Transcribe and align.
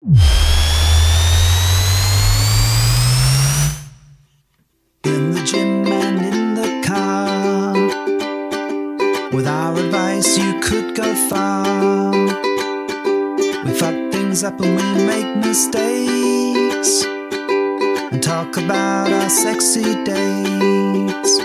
In 0.00 0.14
the 5.02 5.42
gym 5.44 5.84
and 5.88 6.24
in 6.24 6.54
the 6.54 6.86
car. 6.86 7.74
With 9.32 9.48
our 9.48 9.76
advice, 9.76 10.38
you 10.38 10.60
could 10.60 10.94
go 10.94 11.12
far. 11.28 12.12
We 13.64 13.72
fuck 13.72 14.12
things 14.12 14.44
up 14.44 14.60
and 14.60 14.76
we 14.76 15.04
make 15.04 15.36
mistakes. 15.44 17.02
And 18.12 18.22
talk 18.22 18.56
about 18.56 19.10
our 19.12 19.28
sexy 19.28 19.96
dates. 20.04 21.40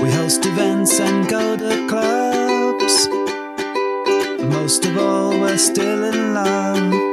We 0.00 0.10
host 0.10 0.46
events 0.46 0.98
and 0.98 1.28
go 1.28 1.58
to 1.58 1.86
clubs. 1.88 3.06
But 4.38 4.48
most 4.48 4.86
of 4.86 4.96
all, 4.96 5.38
we're 5.38 5.58
still 5.58 6.04
in 6.04 6.32
love. 6.32 7.03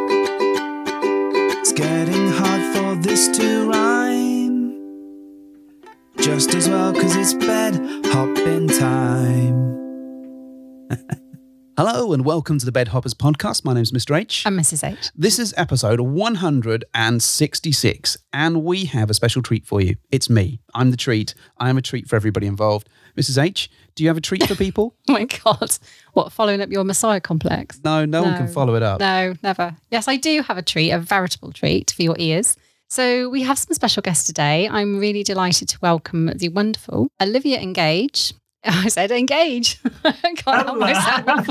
Hello 11.83 12.13
and 12.13 12.23
welcome 12.23 12.59
to 12.59 12.65
the 12.67 12.71
Bed 12.71 12.89
Hoppers 12.89 13.15
podcast. 13.15 13.65
My 13.65 13.73
name 13.73 13.81
is 13.81 13.91
Mr. 13.91 14.15
H. 14.15 14.43
I'm 14.45 14.55
Mrs. 14.55 14.87
H. 14.87 15.09
This 15.15 15.39
is 15.39 15.51
episode 15.57 15.99
166, 15.99 18.17
and 18.31 18.63
we 18.63 18.85
have 18.85 19.09
a 19.09 19.15
special 19.15 19.41
treat 19.41 19.65
for 19.65 19.81
you. 19.81 19.95
It's 20.11 20.29
me. 20.29 20.59
I'm 20.75 20.91
the 20.91 20.97
treat. 20.97 21.33
I 21.57 21.71
am 21.71 21.79
a 21.79 21.81
treat 21.81 22.07
for 22.07 22.15
everybody 22.15 22.45
involved. 22.45 22.87
Mrs. 23.17 23.41
H, 23.41 23.71
do 23.95 24.03
you 24.03 24.11
have 24.11 24.17
a 24.17 24.21
treat 24.21 24.47
for 24.47 24.53
people? 24.53 24.95
Oh 25.09 25.13
my 25.13 25.25
God. 25.25 25.75
What, 26.13 26.31
following 26.31 26.61
up 26.61 26.69
your 26.69 26.83
Messiah 26.83 27.19
complex? 27.19 27.81
No, 27.83 28.05
no, 28.05 28.21
one 28.21 28.37
can 28.37 28.47
follow 28.47 28.75
it 28.75 28.83
up. 28.83 28.99
No, 28.99 29.33
never. 29.41 29.75
Yes, 29.89 30.07
I 30.07 30.17
do 30.17 30.43
have 30.43 30.59
a 30.59 30.61
treat, 30.61 30.91
a 30.91 30.99
veritable 30.99 31.51
treat 31.51 31.89
for 31.89 32.03
your 32.03 32.15
ears. 32.19 32.57
So 32.89 33.27
we 33.27 33.41
have 33.41 33.57
some 33.57 33.73
special 33.73 34.03
guests 34.03 34.25
today. 34.25 34.69
I'm 34.69 34.99
really 34.99 35.23
delighted 35.23 35.67
to 35.69 35.79
welcome 35.81 36.27
the 36.35 36.49
wonderful 36.49 37.07
Olivia 37.19 37.59
Engage. 37.59 38.35
I 38.65 38.89
said 38.89 39.11
engage. 39.11 39.79
I 40.03 40.11
can't 40.21 40.41
oh, 40.47 40.63
help 40.63 40.77
myself. 40.77 41.47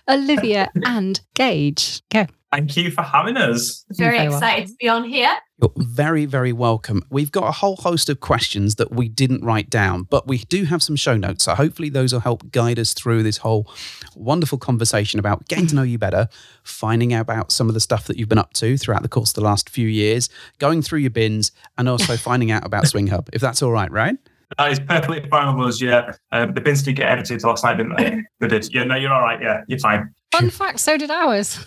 Olivia 0.08 0.70
and 0.86 1.20
Gage. 1.34 2.02
Go. 2.10 2.26
Thank 2.50 2.76
you 2.76 2.90
for 2.90 3.00
having 3.00 3.38
us. 3.38 3.84
Very 3.90 4.18
Very 4.18 4.28
well. 4.28 4.36
excited 4.38 4.68
to 4.68 4.74
be 4.78 4.88
on 4.88 5.04
here. 5.04 5.34
You're 5.60 5.72
very, 5.76 6.26
very 6.26 6.52
welcome. 6.52 7.02
We've 7.08 7.32
got 7.32 7.48
a 7.48 7.52
whole 7.52 7.76
host 7.76 8.10
of 8.10 8.20
questions 8.20 8.74
that 8.74 8.92
we 8.92 9.08
didn't 9.08 9.42
write 9.42 9.70
down, 9.70 10.02
but 10.02 10.26
we 10.26 10.38
do 10.38 10.64
have 10.64 10.82
some 10.82 10.96
show 10.96 11.16
notes. 11.16 11.44
So 11.44 11.54
hopefully 11.54 11.88
those 11.88 12.12
will 12.12 12.20
help 12.20 12.50
guide 12.50 12.78
us 12.78 12.92
through 12.92 13.22
this 13.22 13.38
whole 13.38 13.70
wonderful 14.14 14.58
conversation 14.58 15.18
about 15.18 15.48
getting 15.48 15.66
to 15.68 15.74
know 15.74 15.82
you 15.82 15.98
better, 15.98 16.28
finding 16.62 17.14
out 17.14 17.22
about 17.22 17.52
some 17.52 17.68
of 17.68 17.74
the 17.74 17.80
stuff 17.80 18.06
that 18.06 18.18
you've 18.18 18.28
been 18.28 18.38
up 18.38 18.52
to 18.54 18.76
throughout 18.76 19.02
the 19.02 19.08
course 19.08 19.30
of 19.30 19.36
the 19.36 19.40
last 19.40 19.70
few 19.70 19.88
years, 19.88 20.28
going 20.58 20.82
through 20.82 20.98
your 20.98 21.10
bins, 21.10 21.52
and 21.78 21.88
also 21.88 22.18
finding 22.18 22.50
out 22.50 22.66
about 22.66 22.86
Swing 22.86 23.06
Hub, 23.06 23.30
if 23.32 23.40
that's 23.40 23.62
all 23.62 23.72
right, 23.72 23.90
right? 23.90 24.16
That 24.58 24.72
is 24.72 24.80
perfectly 24.80 25.28
fine 25.28 25.56
with 25.56 25.68
us, 25.68 25.80
yeah. 25.80 26.12
Um, 26.30 26.54
the 26.54 26.60
bins 26.60 26.82
did 26.82 26.96
get 26.96 27.08
edited 27.08 27.42
last 27.44 27.64
night, 27.64 27.76
didn't 27.76 27.96
they? 27.96 28.22
They 28.40 28.48
did. 28.48 28.72
Yeah, 28.74 28.84
no, 28.84 28.96
you're 28.96 29.12
all 29.12 29.22
right. 29.22 29.40
Yeah, 29.40 29.62
you're 29.68 29.78
fine. 29.78 30.12
Fun 30.32 30.50
fact, 30.50 30.80
so 30.80 30.96
did 30.96 31.10
ours. 31.10 31.58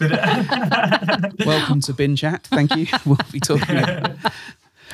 Welcome 1.46 1.80
to 1.82 1.92
Bin 1.94 2.16
Chat. 2.16 2.44
Thank 2.44 2.74
you. 2.74 2.86
We'll 3.06 3.18
be 3.30 3.40
talking. 3.40 3.84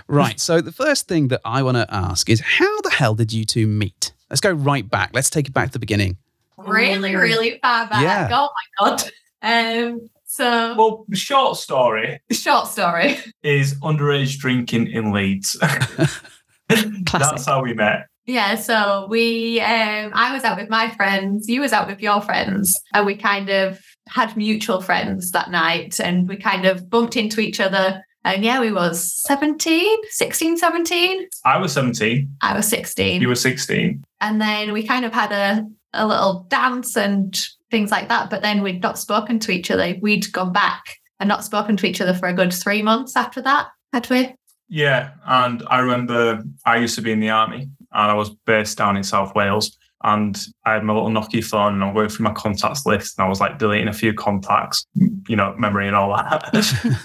right. 0.08 0.38
So 0.38 0.60
the 0.60 0.72
first 0.72 1.08
thing 1.08 1.28
that 1.28 1.40
I 1.44 1.62
want 1.62 1.76
to 1.76 1.86
ask 1.92 2.28
is 2.28 2.40
how 2.40 2.80
the 2.82 2.90
hell 2.90 3.14
did 3.14 3.32
you 3.32 3.44
two 3.44 3.66
meet? 3.66 4.12
Let's 4.28 4.40
go 4.40 4.50
right 4.50 4.88
back. 4.88 5.10
Let's 5.14 5.30
take 5.30 5.46
it 5.48 5.54
back 5.54 5.68
to 5.68 5.72
the 5.72 5.78
beginning. 5.78 6.16
Really, 6.58 7.14
really 7.16 7.58
far 7.62 7.86
back. 7.88 8.02
Yeah. 8.02 8.28
Oh 8.32 8.50
my 8.80 8.90
god. 8.90 9.10
Um. 9.42 10.10
So 10.26 10.74
well, 10.76 11.04
the 11.08 11.16
short 11.16 11.58
story 11.58 12.20
short 12.30 12.66
story. 12.68 13.18
is 13.42 13.74
underage 13.80 14.38
drinking 14.38 14.86
in 14.88 15.12
Leeds. 15.12 15.56
That's 17.12 17.47
how 17.47 17.62
we 17.62 17.75
met. 17.75 18.06
Yeah. 18.27 18.55
So 18.55 19.06
we. 19.10 19.60
Um. 19.60 20.12
I 20.15 20.33
was 20.33 20.44
out 20.44 20.59
with 20.59 20.71
my 20.71 20.91
friends. 20.91 21.49
You 21.49 21.60
was 21.60 21.72
out 21.72 21.88
with 21.88 22.00
your 22.00 22.21
friends, 22.21 22.81
and 22.94 23.06
we 23.06 23.16
kind 23.16 23.49
of 23.49 23.81
had 24.09 24.37
mutual 24.37 24.81
friends 24.81 25.31
that 25.32 25.50
night, 25.50 26.00
and 26.00 26.28
we 26.28 26.37
kind 26.37 26.66
of 26.66 26.88
bumped 26.88 27.16
into 27.16 27.41
each 27.41 27.61
other. 27.61 28.03
And 28.25 28.44
yeah, 28.44 28.61
we 28.61 28.71
was 28.72 29.12
17, 29.25 29.97
16, 30.11 30.56
17. 30.56 31.28
I 31.44 31.59
was 31.59 31.72
17. 31.72 32.37
I 32.41 32.55
was 32.55 32.69
16. 32.69 33.21
You 33.21 33.27
were 33.28 33.34
16. 33.34 34.05
and 34.21 34.41
then 34.41 34.72
we 34.72 34.84
kind 34.84 35.05
of 35.05 35.12
had 35.12 35.32
a, 35.32 35.66
a 35.93 36.06
little 36.06 36.47
dance 36.49 36.97
and 36.97 37.37
things 37.71 37.91
like 37.91 38.09
that. 38.09 38.31
But 38.31 38.43
then 38.43 38.62
we'd 38.62 38.82
not 38.82 38.99
spoken 38.99 39.41
to 39.41 39.50
each 39.50 39.71
other. 39.72 39.97
We'd 40.00 40.31
gone 40.32 40.53
back 40.53 40.84
and 41.19 41.28
not 41.28 41.44
spoken 41.44 41.77
to 41.78 41.87
each 41.87 42.00
other 42.00 42.15
for 42.15 42.28
a 42.28 42.34
good 42.34 42.53
three 42.53 42.82
months 42.82 43.16
after 43.16 43.43
that, 43.43 43.69
had 43.93 44.09
we? 44.09 44.34
Yeah, 44.72 45.10
and 45.27 45.62
I 45.66 45.81
remember 45.81 46.43
I 46.65 46.78
used 46.78 46.94
to 46.94 47.03
be 47.03 47.12
in 47.12 47.21
the 47.21 47.28
army, 47.28 47.69
and 47.93 48.10
I 48.10 48.15
was 48.15 48.31
based 48.31 48.78
down 48.78 48.97
in 48.97 49.03
South 49.03 49.34
Wales. 49.34 49.77
And 50.03 50.37
I 50.65 50.72
had 50.72 50.83
my 50.83 50.94
little 50.94 51.10
Nokia 51.10 51.44
phone, 51.44 51.75
and 51.75 51.84
I'm 51.84 51.93
going 51.93 52.09
through 52.09 52.25
my 52.25 52.33
contacts 52.33 52.87
list, 52.87 53.19
and 53.19 53.27
I 53.27 53.28
was 53.28 53.38
like 53.38 53.59
deleting 53.59 53.88
a 53.88 53.93
few 53.93 54.15
contacts, 54.15 54.87
you 55.28 55.37
know, 55.37 55.55
memory 55.59 55.88
and 55.88 55.94
all 55.94 56.16
that. 56.16 56.55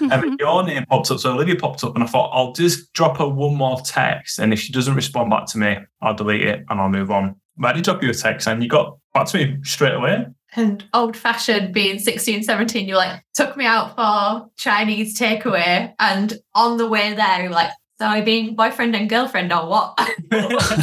and 0.00 0.40
your 0.40 0.64
name 0.64 0.86
popped 0.86 1.10
up, 1.10 1.18
so 1.18 1.34
Olivia 1.34 1.56
popped 1.56 1.84
up, 1.84 1.94
and 1.94 2.02
I 2.02 2.06
thought 2.06 2.30
I'll 2.32 2.54
just 2.54 2.90
drop 2.94 3.18
her 3.18 3.28
one 3.28 3.54
more 3.54 3.78
text, 3.84 4.38
and 4.38 4.54
if 4.54 4.58
she 4.58 4.72
doesn't 4.72 4.94
respond 4.94 5.28
back 5.28 5.44
to 5.48 5.58
me, 5.58 5.76
I'll 6.00 6.14
delete 6.14 6.46
it 6.46 6.64
and 6.70 6.80
I'll 6.80 6.88
move 6.88 7.10
on. 7.10 7.36
But 7.58 7.68
I 7.68 7.72
did 7.74 7.84
drop 7.84 8.02
you 8.02 8.08
a 8.08 8.14
text, 8.14 8.48
and 8.48 8.62
you 8.62 8.68
got 8.70 8.96
back 9.12 9.26
to 9.26 9.36
me 9.36 9.58
straight 9.62 9.94
away. 9.94 10.24
And 10.56 10.84
old 10.94 11.16
fashioned 11.16 11.74
being 11.74 11.98
16, 11.98 12.42
17, 12.42 12.88
you 12.88 12.96
like 12.96 13.22
took 13.34 13.56
me 13.56 13.66
out 13.66 13.94
for 13.94 14.50
Chinese 14.56 15.18
takeaway. 15.18 15.92
And 15.98 16.38
on 16.54 16.78
the 16.78 16.88
way 16.88 17.14
there, 17.14 17.42
you 17.42 17.48
were 17.50 17.54
like, 17.54 17.70
so 17.98 18.06
I 18.06 18.20
being 18.22 18.54
boyfriend 18.54 18.94
and 18.94 19.10
girlfriend 19.10 19.52
or 19.52 19.68
what? 19.68 19.98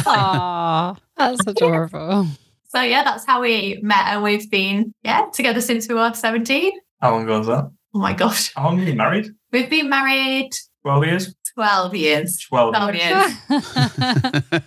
Aw, 0.06 0.94
that's 1.16 1.46
adorable. 1.46 2.26
so 2.68 2.80
yeah, 2.82 3.02
that's 3.02 3.24
how 3.24 3.40
we 3.40 3.80
met. 3.82 4.06
And 4.06 4.22
we've 4.22 4.50
been, 4.50 4.92
yeah, 5.02 5.26
together 5.32 5.60
since 5.60 5.88
we 5.88 5.94
were 5.94 6.12
17. 6.12 6.72
How 7.00 7.12
long 7.12 7.24
ago 7.24 7.38
was 7.38 7.46
that? 7.48 7.70
Oh 7.94 7.98
my 7.98 8.12
gosh. 8.12 8.54
How 8.54 8.64
long 8.64 8.78
have 8.78 8.86
you 8.86 8.92
been 8.92 8.98
married? 8.98 9.30
We've 9.50 9.70
been 9.70 9.88
married 9.88 10.50
12 10.82 11.04
years? 11.06 11.34
12 11.54 11.94
years. 11.94 12.38
12 12.48 12.74
12 12.74 12.94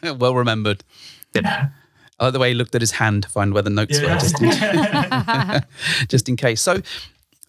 years. 0.04 0.14
well 0.20 0.34
remembered. 0.36 0.84
Yeah. 1.34 1.70
I 2.20 2.30
the 2.30 2.40
way 2.40 2.50
he 2.50 2.56
looked 2.56 2.76
at 2.76 2.82
his 2.82 2.92
hand 2.92 3.24
to 3.24 3.30
find 3.30 3.54
where 3.54 3.64
the 3.64 3.70
notes 3.70 4.00
were, 4.00 4.08
just 4.08 4.42
in, 4.42 4.52
just 6.08 6.30
in 6.30 6.36
case. 6.36 6.62
So, 6.62 6.82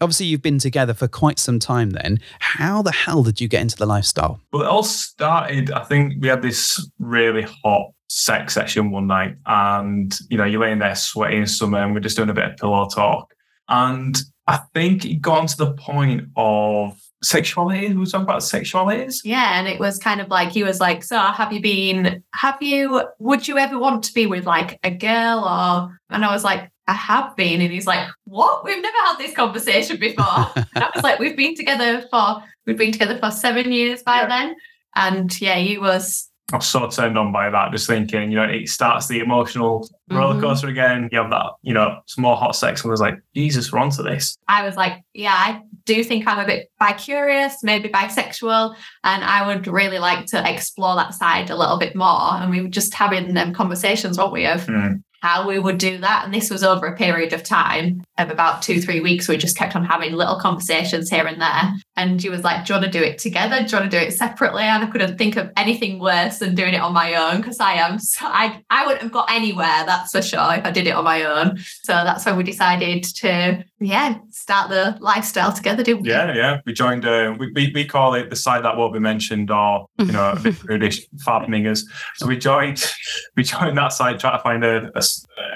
obviously, 0.00 0.26
you've 0.26 0.42
been 0.42 0.58
together 0.58 0.94
for 0.94 1.08
quite 1.08 1.38
some 1.38 1.58
time 1.58 1.90
then. 1.90 2.20
How 2.38 2.82
the 2.82 2.92
hell 2.92 3.22
did 3.22 3.40
you 3.40 3.48
get 3.48 3.62
into 3.62 3.76
the 3.76 3.86
lifestyle? 3.86 4.40
Well, 4.52 4.62
it 4.62 4.68
all 4.68 4.82
started, 4.82 5.70
I 5.70 5.84
think 5.84 6.14
we 6.20 6.28
had 6.28 6.42
this 6.42 6.88
really 6.98 7.46
hot 7.64 7.92
sex 8.08 8.54
session 8.54 8.90
one 8.90 9.06
night, 9.06 9.36
and 9.46 10.16
you 10.28 10.36
know, 10.36 10.44
you're 10.44 10.60
laying 10.60 10.78
there 10.78 10.94
sweating 10.94 11.40
in 11.40 11.46
summer, 11.46 11.78
and 11.78 11.94
we're 11.94 12.00
just 12.00 12.16
doing 12.16 12.30
a 12.30 12.34
bit 12.34 12.44
of 12.44 12.56
pillow 12.56 12.88
talk. 12.88 13.32
And 13.68 14.16
I 14.46 14.60
think 14.74 15.04
it 15.04 15.20
got 15.20 15.48
to 15.48 15.56
the 15.56 15.74
point 15.74 16.28
of 16.36 16.98
sexuality. 17.22 17.88
We 17.88 17.94
were 17.96 18.06
talking 18.06 18.24
about 18.24 18.40
sexualities. 18.40 19.20
Yeah, 19.24 19.58
and 19.58 19.68
it 19.68 19.78
was 19.80 19.98
kind 19.98 20.20
of 20.20 20.28
like 20.28 20.50
he 20.50 20.62
was 20.62 20.80
like, 20.80 21.02
"So, 21.04 21.18
have 21.18 21.52
you 21.52 21.60
been? 21.60 22.22
Have 22.34 22.60
you? 22.62 23.02
Would 23.18 23.48
you 23.48 23.58
ever 23.58 23.78
want 23.78 24.04
to 24.04 24.12
be 24.12 24.26
with 24.26 24.46
like 24.46 24.78
a 24.84 24.90
girl?" 24.90 25.40
Or 25.44 25.98
and 26.10 26.24
I 26.24 26.32
was 26.32 26.44
like, 26.44 26.70
"I 26.86 26.94
have 26.94 27.36
been," 27.36 27.60
and 27.60 27.72
he's 27.72 27.86
like, 27.86 28.08
"What? 28.24 28.64
We've 28.64 28.82
never 28.82 28.96
had 29.06 29.18
this 29.18 29.34
conversation 29.34 29.98
before." 29.98 30.24
and 30.56 30.84
I 30.84 30.90
was 30.94 31.04
like, 31.04 31.18
"We've 31.18 31.36
been 31.36 31.54
together 31.54 32.02
for 32.10 32.42
we've 32.66 32.78
been 32.78 32.92
together 32.92 33.18
for 33.18 33.30
seven 33.30 33.72
years 33.72 34.02
by 34.02 34.22
Yeah. 34.22 34.26
then," 34.28 34.56
and 34.96 35.40
yeah, 35.40 35.56
he 35.56 35.78
was. 35.78 36.26
I 36.52 36.56
was 36.56 36.66
so 36.66 36.88
turned 36.88 37.16
on 37.16 37.30
by 37.30 37.48
that, 37.48 37.70
just 37.70 37.86
thinking, 37.86 38.32
you 38.32 38.36
know, 38.36 38.42
it 38.42 38.68
starts 38.68 39.06
the 39.06 39.20
emotional 39.20 39.88
roller 40.10 40.34
Mhm. 40.34 40.68
again. 40.68 41.08
You 41.12 41.18
have 41.20 41.30
that, 41.30 41.52
you 41.62 41.72
know, 41.72 42.00
some 42.06 42.22
more 42.22 42.36
hot 42.36 42.56
sex, 42.56 42.82
and 42.82 42.90
I 42.90 42.92
was 42.92 43.00
like, 43.00 43.14
Jesus, 43.36 43.70
we're 43.70 43.78
onto 43.78 44.02
this. 44.02 44.36
I 44.48 44.64
was 44.66 44.74
like, 44.76 44.94
"Yeah, 45.14 45.32
I 45.32 45.60
do 45.84 46.02
think 46.04 46.26
I'm 46.26 46.38
a 46.38 46.46
bit 46.46 46.70
bi-curious, 46.78 47.62
maybe 47.62 47.88
bisexual, 47.88 48.74
and 49.04 49.24
I 49.24 49.46
would 49.46 49.66
really 49.66 49.98
like 49.98 50.26
to 50.26 50.50
explore 50.50 50.96
that 50.96 51.14
side 51.14 51.50
a 51.50 51.56
little 51.56 51.78
bit 51.78 51.94
more." 51.94 52.34
And 52.34 52.50
we 52.50 52.60
were 52.60 52.68
just 52.68 52.94
having 52.94 53.34
them 53.34 53.52
conversations, 53.52 54.18
weren't 54.18 54.32
we, 54.32 54.46
of 54.46 54.66
Hmm. 54.66 54.94
How 55.20 55.46
we 55.46 55.58
would 55.58 55.78
do 55.78 55.98
that. 55.98 56.24
And 56.24 56.34
this 56.34 56.50
was 56.50 56.62
over 56.62 56.86
a 56.86 56.96
period 56.96 57.32
of 57.32 57.42
time 57.42 58.02
of 58.18 58.30
about 58.30 58.62
two, 58.62 58.80
three 58.80 59.00
weeks. 59.00 59.28
We 59.28 59.36
just 59.36 59.56
kept 59.56 59.76
on 59.76 59.84
having 59.84 60.12
little 60.12 60.38
conversations 60.38 61.10
here 61.10 61.26
and 61.26 61.40
there. 61.40 61.74
And 61.96 62.20
she 62.20 62.28
was 62.28 62.42
like, 62.42 62.64
Do 62.64 62.72
you 62.72 62.80
want 62.80 62.92
to 62.92 62.98
do 62.98 63.04
it 63.04 63.18
together? 63.18 63.62
Do 63.62 63.70
you 63.70 63.78
want 63.80 63.90
to 63.90 63.98
do 63.98 64.04
it 64.04 64.12
separately? 64.12 64.62
And 64.62 64.84
I 64.84 64.86
couldn't 64.86 65.18
think 65.18 65.36
of 65.36 65.50
anything 65.56 65.98
worse 65.98 66.38
than 66.38 66.54
doing 66.54 66.74
it 66.74 66.80
on 66.80 66.92
my 66.92 67.14
own 67.14 67.38
because 67.38 67.60
I 67.60 67.74
am 67.74 67.98
so 67.98 68.26
I 68.26 68.62
I 68.70 68.86
wouldn't 68.86 69.02
have 69.02 69.12
got 69.12 69.30
anywhere, 69.30 69.84
that's 69.86 70.12
for 70.12 70.22
sure, 70.22 70.54
if 70.54 70.64
I 70.64 70.70
did 70.70 70.86
it 70.86 70.92
on 70.92 71.04
my 71.04 71.22
own. 71.24 71.58
So 71.82 71.92
that's 71.92 72.24
when 72.24 72.36
we 72.36 72.42
decided 72.42 73.04
to, 73.04 73.64
yeah, 73.80 74.18
start 74.30 74.70
the 74.70 74.96
lifestyle 75.00 75.52
together, 75.52 75.82
didn't 75.82 76.02
we? 76.02 76.10
Yeah, 76.10 76.34
yeah. 76.34 76.60
We 76.64 76.72
joined. 76.72 77.04
Uh, 77.04 77.34
we, 77.38 77.50
we 77.52 77.70
we 77.74 77.84
call 77.84 78.14
it 78.14 78.30
the 78.30 78.36
site 78.36 78.62
that 78.62 78.76
won't 78.76 78.92
be 78.92 79.00
mentioned, 79.00 79.50
or 79.50 79.86
you 79.98 80.12
know, 80.12 80.32
a 80.32 80.40
bit 80.40 80.58
prudish, 80.58 81.06
fab 81.18 81.42
mingers. 81.42 81.84
So 82.16 82.26
we 82.26 82.36
joined. 82.36 82.84
We 83.36 83.44
joined 83.44 83.78
that 83.78 83.92
site, 83.92 84.18
trying 84.18 84.38
to 84.38 84.42
find 84.42 84.64
a, 84.64 84.90
a 84.96 85.02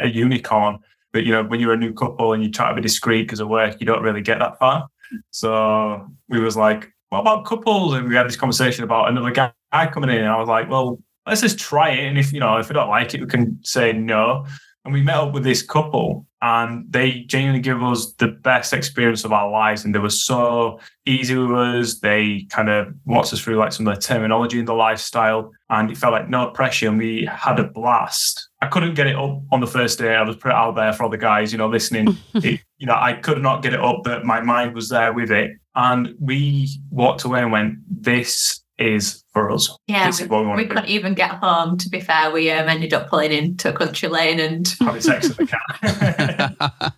a 0.00 0.08
unicorn. 0.08 0.78
But 1.12 1.24
you 1.24 1.32
know, 1.32 1.44
when 1.44 1.60
you're 1.60 1.72
a 1.72 1.76
new 1.76 1.92
couple 1.92 2.32
and 2.32 2.42
you 2.42 2.50
try 2.50 2.68
to 2.68 2.74
be 2.74 2.80
discreet 2.80 3.22
because 3.22 3.40
of 3.40 3.48
work, 3.48 3.76
you 3.80 3.86
don't 3.86 4.02
really 4.02 4.20
get 4.20 4.38
that 4.40 4.58
far. 4.58 4.88
So 5.30 6.08
we 6.28 6.40
was 6.40 6.56
like, 6.56 6.92
what 7.10 7.20
about 7.20 7.44
couples? 7.44 7.94
And 7.94 8.08
we 8.08 8.16
had 8.16 8.26
this 8.26 8.36
conversation 8.36 8.82
about 8.82 9.08
another 9.08 9.30
guy 9.30 9.52
coming 9.92 10.10
in. 10.10 10.18
And 10.18 10.28
I 10.28 10.36
was 10.36 10.48
like, 10.48 10.68
well, 10.68 10.98
let's 11.26 11.40
just 11.40 11.58
try 11.58 11.90
it. 11.90 12.08
And 12.08 12.18
if, 12.18 12.32
you 12.32 12.40
know, 12.40 12.56
if 12.56 12.68
we 12.68 12.74
don't 12.74 12.88
like 12.88 13.14
it, 13.14 13.20
we 13.20 13.26
can 13.26 13.60
say 13.62 13.92
no. 13.92 14.46
And 14.84 14.92
we 14.92 15.02
met 15.02 15.16
up 15.16 15.32
with 15.32 15.44
this 15.44 15.62
couple 15.62 16.26
and 16.44 16.84
they 16.92 17.20
genuinely 17.20 17.62
give 17.62 17.82
us 17.82 18.12
the 18.18 18.28
best 18.28 18.74
experience 18.74 19.24
of 19.24 19.32
our 19.32 19.50
lives. 19.50 19.82
And 19.82 19.94
they 19.94 19.98
were 19.98 20.10
so 20.10 20.78
easy 21.06 21.34
with 21.34 21.58
us. 21.58 22.00
They 22.00 22.46
kind 22.50 22.68
of 22.68 22.88
walked 23.06 23.32
us 23.32 23.40
through 23.40 23.56
like 23.56 23.72
some 23.72 23.88
of 23.88 23.94
the 23.94 24.00
terminology 24.02 24.58
in 24.58 24.66
the 24.66 24.74
lifestyle 24.74 25.52
and 25.70 25.90
it 25.90 25.96
felt 25.96 26.12
like 26.12 26.28
no 26.28 26.50
pressure. 26.50 26.88
And 26.88 26.98
we 26.98 27.24
had 27.24 27.58
a 27.58 27.64
blast. 27.64 28.46
I 28.60 28.66
couldn't 28.66 28.92
get 28.92 29.06
it 29.06 29.16
up 29.16 29.40
on 29.52 29.60
the 29.60 29.66
first 29.66 29.98
day. 29.98 30.14
I 30.14 30.20
was 30.20 30.36
put 30.36 30.52
out 30.52 30.76
there 30.76 30.92
for 30.92 31.04
all 31.04 31.08
the 31.08 31.16
guys, 31.16 31.50
you 31.50 31.56
know, 31.56 31.66
listening. 31.66 32.14
it, 32.34 32.60
you 32.76 32.86
know, 32.86 32.94
I 32.94 33.14
could 33.14 33.40
not 33.40 33.62
get 33.62 33.72
it 33.72 33.80
up, 33.80 34.02
but 34.04 34.26
my 34.26 34.42
mind 34.42 34.74
was 34.74 34.90
there 34.90 35.14
with 35.14 35.30
it. 35.30 35.52
And 35.74 36.14
we 36.20 36.68
walked 36.90 37.24
away 37.24 37.40
and 37.40 37.52
went, 37.52 37.78
this 37.88 38.60
is 38.78 39.24
for 39.32 39.50
us. 39.50 39.76
Yeah, 39.86 40.06
This 40.06 40.20
is 40.20 40.28
we, 40.28 40.28
what 40.28 40.40
we, 40.42 40.46
want 40.46 40.56
we 40.58 40.64
to 40.64 40.74
couldn't 40.74 40.90
even 40.90 41.14
get 41.14 41.30
home. 41.30 41.78
To 41.78 41.88
be 41.88 42.00
fair, 42.00 42.30
we 42.30 42.50
um, 42.50 42.68
ended 42.68 42.92
up 42.92 43.08
pulling 43.08 43.32
into 43.32 43.70
a 43.70 43.72
country 43.72 44.08
lane 44.08 44.40
and 44.40 44.66
Having 44.80 45.00
sex 45.00 45.28
with 45.28 45.36
the 45.36 45.46
cat. 45.46 46.94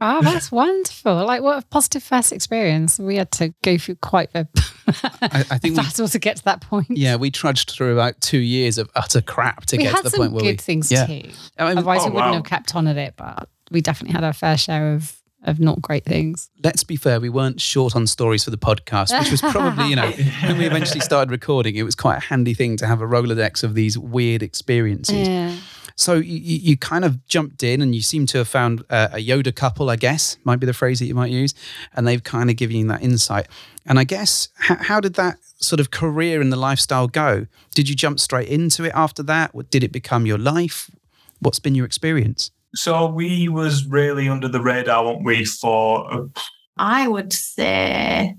Oh, 0.00 0.20
that's 0.22 0.50
wonderful. 0.50 1.24
Like, 1.24 1.42
what 1.42 1.62
a 1.62 1.66
positive 1.66 2.02
first 2.02 2.32
experience. 2.32 2.98
We 2.98 3.16
had 3.16 3.30
to 3.32 3.54
go 3.62 3.78
through 3.78 3.96
quite 3.96 4.30
a, 4.34 4.48
I, 4.86 5.44
I 5.50 5.58
think 5.58 5.62
we, 5.62 5.70
battle 5.76 6.08
to 6.08 6.18
get 6.18 6.36
to 6.36 6.44
that 6.44 6.60
point. 6.60 6.86
yeah, 6.90 7.16
we 7.16 7.30
trudged 7.30 7.70
through 7.70 7.92
about 7.92 8.20
two 8.20 8.38
years 8.38 8.78
of 8.78 8.90
utter 8.94 9.20
crap 9.20 9.66
to 9.66 9.76
we 9.76 9.84
get 9.84 9.96
to 9.96 10.02
the 10.02 10.16
point 10.16 10.32
where 10.32 10.42
good 10.42 10.52
we. 10.52 10.56
things 10.56 10.90
yeah. 10.90 11.06
too. 11.06 11.30
I 11.58 11.68
mean, 11.68 11.78
Otherwise, 11.78 12.00
oh, 12.02 12.06
we 12.06 12.12
wouldn't 12.12 12.30
wow. 12.30 12.34
have 12.34 12.44
kept 12.44 12.74
on 12.74 12.86
at 12.88 12.96
it. 12.96 13.14
But 13.16 13.48
we 13.70 13.80
definitely 13.80 14.14
had 14.14 14.24
our 14.24 14.32
fair 14.32 14.56
share 14.56 14.94
of 14.94 15.20
of 15.44 15.60
not 15.60 15.80
great 15.80 16.04
things. 16.04 16.50
let's 16.62 16.84
be 16.84 16.96
fair, 16.96 17.20
we 17.20 17.28
weren't 17.28 17.60
short 17.60 17.94
on 17.94 18.06
stories 18.06 18.44
for 18.44 18.50
the 18.50 18.58
podcast, 18.58 19.18
which 19.18 19.30
was 19.30 19.40
probably, 19.40 19.88
you 19.88 19.96
know, 19.96 20.10
when 20.44 20.58
we 20.58 20.66
eventually 20.66 21.00
started 21.00 21.30
recording, 21.30 21.76
it 21.76 21.82
was 21.82 21.94
quite 21.94 22.16
a 22.16 22.20
handy 22.20 22.54
thing 22.54 22.76
to 22.78 22.86
have 22.86 23.00
a 23.00 23.06
Rolodex 23.06 23.62
of 23.62 23.74
these 23.74 23.96
weird 23.96 24.42
experiences. 24.42 25.28
Yeah. 25.28 25.56
So 25.96 26.14
you, 26.14 26.38
you 26.38 26.76
kind 26.76 27.04
of 27.04 27.24
jumped 27.26 27.62
in 27.62 27.80
and 27.80 27.94
you 27.94 28.02
seem 28.02 28.26
to 28.26 28.38
have 28.38 28.48
found 28.48 28.84
a, 28.90 29.10
a 29.14 29.24
Yoda 29.24 29.54
couple, 29.54 29.90
I 29.90 29.96
guess, 29.96 30.36
might 30.44 30.56
be 30.56 30.66
the 30.66 30.72
phrase 30.72 30.98
that 30.98 31.06
you 31.06 31.14
might 31.14 31.30
use. 31.30 31.54
And 31.94 32.06
they've 32.06 32.22
kind 32.22 32.50
of 32.50 32.56
given 32.56 32.76
you 32.76 32.86
that 32.88 33.02
insight. 33.02 33.46
And 33.86 33.98
I 33.98 34.04
guess, 34.04 34.48
how, 34.56 34.76
how 34.76 35.00
did 35.00 35.14
that 35.14 35.38
sort 35.60 35.78
of 35.78 35.90
career 35.90 36.40
in 36.40 36.50
the 36.50 36.56
lifestyle 36.56 37.06
go? 37.06 37.46
Did 37.74 37.88
you 37.88 37.94
jump 37.94 38.18
straight 38.18 38.48
into 38.48 38.84
it 38.84 38.92
after 38.94 39.22
that? 39.24 39.52
Did 39.70 39.84
it 39.84 39.92
become 39.92 40.26
your 40.26 40.38
life? 40.38 40.90
What's 41.40 41.60
been 41.60 41.74
your 41.74 41.86
experience? 41.86 42.50
So 42.74 43.06
we 43.06 43.48
was 43.48 43.86
really 43.86 44.28
under 44.28 44.48
the 44.48 44.60
radar, 44.60 45.04
weren't 45.04 45.24
we, 45.24 45.44
for 45.44 46.12
uh, 46.12 46.40
I 46.76 47.08
would 47.08 47.32
say 47.32 48.34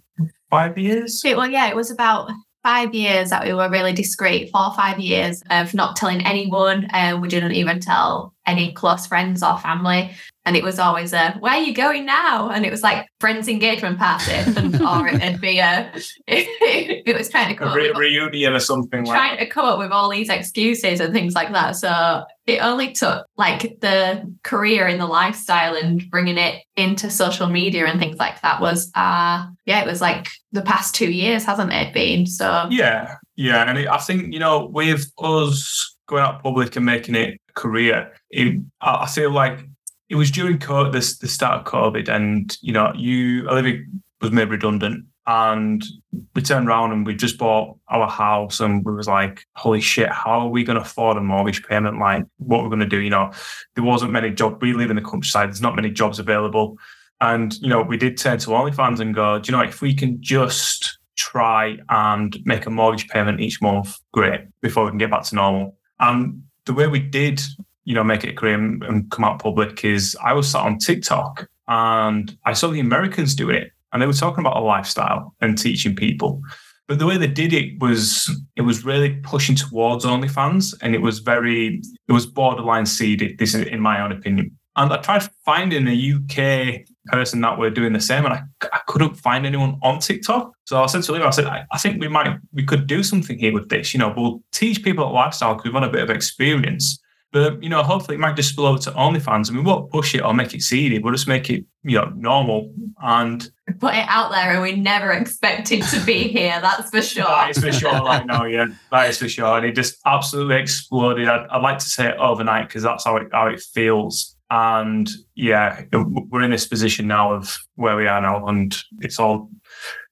five 0.50 0.78
years? 0.78 1.24
it, 1.26 1.38
well, 1.38 1.50
yeah, 1.50 1.68
it 1.68 1.76
was 1.76 1.92
about 1.92 2.32
five 2.64 2.96
years 2.96 3.30
that 3.30 3.46
we 3.46 3.54
were 3.54 3.70
really 3.70 3.94
discreet. 3.94 4.50
Four 4.52 4.66
or 4.66 4.74
five 4.74 5.00
years 5.00 5.44
of 5.52 5.74
not 5.74 5.96
telling 5.96 6.26
anyone, 6.26 6.88
and 6.92 7.22
we 7.22 7.28
didn't 7.28 7.54
even 7.54 7.80
tell 7.80 8.34
any 8.48 8.74
close 8.74 9.06
friends 9.06 9.44
or 9.44 9.58
family. 9.60 10.12
And 10.46 10.56
it 10.56 10.64
was 10.64 10.80
always 10.80 11.14
a, 11.14 11.36
"Where 11.40 11.54
are 11.54 11.62
you 11.62 11.74
going 11.74 12.06
now?" 12.06 12.50
And 12.50 12.66
it 12.66 12.72
was 12.72 12.84
like 12.84 13.08
friends' 13.20 13.48
engagement 13.48 14.00
party, 14.00 14.32
and, 14.32 14.82
or 14.82 15.08
it'd 15.08 15.40
be 15.40 15.60
a, 15.60 15.92
it, 16.28 17.16
was 17.16 17.30
trying 17.30 17.50
to 17.50 17.56
come 17.56 17.68
A 17.68 17.72
up 17.72 17.78
with 17.78 17.98
reunion 17.98 18.54
or 18.54 18.60
something 18.60 19.06
like 19.06 19.16
trying 19.16 19.38
to 19.38 19.46
come 19.46 19.66
up 19.66 19.80
with 19.80 19.92
all 19.92 20.10
these 20.10 20.30
excuses 20.30 21.00
and 21.00 21.14
things 21.14 21.36
like 21.36 21.52
that. 21.54 21.76
So 21.76 22.24
it 22.48 22.60
only 22.60 22.92
took 22.92 23.26
like 23.38 23.80
the 23.82 24.32
career 24.44 24.88
in 24.88 25.00
the 25.00 25.08
lifestyle 25.08 25.76
and 25.76 26.10
bringing 26.12 26.38
it 26.38 26.62
into 26.76 27.10
social 27.10 27.48
media 27.48 27.86
and 27.88 28.00
things 28.00 28.18
like 28.18 28.40
that 28.42 28.62
was, 28.62 28.92
uh, 28.96 29.48
yeah, 29.66 29.82
it 29.82 29.88
was 29.88 30.02
like 30.02 30.28
the 30.52 30.62
past 30.62 30.94
two 30.94 31.12
years, 31.12 31.44
hasn't 31.44 31.74
it 31.74 31.94
been? 31.94 32.26
So 32.28 32.68
Yeah, 32.70 33.16
yeah, 33.36 33.68
and 33.68 33.90
I 33.90 33.98
think 33.98 34.32
you 34.34 34.40
know, 34.40 34.66
with 34.68 35.12
us 35.18 35.98
going 36.08 36.24
out 36.24 36.44
public 36.44 36.76
and 36.76 36.86
making 36.86 37.16
it 37.16 37.40
a 37.50 37.54
career, 37.54 38.14
it, 38.30 38.62
I 38.82 39.08
feel 39.08 39.32
like 39.32 39.68
it 40.10 40.16
was 40.16 40.30
during 40.30 40.60
co- 40.60 40.92
this 40.92 41.18
the 41.18 41.28
start 41.28 41.60
of 41.60 41.66
COVID, 41.66 42.08
and 42.08 42.56
you 42.62 42.74
know, 42.74 42.94
you 42.96 43.50
Olivia 43.50 43.84
was 44.22 44.32
made 44.32 44.50
redundant, 44.50 45.06
and 45.28 45.84
we 46.34 46.42
turned 46.42 46.68
around 46.68 46.92
and 46.92 47.06
we 47.06 47.16
just 47.16 47.38
bought 47.38 47.78
our 47.90 48.10
house, 48.10 48.60
and 48.60 48.86
we 48.86 48.94
was 48.94 49.08
like, 49.08 49.46
holy 49.56 49.82
shit, 49.82 50.10
how 50.10 50.40
are 50.42 50.50
we 50.50 50.64
going 50.64 50.76
to 50.76 50.82
afford 50.82 51.18
a 51.18 51.22
mortgage 51.22 51.66
payment? 51.66 52.00
Like, 52.00 52.26
what 52.38 52.64
we're 52.64 52.70
going 52.70 52.80
to 52.80 52.86
do? 52.86 53.00
You 53.00 53.10
know, 53.10 53.32
there 53.76 53.84
wasn't 53.84 54.12
many 54.12 54.32
jobs. 54.32 54.58
We 54.62 54.74
live 54.74 54.90
in 54.90 54.96
the 54.96 55.02
countryside. 55.02 55.50
There's 55.50 55.62
not 55.62 55.76
many 55.76 55.90
jobs 55.90 56.20
available. 56.20 56.78
And, 57.22 57.56
you 57.62 57.70
know, 57.70 57.82
we 57.82 57.98
did 57.98 58.18
turn 58.18 58.38
to 58.40 58.50
OnlyFans 58.50 59.00
and 59.00 59.16
go, 59.16 59.40
do 59.40 59.52
you 59.52 59.58
know, 59.58 59.64
if 59.64 59.82
we 59.82 59.94
can 59.94 60.22
just 60.22 61.00
try 61.16 61.78
and 61.90 62.38
make 62.46 62.66
a 62.66 62.70
mortgage 62.70 63.08
payment 63.08 63.40
each 63.40 63.62
month, 63.62 63.98
great, 64.12 64.42
before 64.62 64.84
we 64.84 64.92
can 64.92 64.98
get 64.98 65.10
back 65.10 65.24
to 65.24 65.36
normal. 65.36 65.78
And 66.00 66.44
the 66.66 66.74
way 66.74 66.88
we 66.88 67.00
did, 67.00 67.42
you 67.86 67.96
know, 67.96 68.04
make 68.04 68.24
it 68.24 68.38
a 68.38 68.54
and, 68.54 68.84
and 68.84 69.10
come 69.12 69.24
out 69.24 69.40
public 69.40 69.86
is 69.86 70.18
I 70.24 70.34
was 70.34 70.50
sat 70.50 70.62
on 70.62 70.78
TikTok 70.78 71.48
and 71.68 72.38
I 72.44 72.54
saw 72.54 72.70
the 72.70 72.80
Americans 72.80 73.34
do 73.34 73.50
it 73.50 73.72
and 73.96 74.02
they 74.02 74.08
were 74.08 74.12
talking 74.12 74.42
about 74.42 74.58
a 74.58 74.60
lifestyle 74.60 75.34
and 75.40 75.58
teaching 75.58 75.96
people. 75.96 76.42
But 76.86 77.00
the 77.00 77.06
way 77.06 77.16
they 77.18 77.28
did 77.28 77.54
it 77.54 77.80
was 77.80 78.30
it 78.58 78.64
was 78.64 78.84
really 78.84 79.16
pushing 79.24 79.56
towards 79.56 80.04
OnlyFans 80.04 80.74
and 80.82 80.94
it 80.94 81.02
was 81.02 81.20
very 81.20 81.82
it 82.10 82.12
was 82.12 82.26
borderline 82.26 82.88
seeded, 82.88 83.38
this 83.38 83.56
is 83.56 83.66
in 83.68 83.80
my 83.80 84.02
own 84.02 84.12
opinion. 84.12 84.52
And 84.76 84.92
I 84.92 84.98
tried 84.98 85.24
finding 85.46 85.88
a 85.88 86.14
UK 86.16 86.86
person 87.06 87.40
that 87.40 87.58
were 87.58 87.70
doing 87.70 87.94
the 87.94 88.02
same, 88.02 88.26
and 88.26 88.34
I, 88.34 88.42
I 88.74 88.82
couldn't 88.88 89.16
find 89.16 89.46
anyone 89.46 89.80
on 89.82 90.00
TikTok. 90.00 90.52
So 90.66 90.84
I 90.84 90.88
said 90.88 91.04
to 91.04 91.12
Olivia, 91.14 91.30
I 91.30 91.32
said, 91.32 91.46
I, 91.46 91.64
I 91.72 91.78
think 91.78 92.02
we 92.02 92.10
might, 92.10 92.38
we 92.52 92.66
could 92.66 92.86
do 92.86 93.02
something 93.02 93.40
here 93.40 93.54
with 93.54 93.70
this. 93.70 93.94
You 93.94 94.02
know, 94.02 94.14
we'll 94.16 94.42
teach 94.52 94.84
people 94.84 95.06
at 95.06 95.14
lifestyle 95.14 95.54
because 95.54 95.72
we've 95.72 95.82
had 95.82 95.88
a 95.88 95.94
bit 95.94 96.04
of 96.04 96.10
experience. 96.10 97.00
But 97.36 97.62
you 97.62 97.68
know, 97.68 97.84
hopefully 97.84 98.16
it 98.16 98.22
might 98.22 98.38
just 98.38 98.52
spill 98.52 98.66
over 98.66 98.80
to 98.80 98.92
OnlyFans, 98.92 99.50
I 99.50 99.54
mean, 99.54 99.66
we 99.66 99.70
won't 99.70 99.92
push 99.92 100.16
it 100.16 100.22
or 100.24 100.34
make 100.34 100.54
it 100.54 100.62
seedy. 100.62 101.00
We'll 101.00 101.12
just 101.12 101.28
make 101.28 101.50
it, 101.50 101.66
you 101.84 101.98
know, 101.98 102.06
normal. 102.16 102.74
And 103.04 103.46
put 103.82 103.94
it 103.94 104.06
out 104.08 104.32
there 104.32 104.54
and 104.54 104.62
we 104.62 104.78
never 104.78 105.12
expected 105.12 105.84
to 105.84 106.00
be 106.06 106.28
here, 106.30 106.62
that's 106.62 106.90
for 106.92 107.02
sure. 107.02 107.26
that 107.26 107.50
is 107.50 107.62
for 107.62 107.74
sure. 107.74 108.02
Like 108.02 108.26
no, 108.26 108.46
yeah, 108.46 108.68
that 108.90 109.10
is 109.10 109.18
for 109.18 109.28
sure. 109.28 109.58
And 109.58 109.66
it 109.66 109.76
just 109.76 109.98
absolutely 110.06 110.56
exploded. 110.56 111.28
I'd, 111.28 111.46
I'd 111.48 111.62
like 111.62 111.80
to 111.80 111.90
say 111.90 112.08
it 112.08 112.16
overnight 112.20 112.70
because 112.70 112.84
that's 112.84 113.04
how 113.04 113.18
it 113.18 113.28
how 113.34 113.48
it 113.48 113.60
feels. 113.60 114.38
And 114.50 115.10
yeah, 115.36 115.84
we're 115.92 116.42
in 116.42 116.52
this 116.52 116.68
position 116.68 117.06
now 117.06 117.34
of 117.34 117.58
where 117.76 117.98
we 117.98 118.08
are 118.08 118.22
now, 118.22 118.46
and 118.46 118.74
it's 119.02 119.20
all, 119.20 119.50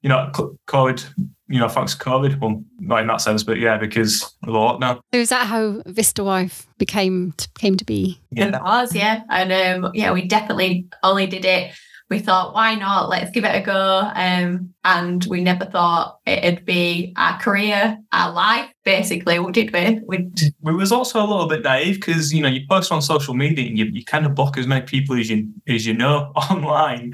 you 0.02 0.10
know, 0.10 0.30
COVID. 0.68 1.06
You 1.54 1.60
know, 1.60 1.68
thanks 1.68 1.94
to 1.94 2.04
COVID. 2.04 2.40
Well, 2.40 2.64
not 2.80 3.02
in 3.02 3.08
that 3.08 3.22
sense, 3.22 3.44
but 3.44 3.60
yeah, 3.60 3.78
because 3.78 4.24
of 4.24 4.48
the 4.48 4.54
lockdown. 4.54 5.02
So 5.14 5.20
is 5.20 5.30
that 5.30 5.46
how 5.46 5.84
Vista 5.86 6.24
Wife 6.24 6.66
became 6.80 7.36
came 7.60 7.78
to 7.78 7.86
be? 7.86 8.20
It 8.32 8.60
was, 8.60 8.96
yeah. 8.96 9.22
And 9.30 9.84
um, 9.86 9.92
yeah, 9.94 10.12
we 10.14 10.28
definitely 10.28 10.88
only 11.04 11.28
did 11.28 11.46
it. 11.46 11.76
We 12.10 12.18
thought, 12.18 12.56
why 12.56 12.74
not? 12.74 13.08
Let's 13.08 13.30
give 13.30 13.46
it 13.46 13.56
a 13.56 13.62
go. 13.62 14.12
Um, 14.16 14.74
and 14.84 15.24
we 15.26 15.44
never 15.44 15.66
thought 15.66 16.18
it'd 16.26 16.66
be 16.66 17.14
our 17.18 17.38
career, 17.38 18.00
our 18.12 18.32
life, 18.32 18.72
basically. 18.84 19.38
What 19.38 19.54
did 19.54 19.72
we? 19.72 20.02
We 20.08 20.32
we 20.62 20.74
was 20.74 20.92
also 20.92 21.20
a 21.20 21.28
little 21.28 21.48
bit 21.48 21.62
naive 21.62 21.96
because 21.96 22.34
you 22.34 22.42
know 22.42 22.50
you 22.50 22.62
post 22.68 22.92
on 22.92 23.04
social 23.04 23.36
media 23.36 23.68
and 23.68 23.78
you, 23.78 23.86
you 23.86 24.04
kind 24.04 24.26
of 24.26 24.34
block 24.34 24.58
as 24.58 24.66
many 24.66 24.88
people 24.88 25.20
as 25.20 25.30
you 25.30 25.54
as 25.68 25.86
you 25.86 25.94
know 25.94 26.32
online. 26.50 27.14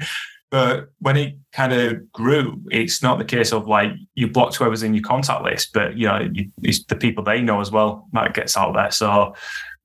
But 0.50 0.88
when 0.98 1.16
it 1.16 1.36
kind 1.52 1.72
of 1.72 2.10
grew, 2.12 2.60
it's 2.70 3.02
not 3.02 3.18
the 3.18 3.24
case 3.24 3.52
of 3.52 3.68
like 3.68 3.92
you 4.14 4.28
blocked 4.28 4.56
whoever's 4.56 4.82
in 4.82 4.94
your 4.94 5.04
contact 5.04 5.44
list, 5.44 5.72
but 5.72 5.96
you 5.96 6.06
know 6.06 6.28
you, 6.32 6.50
it's 6.62 6.84
the 6.84 6.96
people 6.96 7.22
they 7.22 7.40
know 7.40 7.60
as 7.60 7.70
well 7.70 8.08
that 8.12 8.34
gets 8.34 8.56
out 8.56 8.74
there. 8.74 8.90
So 8.90 9.34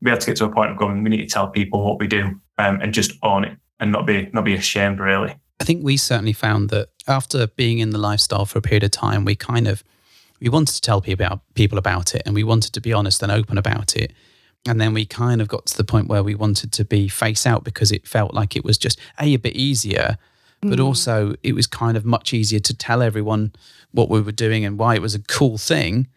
we 0.01 0.10
had 0.10 0.22
to 0.22 0.25
get 0.25 0.38
to 0.38 0.45
a 0.45 0.51
point 0.51 0.72
of 0.72 0.77
going. 0.77 1.03
We 1.03 1.12
need 1.12 1.27
to 1.27 1.34
tell 1.34 1.48
people 1.50 1.86
what 1.86 2.00
we 2.00 2.07
do 2.07 2.39
um, 2.57 2.79
and 2.81 2.93
just 2.93 3.13
own 3.22 3.45
it 3.45 3.57
and 3.79 3.91
not 3.91 4.07
be 4.07 4.29
not 4.34 4.43
be 4.43 4.55
ashamed 4.55 5.00
really. 5.00 5.36
I 5.60 5.63
think 5.63 5.84
we 5.84 5.98
certainly 5.98 6.34
found 6.34 6.69
that 6.69 6.89
after 7.07 7.48
being 7.48 7.79
in 7.79 7.91
the 7.91 7.98
lifestyle 7.98 8.45
for 8.45 8.60
a 8.60 8.62
period 8.62 8.84
of 8.84 8.91
time, 8.91 9.24
we 9.24 9.36
kind 9.36 9.67
of 9.67 9.84
we 10.41 10.50
wanted 10.50 10.75
to 10.75 10.81
tell 10.81 11.00
people 11.00 11.25
about 11.25 11.41
people 11.53 11.77
about 11.77 12.15
it, 12.15 12.24
and 12.25 12.36
we 12.36 12.43
wanted 12.43 12.74
to 12.74 12.81
be 12.81 12.91
honest 12.91 13.22
and 13.22 13.31
open 13.31 13.57
about 13.57 13.95
it. 13.95 14.13
And 14.67 14.81
then 14.81 14.93
we 14.93 15.05
kind 15.05 15.41
of 15.41 15.48
got 15.48 15.67
to 15.67 15.77
the 15.77 15.84
point 15.84 16.07
where 16.07 16.24
we 16.24 16.34
wanted 16.34 16.74
to 16.74 16.84
be 16.84 17.07
face 17.07 17.45
out 17.45 17.63
because 17.63 17.91
it 17.91 18.07
felt 18.07 18.34
like 18.34 18.55
it 18.55 18.65
was 18.65 18.79
just 18.79 19.00
a 19.19 19.36
a 19.36 19.38
bit 19.38 19.55
easier, 19.55 20.17
but 20.62 20.79
also 20.79 21.35
it 21.43 21.53
was 21.53 21.67
kind 21.67 21.95
of 21.97 22.05
much 22.05 22.33
easier 22.33 22.59
to 22.59 22.74
tell 22.74 23.01
everyone 23.03 23.53
what 23.91 24.09
we 24.09 24.19
were 24.21 24.31
doing 24.31 24.65
and 24.65 24.79
why 24.79 24.95
it 24.95 25.01
was 25.01 25.13
a 25.15 25.19
cool 25.19 25.57
thing. 25.57 26.07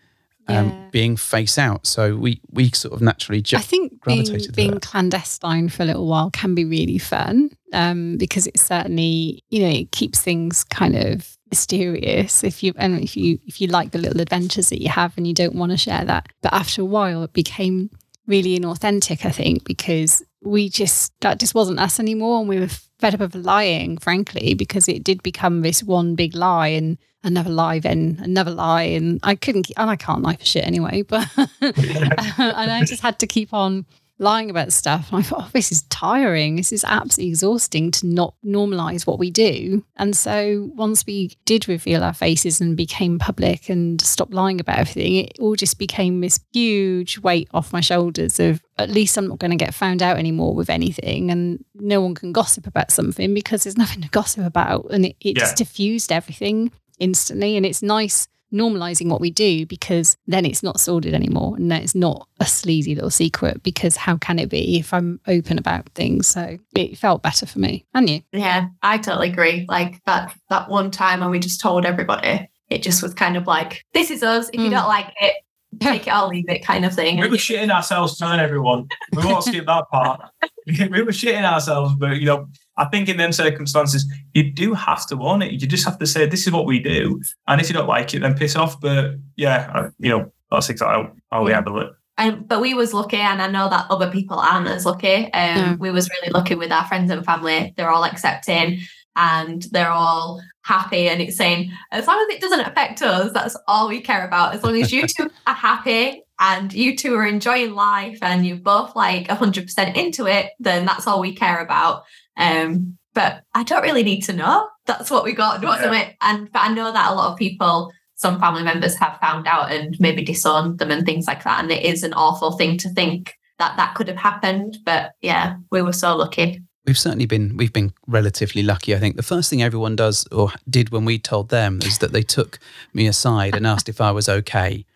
Um, 0.50 0.68
Yeah. 0.68 0.88
being 0.92 1.16
face 1.18 1.58
out, 1.58 1.86
so 1.86 2.16
we 2.16 2.40
we 2.50 2.70
sort 2.70 2.94
of 2.94 3.02
naturally 3.02 3.40
I 3.40 3.42
just 3.42 3.68
think 3.68 3.90
being, 3.90 3.98
gravitated 4.00 4.56
being 4.56 4.70
that. 4.70 4.82
clandestine 4.82 5.68
for 5.68 5.82
a 5.82 5.86
little 5.86 6.06
while 6.06 6.30
can 6.30 6.54
be 6.54 6.64
really 6.64 6.96
fun 6.96 7.50
um, 7.74 8.16
because 8.16 8.46
it 8.46 8.58
certainly, 8.58 9.44
you 9.50 9.60
know, 9.60 9.68
it 9.68 9.92
keeps 9.92 10.22
things 10.22 10.64
kind 10.64 10.96
of 10.96 11.36
mysterious 11.50 12.42
if 12.44 12.62
you 12.62 12.72
and 12.76 12.98
if 13.02 13.14
you 13.14 13.38
if 13.46 13.60
you 13.60 13.68
like 13.68 13.90
the 13.90 13.98
little 13.98 14.22
adventures 14.22 14.70
that 14.70 14.80
you 14.80 14.88
have 14.88 15.12
and 15.18 15.26
you 15.26 15.34
don't 15.34 15.54
want 15.54 15.70
to 15.72 15.76
share 15.76 16.04
that. 16.06 16.28
But 16.40 16.54
after 16.54 16.80
a 16.80 16.86
while, 16.86 17.22
it 17.24 17.34
became 17.34 17.90
really 18.26 18.58
inauthentic. 18.58 19.26
I 19.26 19.30
think 19.30 19.64
because 19.64 20.22
we 20.42 20.70
just 20.70 21.12
that 21.20 21.38
just 21.38 21.54
wasn't 21.54 21.78
us 21.78 22.00
anymore, 22.00 22.40
and 22.40 22.48
we 22.48 22.58
were 22.58 22.70
fed 22.98 23.14
up 23.14 23.20
of 23.20 23.34
lying, 23.34 23.98
frankly, 23.98 24.54
because 24.54 24.88
it 24.88 25.04
did 25.04 25.22
become 25.22 25.62
this 25.62 25.82
one 25.82 26.14
big 26.14 26.34
lie 26.34 26.68
and 26.68 26.98
another 27.22 27.50
lie, 27.50 27.78
then 27.78 28.18
another 28.22 28.50
lie. 28.50 28.82
And 28.82 29.20
I 29.22 29.34
couldn't, 29.34 29.70
and 29.76 29.90
I 29.90 29.96
can't 29.96 30.22
lie 30.22 30.36
for 30.36 30.44
shit 30.44 30.66
anyway, 30.66 31.02
but, 31.02 31.28
and 31.60 32.70
I 32.70 32.82
just 32.84 33.02
had 33.02 33.18
to 33.20 33.26
keep 33.26 33.52
on 33.52 33.86
lying 34.20 34.50
about 34.50 34.72
stuff. 34.72 35.10
And 35.12 35.20
I 35.20 35.22
thought, 35.22 35.44
oh, 35.44 35.50
this 35.52 35.70
is 35.70 35.82
tiring. 35.82 36.56
This 36.56 36.72
is 36.72 36.84
absolutely 36.84 37.30
exhausting 37.30 37.90
to 37.92 38.06
not 38.06 38.34
normalize 38.44 39.06
what 39.06 39.18
we 39.18 39.30
do. 39.30 39.84
And 39.96 40.16
so 40.16 40.70
once 40.74 41.06
we 41.06 41.36
did 41.44 41.68
reveal 41.68 42.02
our 42.02 42.12
faces 42.12 42.60
and 42.60 42.76
became 42.76 43.18
public 43.18 43.68
and 43.68 44.00
stopped 44.00 44.34
lying 44.34 44.60
about 44.60 44.78
everything, 44.78 45.16
it 45.16 45.38
all 45.38 45.54
just 45.54 45.78
became 45.78 46.20
this 46.20 46.40
huge 46.52 47.18
weight 47.18 47.48
off 47.54 47.72
my 47.72 47.80
shoulders 47.80 48.40
of 48.40 48.60
at 48.76 48.90
least 48.90 49.16
I'm 49.16 49.28
not 49.28 49.38
going 49.38 49.50
to 49.52 49.56
get 49.56 49.74
found 49.74 50.02
out 50.02 50.18
anymore 50.18 50.54
with 50.54 50.70
anything. 50.70 51.30
And 51.30 51.64
no 51.74 52.00
one 52.00 52.14
can 52.14 52.32
gossip 52.32 52.66
about 52.66 52.90
something 52.90 53.32
because 53.34 53.64
there's 53.64 53.78
nothing 53.78 54.02
to 54.02 54.08
gossip 54.08 54.44
about. 54.44 54.86
And 54.90 55.04
it, 55.06 55.16
it 55.20 55.36
Yeah. 55.36 55.44
just 55.44 55.56
diffused 55.56 56.10
everything 56.12 56.72
instantly. 56.98 57.56
And 57.56 57.64
it's 57.64 57.82
nice 57.82 58.26
normalizing 58.52 59.08
what 59.08 59.20
we 59.20 59.30
do 59.30 59.66
because 59.66 60.16
then 60.26 60.44
it's 60.44 60.62
not 60.62 60.80
sordid 60.80 61.14
anymore 61.14 61.56
and 61.56 61.70
then 61.70 61.82
it's 61.82 61.94
not 61.94 62.26
a 62.40 62.46
sleazy 62.46 62.94
little 62.94 63.10
secret 63.10 63.62
because 63.62 63.96
how 63.96 64.16
can 64.16 64.38
it 64.38 64.48
be 64.48 64.78
if 64.78 64.92
I'm 64.94 65.20
open 65.26 65.58
about 65.58 65.88
things? 65.90 66.26
So 66.26 66.58
it 66.74 66.96
felt 66.98 67.22
better 67.22 67.46
for 67.46 67.58
me 67.58 67.84
and 67.94 68.08
you. 68.08 68.22
Yeah, 68.32 68.68
I 68.82 68.98
totally 68.98 69.30
agree. 69.30 69.66
Like 69.68 70.02
that 70.06 70.34
that 70.50 70.68
one 70.68 70.90
time 70.90 71.20
when 71.20 71.30
we 71.30 71.38
just 71.38 71.60
told 71.60 71.84
everybody, 71.84 72.48
it 72.70 72.82
just 72.82 73.02
was 73.02 73.14
kind 73.14 73.36
of 73.36 73.46
like, 73.46 73.84
this 73.94 74.10
is 74.10 74.22
us. 74.22 74.48
If 74.52 74.60
you 74.60 74.68
Mm. 74.68 74.72
don't 74.72 74.88
like 74.88 75.12
it, 75.20 75.34
take 75.80 76.06
it 76.06 76.12
or 76.12 76.28
leave 76.28 76.48
it 76.48 76.64
kind 76.64 76.84
of 76.84 76.94
thing. 76.94 77.20
We 77.20 77.28
were 77.28 77.36
shitting 77.36 77.70
ourselves 77.70 78.16
telling 78.18 78.40
everyone. 78.40 78.88
We 79.14 79.24
won't 79.24 79.44
skip 79.44 79.66
that 79.66 79.84
part. 79.90 80.20
we 80.66 81.02
were 81.02 81.12
shitting 81.12 81.44
ourselves, 81.44 81.94
but 81.98 82.18
you 82.18 82.26
know, 82.26 82.48
I 82.76 82.86
think 82.86 83.08
in 83.08 83.16
them 83.16 83.32
circumstances, 83.32 84.06
you 84.34 84.50
do 84.52 84.74
have 84.74 85.06
to 85.08 85.16
own 85.22 85.42
it. 85.42 85.52
You 85.52 85.66
just 85.66 85.84
have 85.84 85.98
to 85.98 86.06
say, 86.06 86.26
"This 86.26 86.46
is 86.46 86.52
what 86.52 86.64
we 86.66 86.78
do," 86.78 87.20
and 87.46 87.60
if 87.60 87.68
you 87.68 87.74
don't 87.74 87.88
like 87.88 88.14
it, 88.14 88.20
then 88.20 88.34
piss 88.34 88.56
off. 88.56 88.80
But 88.80 89.16
yeah, 89.36 89.70
uh, 89.74 89.90
you 89.98 90.10
know, 90.10 90.32
that's 90.50 90.68
exactly 90.68 91.04
how, 91.04 91.12
how 91.38 91.44
we 91.44 91.50
Yeah. 91.50 91.56
handle 91.56 91.80
it. 91.80 91.90
Um, 92.20 92.44
but 92.48 92.60
we 92.60 92.74
was 92.74 92.92
lucky, 92.92 93.16
and 93.16 93.40
I 93.40 93.46
know 93.48 93.68
that 93.68 93.86
other 93.90 94.10
people 94.10 94.38
aren't 94.38 94.66
as 94.68 94.84
lucky. 94.84 95.24
Um, 95.26 95.30
Yeah. 95.32 95.74
We 95.76 95.90
was 95.90 96.08
really 96.10 96.32
lucky 96.32 96.54
with 96.56 96.72
our 96.72 96.84
friends 96.86 97.10
and 97.12 97.24
family. 97.24 97.72
They're 97.76 97.90
all 97.90 98.04
accepting, 98.04 98.80
and 99.16 99.62
they're 99.70 99.90
all 99.90 100.40
happy. 100.62 101.08
And 101.08 101.20
it's 101.20 101.36
saying, 101.36 101.72
as 101.92 102.06
long 102.06 102.20
as 102.20 102.36
it 102.36 102.40
doesn't 102.40 102.60
affect 102.60 103.02
us, 103.02 103.32
that's 103.32 103.56
all 103.66 103.88
we 103.88 104.00
care 104.00 104.26
about. 104.26 104.54
As 104.54 104.62
long 104.62 104.80
as 104.80 104.92
you 104.92 105.06
two 105.06 105.30
are 105.46 105.54
happy 105.54 106.22
and 106.40 106.72
you 106.72 106.96
two 106.96 107.14
are 107.14 107.26
enjoying 107.26 107.74
life, 107.74 108.18
and 108.22 108.46
you're 108.46 108.56
both 108.56 108.94
like 108.94 109.28
hundred 109.28 109.64
percent 109.64 109.96
into 109.96 110.26
it, 110.26 110.50
then 110.60 110.86
that's 110.86 111.06
all 111.06 111.20
we 111.20 111.34
care 111.34 111.60
about. 111.60 112.04
Um, 112.36 112.98
but 113.14 113.42
I 113.54 113.64
don't 113.64 113.82
really 113.82 114.04
need 114.04 114.20
to 114.22 114.32
know. 114.32 114.68
That's 114.86 115.10
what 115.10 115.24
we 115.24 115.32
got, 115.32 115.62
wasn't 115.62 115.94
it? 115.94 116.14
And 116.20 116.50
but 116.52 116.60
I 116.60 116.72
know 116.72 116.92
that 116.92 117.10
a 117.10 117.14
lot 117.14 117.32
of 117.32 117.38
people 117.38 117.92
some 118.18 118.40
family 118.40 118.64
members 118.64 118.96
have 118.96 119.18
found 119.20 119.46
out 119.46 119.70
and 119.70 119.96
maybe 120.00 120.22
disowned 120.24 120.78
them 120.78 120.90
and 120.90 121.06
things 121.06 121.28
like 121.28 121.44
that. 121.44 121.62
And 121.62 121.70
it 121.70 121.84
is 121.84 122.02
an 122.02 122.12
awful 122.14 122.52
thing 122.52 122.76
to 122.78 122.88
think 122.90 123.34
that 123.60 123.76
that 123.76 123.94
could 123.94 124.08
have 124.08 124.16
happened. 124.16 124.76
But 124.84 125.12
yeah, 125.20 125.56
we 125.70 125.82
were 125.82 125.92
so 125.92 126.16
lucky. 126.16 126.60
We've 126.88 126.96
certainly 126.98 127.26
been 127.26 127.56
we've 127.58 127.72
been 127.72 127.92
relatively 128.06 128.62
lucky. 128.62 128.94
I 128.94 128.98
think 128.98 129.16
the 129.16 129.22
first 129.22 129.50
thing 129.50 129.62
everyone 129.62 129.94
does 129.94 130.26
or 130.32 130.52
did 130.70 130.88
when 130.88 131.04
we 131.04 131.18
told 131.18 131.50
them 131.50 131.80
is 131.84 131.98
that 131.98 132.12
they 132.12 132.22
took 132.22 132.58
me 132.94 133.06
aside 133.06 133.54
and 133.54 133.66
asked 133.66 133.90
if 133.90 134.00
I 134.00 134.10
was 134.10 134.26
okay. 134.26 134.86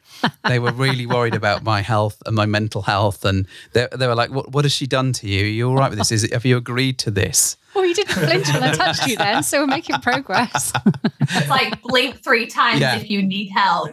They 0.48 0.58
were 0.58 0.72
really 0.72 1.04
worried 1.04 1.34
about 1.34 1.64
my 1.64 1.82
health 1.82 2.22
and 2.24 2.34
my 2.34 2.46
mental 2.46 2.82
health, 2.82 3.24
and 3.26 3.46
they, 3.74 3.88
they 3.94 4.06
were 4.06 4.14
like, 4.14 4.30
"What 4.30 4.52
what 4.52 4.64
has 4.64 4.72
she 4.72 4.86
done 4.86 5.12
to 5.14 5.28
you? 5.28 5.44
Are 5.44 5.48
you 5.48 5.68
all 5.68 5.74
right 5.76 5.90
with 5.90 5.98
this? 5.98 6.12
Is 6.12 6.24
it, 6.24 6.32
have 6.32 6.46
you 6.46 6.56
agreed 6.56 6.96
to 7.00 7.10
this?" 7.10 7.56
Well, 7.74 7.84
you 7.84 7.92
didn't 7.94 8.12
flinch 8.14 8.46
when 8.54 8.62
I 8.62 8.72
touched 8.72 9.06
you 9.06 9.16
then, 9.16 9.42
so 9.42 9.60
we're 9.60 9.66
making 9.66 10.00
progress. 10.00 10.72
It's 11.20 11.48
like 11.48 11.82
blink 11.82 12.22
three 12.22 12.46
times 12.46 12.80
Yeah. 12.80 12.96
if 12.96 13.10
you 13.10 13.22
need 13.22 13.48
help. 13.50 13.90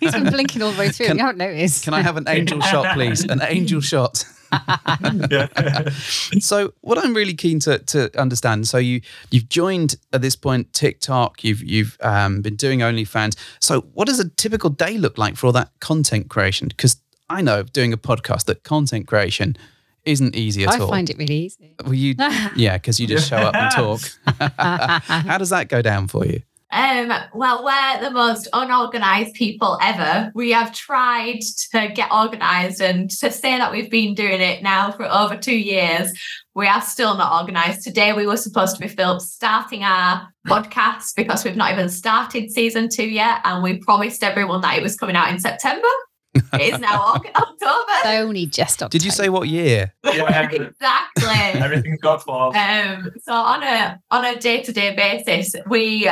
He's 0.00 0.12
been 0.12 0.30
blinking 0.30 0.62
all 0.62 0.72
the 0.72 0.78
way 0.78 0.90
through. 0.90 1.06
Can- 1.06 1.16
you 1.18 1.22
haven't 1.24 1.38
noticed. 1.38 1.84
Can 1.84 1.94
I 1.94 2.02
have 2.02 2.16
an 2.16 2.28
angel 2.28 2.60
shot, 2.60 2.94
please? 2.94 3.24
An 3.24 3.40
angel 3.42 3.80
shot. 3.80 4.24
Yeah. 5.30 5.88
So, 6.40 6.72
what 6.80 6.98
I'm 6.98 7.14
really 7.14 7.34
keen 7.34 7.60
to 7.60 7.78
to 7.78 8.20
understand. 8.20 8.68
So, 8.68 8.78
you 8.78 9.00
you've 9.30 9.48
joined 9.48 9.96
at 10.12 10.22
this 10.22 10.36
point 10.36 10.72
TikTok. 10.72 11.44
You've 11.44 11.62
you've 11.62 11.96
um, 12.00 12.42
been 12.42 12.56
doing 12.56 12.80
OnlyFans. 12.80 13.36
So, 13.60 13.82
what 13.94 14.06
does 14.06 14.20
a 14.20 14.28
typical 14.28 14.70
day 14.70 14.98
look 14.98 15.18
like 15.18 15.36
for 15.36 15.46
all 15.46 15.52
that 15.52 15.70
content 15.80 16.28
creation? 16.28 16.68
Because 16.68 16.96
I 17.28 17.42
know 17.42 17.62
doing 17.62 17.92
a 17.92 17.96
podcast 17.96 18.44
that 18.46 18.62
content 18.62 19.06
creation 19.06 19.56
isn't 20.04 20.36
easy 20.36 20.64
at 20.64 20.70
I 20.70 20.78
all. 20.78 20.88
find 20.88 21.10
it 21.10 21.18
really 21.18 21.34
easy. 21.34 21.74
well, 21.84 21.94
you 21.94 22.14
yeah, 22.56 22.76
because 22.76 23.00
you 23.00 23.06
just 23.06 23.28
show 23.28 23.36
up 23.36 23.54
and 23.54 23.70
talk. 23.74 24.00
How 24.58 25.36
does 25.38 25.50
that 25.50 25.68
go 25.68 25.82
down 25.82 26.06
for 26.06 26.24
you? 26.24 26.42
Um, 26.72 27.12
well, 27.32 27.64
we're 27.64 28.00
the 28.02 28.10
most 28.10 28.48
unorganized 28.52 29.34
people 29.34 29.78
ever. 29.80 30.32
We 30.34 30.50
have 30.50 30.74
tried 30.74 31.40
to 31.72 31.88
get 31.94 32.10
organized 32.12 32.80
and 32.80 33.08
to 33.10 33.30
say 33.30 33.56
that 33.56 33.70
we've 33.70 33.90
been 33.90 34.14
doing 34.14 34.40
it 34.40 34.62
now 34.62 34.90
for 34.90 35.04
over 35.04 35.36
two 35.36 35.56
years. 35.56 36.12
We 36.54 36.66
are 36.66 36.80
still 36.80 37.16
not 37.16 37.40
organized. 37.40 37.84
Today 37.84 38.12
we 38.14 38.26
were 38.26 38.36
supposed 38.36 38.74
to 38.76 38.82
be 38.82 38.88
filmed 38.88 39.22
starting 39.22 39.84
our 39.84 40.28
podcast 40.48 41.14
because 41.16 41.44
we've 41.44 41.56
not 41.56 41.72
even 41.72 41.88
started 41.88 42.50
season 42.50 42.88
two 42.88 43.06
yet, 43.08 43.40
and 43.44 43.62
we 43.62 43.78
promised 43.78 44.24
everyone 44.24 44.60
that 44.62 44.76
it 44.76 44.82
was 44.82 44.96
coming 44.96 45.14
out 45.16 45.30
in 45.30 45.38
September. 45.38 45.86
it 46.34 46.74
is 46.74 46.80
now 46.80 47.14
October. 47.36 47.92
I 48.04 48.18
only 48.18 48.46
just 48.46 48.82
Did 48.90 49.04
you 49.04 49.10
say 49.10 49.28
what 49.28 49.48
year? 49.48 49.94
Yeah. 50.04 50.48
exactly. 50.50 51.60
Everything's 51.60 52.00
got 52.00 52.22
flaws. 52.24 52.54
Um, 52.56 53.10
so 53.22 53.32
on 53.32 53.62
a 53.62 54.00
on 54.10 54.24
a 54.24 54.36
day 54.38 54.62
to 54.62 54.72
day 54.72 54.94
basis, 54.96 55.54
we 55.68 56.10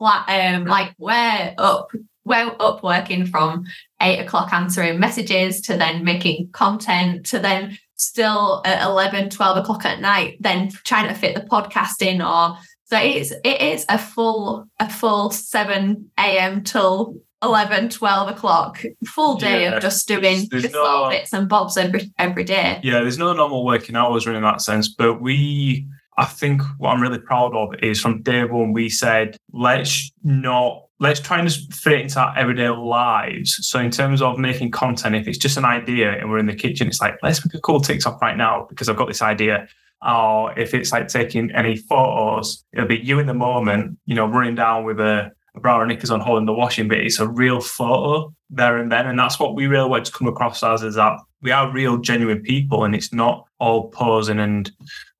like 0.00 0.28
um 0.28 0.64
like 0.66 0.94
we're 0.98 1.54
up 1.58 1.88
we're 2.24 2.54
up 2.60 2.82
working 2.82 3.26
from 3.26 3.64
eight 4.02 4.18
o'clock 4.18 4.52
answering 4.52 4.98
messages 4.98 5.60
to 5.62 5.76
then 5.76 6.04
making 6.04 6.48
content 6.52 7.24
to 7.26 7.38
then 7.38 7.76
still 7.96 8.60
at 8.64 8.82
11 8.86 9.30
12 9.30 9.56
o'clock 9.58 9.84
at 9.84 10.00
night 10.00 10.36
then 10.40 10.68
trying 10.84 11.08
to 11.08 11.14
fit 11.14 11.34
the 11.34 11.40
podcast 11.42 12.02
in 12.02 12.20
or 12.20 12.56
so 12.84 12.98
it's 12.98 13.30
it 13.44 13.60
is 13.60 13.86
a 13.88 13.98
full 13.98 14.66
a 14.80 14.88
full 14.90 15.30
7 15.30 16.10
a.m 16.18 16.62
till 16.64 17.14
11 17.42 17.90
12 17.90 18.28
o'clock 18.30 18.82
full 19.06 19.36
day 19.36 19.62
Yeah, 19.64 19.76
of 19.76 19.82
just 19.82 20.08
doing 20.08 20.48
just 20.48 20.52
little 20.52 20.82
no- 20.82 21.08
bits 21.10 21.32
and 21.32 21.48
bobs 21.48 21.76
every 21.76 22.10
every 22.18 22.42
day. 22.44 22.80
Yeah, 22.82 23.00
there's 23.00 23.18
no 23.18 23.32
normal 23.34 23.64
working 23.66 23.96
hours 23.96 24.26
in 24.26 24.40
that 24.42 24.62
sense, 24.62 24.88
but 24.88 25.20
we, 25.20 25.86
I 26.16 26.24
think 26.26 26.62
what 26.78 26.90
I'm 26.90 27.02
really 27.02 27.18
proud 27.18 27.54
of 27.54 27.74
is 27.82 28.00
from 28.00 28.22
day 28.22 28.44
one, 28.44 28.72
we 28.72 28.88
said, 28.88 29.36
let's 29.52 30.12
not, 30.22 30.84
let's 31.00 31.20
try 31.20 31.38
and 31.38 31.48
just 31.48 31.72
fit 31.74 31.92
it 31.94 32.00
into 32.02 32.20
our 32.20 32.36
everyday 32.38 32.68
lives. 32.68 33.58
So 33.66 33.80
in 33.80 33.90
terms 33.90 34.22
of 34.22 34.38
making 34.38 34.70
content, 34.70 35.16
if 35.16 35.26
it's 35.26 35.38
just 35.38 35.56
an 35.56 35.64
idea 35.64 36.12
and 36.12 36.30
we're 36.30 36.38
in 36.38 36.46
the 36.46 36.54
kitchen, 36.54 36.86
it's 36.86 37.00
like, 37.00 37.16
let's 37.22 37.44
make 37.44 37.54
a 37.54 37.60
cool 37.60 37.80
TikTok 37.80 38.22
right 38.22 38.36
now 38.36 38.66
because 38.68 38.88
I've 38.88 38.96
got 38.96 39.08
this 39.08 39.22
idea. 39.22 39.66
Or 40.06 40.56
if 40.58 40.74
it's 40.74 40.92
like 40.92 41.08
taking 41.08 41.50
any 41.52 41.76
photos, 41.76 42.64
it'll 42.72 42.86
be 42.86 42.98
you 42.98 43.18
in 43.18 43.26
the 43.26 43.34
moment, 43.34 43.98
you 44.06 44.14
know, 44.14 44.26
running 44.26 44.54
down 44.54 44.84
with 44.84 45.00
a, 45.00 45.32
a 45.56 45.60
bra 45.60 45.80
and 45.80 45.88
knickers 45.88 46.10
on 46.10 46.20
holding 46.20 46.46
the 46.46 46.52
washing, 46.52 46.88
but 46.88 46.98
it's 46.98 47.18
a 47.18 47.28
real 47.28 47.60
photo 47.60 48.32
there 48.50 48.76
and 48.76 48.92
then. 48.92 49.06
And 49.06 49.18
that's 49.18 49.40
what 49.40 49.54
we 49.54 49.66
really 49.66 49.88
want 49.88 50.04
to 50.04 50.12
come 50.12 50.28
across 50.28 50.62
as 50.62 50.82
is 50.82 50.94
that 50.94 51.18
we 51.40 51.50
are 51.50 51.70
real, 51.72 51.98
genuine 51.98 52.42
people, 52.42 52.84
and 52.84 52.94
it's 52.94 53.12
not 53.12 53.46
all 53.58 53.90
posing 53.90 54.38
and 54.38 54.70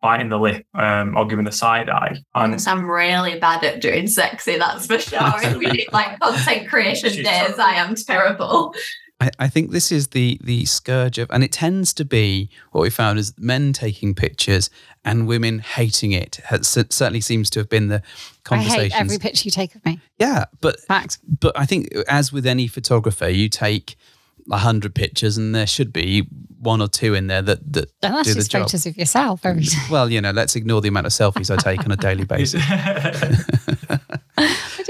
biting 0.04 0.28
the 0.28 0.38
lip 0.38 0.66
um, 0.74 1.16
or 1.16 1.26
giving 1.26 1.46
the 1.46 1.52
side 1.52 1.88
eye. 1.88 2.14
And 2.34 2.52
Because 2.52 2.66
I'm 2.66 2.88
really 2.88 3.38
bad 3.38 3.64
at 3.64 3.80
doing 3.80 4.06
sexy, 4.06 4.58
that's 4.58 4.86
for 4.86 4.98
sure. 4.98 5.18
if 5.42 5.56
we 5.56 5.64
did 5.64 5.88
like 5.94 6.20
content 6.20 6.68
creation 6.68 7.08
She's 7.08 7.24
days, 7.24 7.58
I 7.58 7.76
am 7.76 7.94
terrible. 7.94 8.74
I, 9.18 9.30
I 9.38 9.48
think 9.48 9.70
this 9.70 9.90
is 9.90 10.08
the 10.08 10.38
the 10.44 10.66
scourge 10.66 11.16
of, 11.16 11.30
and 11.30 11.42
it 11.42 11.52
tends 11.52 11.94
to 11.94 12.04
be 12.04 12.50
what 12.72 12.82
we 12.82 12.90
found 12.90 13.18
is 13.18 13.32
men 13.38 13.72
taking 13.72 14.14
pictures 14.14 14.68
and 15.06 15.26
women 15.26 15.60
hating 15.60 16.12
it. 16.12 16.36
Has, 16.44 16.68
certainly 16.68 17.22
seems 17.22 17.48
to 17.50 17.60
have 17.60 17.70
been 17.70 17.88
the 17.88 18.02
I 18.50 18.58
hate 18.58 18.94
every 18.94 19.18
picture 19.18 19.46
you 19.46 19.50
take 19.50 19.74
of 19.74 19.82
me. 19.86 20.00
yeah, 20.18 20.44
but 20.60 20.80
Fact. 20.80 21.18
but 21.40 21.58
I 21.58 21.64
think 21.64 21.94
as 22.08 22.30
with 22.30 22.46
any 22.46 22.66
photographer, 22.66 23.30
you 23.30 23.48
take 23.48 23.92
a 23.92 23.96
hundred 24.50 24.94
pictures, 24.94 25.36
and 25.36 25.54
there 25.54 25.66
should 25.66 25.92
be 25.92 26.26
one 26.58 26.80
or 26.80 26.88
two 26.88 27.14
in 27.14 27.26
there 27.26 27.42
that 27.42 27.72
that 27.72 27.90
And 28.02 28.14
that's 28.14 28.28
do 28.28 28.34
the 28.34 28.40
just 28.40 28.50
job. 28.50 28.62
photos 28.62 28.86
of 28.86 28.96
yourself 28.96 29.44
every 29.44 29.64
day. 29.64 29.76
Well, 29.90 30.10
you 30.10 30.20
know, 30.20 30.30
let's 30.30 30.56
ignore 30.56 30.80
the 30.80 30.88
amount 30.88 31.06
of 31.06 31.12
selfies 31.12 31.50
I 31.50 31.56
take 31.60 31.84
on 31.84 31.92
a 31.92 31.96
daily 31.96 32.24
basis. 32.34 32.62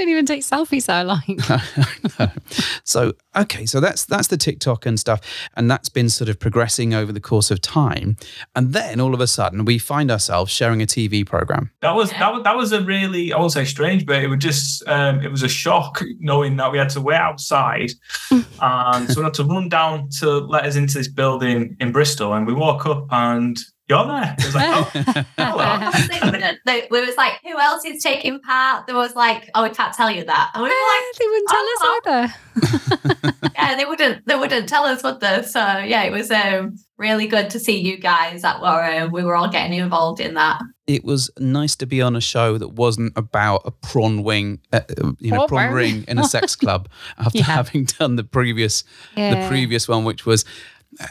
I 0.05 0.07
don't 0.07 0.13
even 0.13 0.27
take 0.27 0.43
selfies 0.43 0.85
that 0.85 0.97
I 0.97 1.03
like. 1.03 2.31
so 2.85 3.15
okay, 3.35 3.65
so 3.65 3.81
that's 3.81 4.05
that's 4.05 4.29
the 4.29 4.37
TikTok 4.37 4.85
and 4.85 5.01
stuff, 5.01 5.23
and 5.57 5.71
that's 5.71 5.89
been 5.89 6.11
sort 6.11 6.29
of 6.29 6.39
progressing 6.39 6.93
over 6.93 7.11
the 7.11 7.23
course 7.23 7.51
of 7.51 7.63
time, 7.63 8.19
and 8.55 8.75
then 8.75 9.01
all 9.01 9.15
of 9.15 9.23
a 9.23 9.27
sudden 9.27 9.65
we 9.65 9.79
find 9.79 10.11
ourselves 10.11 10.53
sharing 10.53 10.83
a 10.83 10.87
TV 10.87 11.25
program. 11.25 11.71
that 11.81 11.95
was 11.95 12.11
that 12.11 12.35
was 12.35 12.43
that 12.45 12.55
was 12.55 12.73
a 12.73 12.83
really 12.83 13.33
I 13.33 13.39
won't 13.39 13.53
say 13.53 13.65
strange, 13.65 14.05
but 14.05 14.23
it 14.23 14.29
was 14.29 14.41
just 14.41 14.87
um, 14.87 15.23
it 15.23 15.31
was 15.31 15.43
a 15.43 15.49
shock 15.49 16.03
knowing 16.19 16.59
that 16.59 16.71
we 16.71 16.77
had 16.77 16.91
to 16.91 17.01
wait 17.01 17.17
outside, 17.17 17.91
and 18.61 19.11
so 19.11 19.21
we 19.21 19.25
had 19.25 19.33
to 19.35 19.45
run 19.45 19.71
down 19.71 20.11
to 20.19 20.41
let 20.41 20.67
us 20.67 20.77
into 20.77 20.99
this 20.99 21.09
building 21.09 21.79
in 21.81 21.93
Bristol, 21.93 22.35
and 22.35 22.47
we 22.47 22.53
walk 22.53 22.85
up 22.85 23.07
and 23.11 23.57
you're 23.89 24.07
there. 24.07 24.35
It 24.39 24.45
was 24.47 24.55
like, 24.55 24.69
oh, 24.69 25.25
hello. 25.37 26.53
they 26.65 26.89
we 26.91 27.01
was 27.05 27.17
like, 27.17 27.35
who 27.45 27.59
else 27.59 27.85
is 27.85 28.03
taking 28.03 28.41
part? 28.41 28.87
There 28.87 28.97
was 28.97 29.15
like, 29.15 29.51
oh, 29.55 29.63
we 29.63 29.71
can't 29.71 29.95
tell 29.95 30.11
you 30.11 30.25
that. 30.25 30.51
And 30.55 30.63
we 30.63 30.69
were 30.69 30.75
like, 30.75 31.19
they 31.19 31.27
wouldn't 31.27 31.49
tell 31.49 31.65
"Oh, 31.67 32.23
us 32.23 33.23
either. 33.27 33.51
yeah, 33.55 33.77
they 33.77 33.85
wouldn't 33.85 34.27
they 34.27 34.35
wouldn't 34.37 34.69
tell 34.69 34.85
us, 34.85 35.03
would 35.03 35.21
they? 35.21 35.43
So 35.43 35.61
yeah, 35.61 36.03
it 36.05 36.13
was 36.13 36.31
um, 36.31 36.77
really 36.99 37.27
good 37.27 37.51
to 37.51 37.59
see 37.61 37.79
you 37.81 37.99
guys 37.99 38.43
that 38.43 38.61
were 38.61 38.85
um, 39.03 39.13
we 39.13 39.23
were 39.23 39.37
all 39.37 39.51
getting 39.51 39.79
involved 39.79 40.21
in 40.21 40.35
that. 40.35 40.61
it 40.87 41.05
was 41.05 41.31
nice 41.39 41.75
to 41.77 41.87
be 41.87 42.01
on 42.01 42.15
a 42.17 42.21
show 42.21 42.57
that 42.59 42.69
wasn't 42.75 43.13
about 43.17 43.63
a 43.65 43.71
prawn 43.71 44.23
wing, 44.23 44.61
uh, 44.73 44.81
uh, 45.03 45.13
you 45.19 45.31
know, 45.31 45.47
Prawn 45.47 45.49
prawn 45.49 45.75
ring. 45.75 45.95
ring 45.97 46.05
in 46.09 46.19
a 46.19 46.25
sex 46.25 46.57
club 46.57 46.89
after 47.19 47.39
Yeah. 47.39 47.45
having 47.45 47.85
done 47.85 48.17
the 48.17 48.25
previous 48.25 48.85
the 49.15 49.45
previous 49.49 49.89
one, 49.89 50.05
which 50.05 50.25
was. 50.25 50.45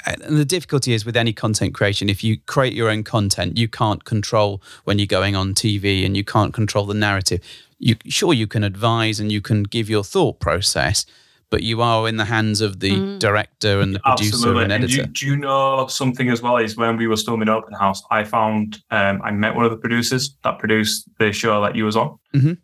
And 0.05 0.37
the 0.37 0.45
difficulty 0.45 0.93
is 0.93 1.05
with 1.05 1.15
any 1.17 1.33
content 1.33 1.73
creation, 1.73 2.09
if 2.09 2.23
you 2.23 2.37
create 2.45 2.73
your 2.73 2.89
own 2.89 3.03
content, 3.03 3.57
you 3.57 3.67
can't 3.67 4.03
control 4.05 4.61
when 4.85 4.99
you're 4.99 5.07
going 5.07 5.35
on 5.35 5.53
TV 5.53 6.05
and 6.05 6.15
you 6.15 6.23
can't 6.23 6.53
control 6.53 6.85
the 6.85 6.93
narrative. 6.93 7.41
You 7.79 7.95
sure 8.07 8.33
you 8.33 8.47
can 8.47 8.63
advise 8.63 9.19
and 9.19 9.31
you 9.31 9.41
can 9.41 9.63
give 9.63 9.89
your 9.89 10.03
thought 10.03 10.39
process, 10.39 11.05
but 11.49 11.63
you 11.63 11.81
are 11.81 12.07
in 12.07 12.17
the 12.17 12.25
hands 12.25 12.61
of 12.61 12.79
the 12.79 12.91
Mm. 12.91 13.19
director 13.19 13.79
and 13.81 13.93
the 13.93 13.99
producer 13.99 14.35
Absolutely. 14.35 14.63
and 14.63 14.71
And 14.73 14.83
editor. 14.85 15.01
you, 15.01 15.07
do 15.07 15.25
you 15.27 15.35
know 15.35 15.87
something 15.87 16.29
as 16.29 16.41
well? 16.41 16.57
Is 16.57 16.77
when 16.77 16.97
we 16.97 17.07
were 17.07 17.17
filming 17.17 17.49
Open 17.49 17.73
House, 17.73 18.01
I 18.09 18.23
found 18.23 18.81
um, 18.89 19.21
I 19.23 19.31
met 19.31 19.53
one 19.55 19.65
of 19.65 19.71
the 19.71 19.77
producers 19.77 20.35
that 20.43 20.59
produced 20.59 21.07
the 21.19 21.31
show 21.33 21.61
that 21.61 21.75
you 21.75 21.85
was 21.85 21.95
on, 21.95 22.17
Mhm. 22.33 22.57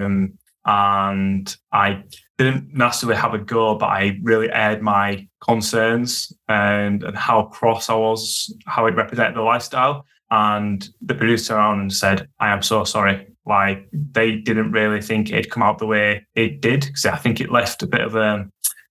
um, 0.00 0.32
and 0.66 1.56
I 1.72 2.02
didn't 2.38 2.74
necessarily 2.74 3.18
have 3.18 3.34
a 3.34 3.38
go, 3.38 3.76
but 3.76 3.86
I 3.86 4.18
really 4.22 4.50
aired 4.50 4.82
my 4.82 5.26
concerns 5.40 6.32
and 6.48 7.02
and 7.02 7.16
how 7.16 7.44
cross 7.44 7.88
I 7.88 7.94
was, 7.94 8.54
how 8.66 8.86
it 8.86 8.94
represented 8.94 9.36
the 9.36 9.42
lifestyle. 9.42 10.04
And 10.30 10.88
the 11.00 11.14
producer 11.14 11.54
around 11.54 11.80
and 11.80 11.92
said, 11.92 12.28
"I 12.40 12.52
am 12.52 12.62
so 12.62 12.82
sorry." 12.84 13.28
Like 13.46 13.88
they 13.92 14.36
didn't 14.36 14.72
really 14.72 15.00
think 15.00 15.30
it'd 15.30 15.52
come 15.52 15.62
out 15.62 15.78
the 15.78 15.86
way 15.86 16.26
it 16.34 16.60
did, 16.60 16.80
because 16.80 17.06
I 17.06 17.16
think 17.16 17.40
it 17.40 17.52
left 17.52 17.84
a 17.84 17.86
bit 17.86 18.00
of 18.00 18.16
a 18.16 18.44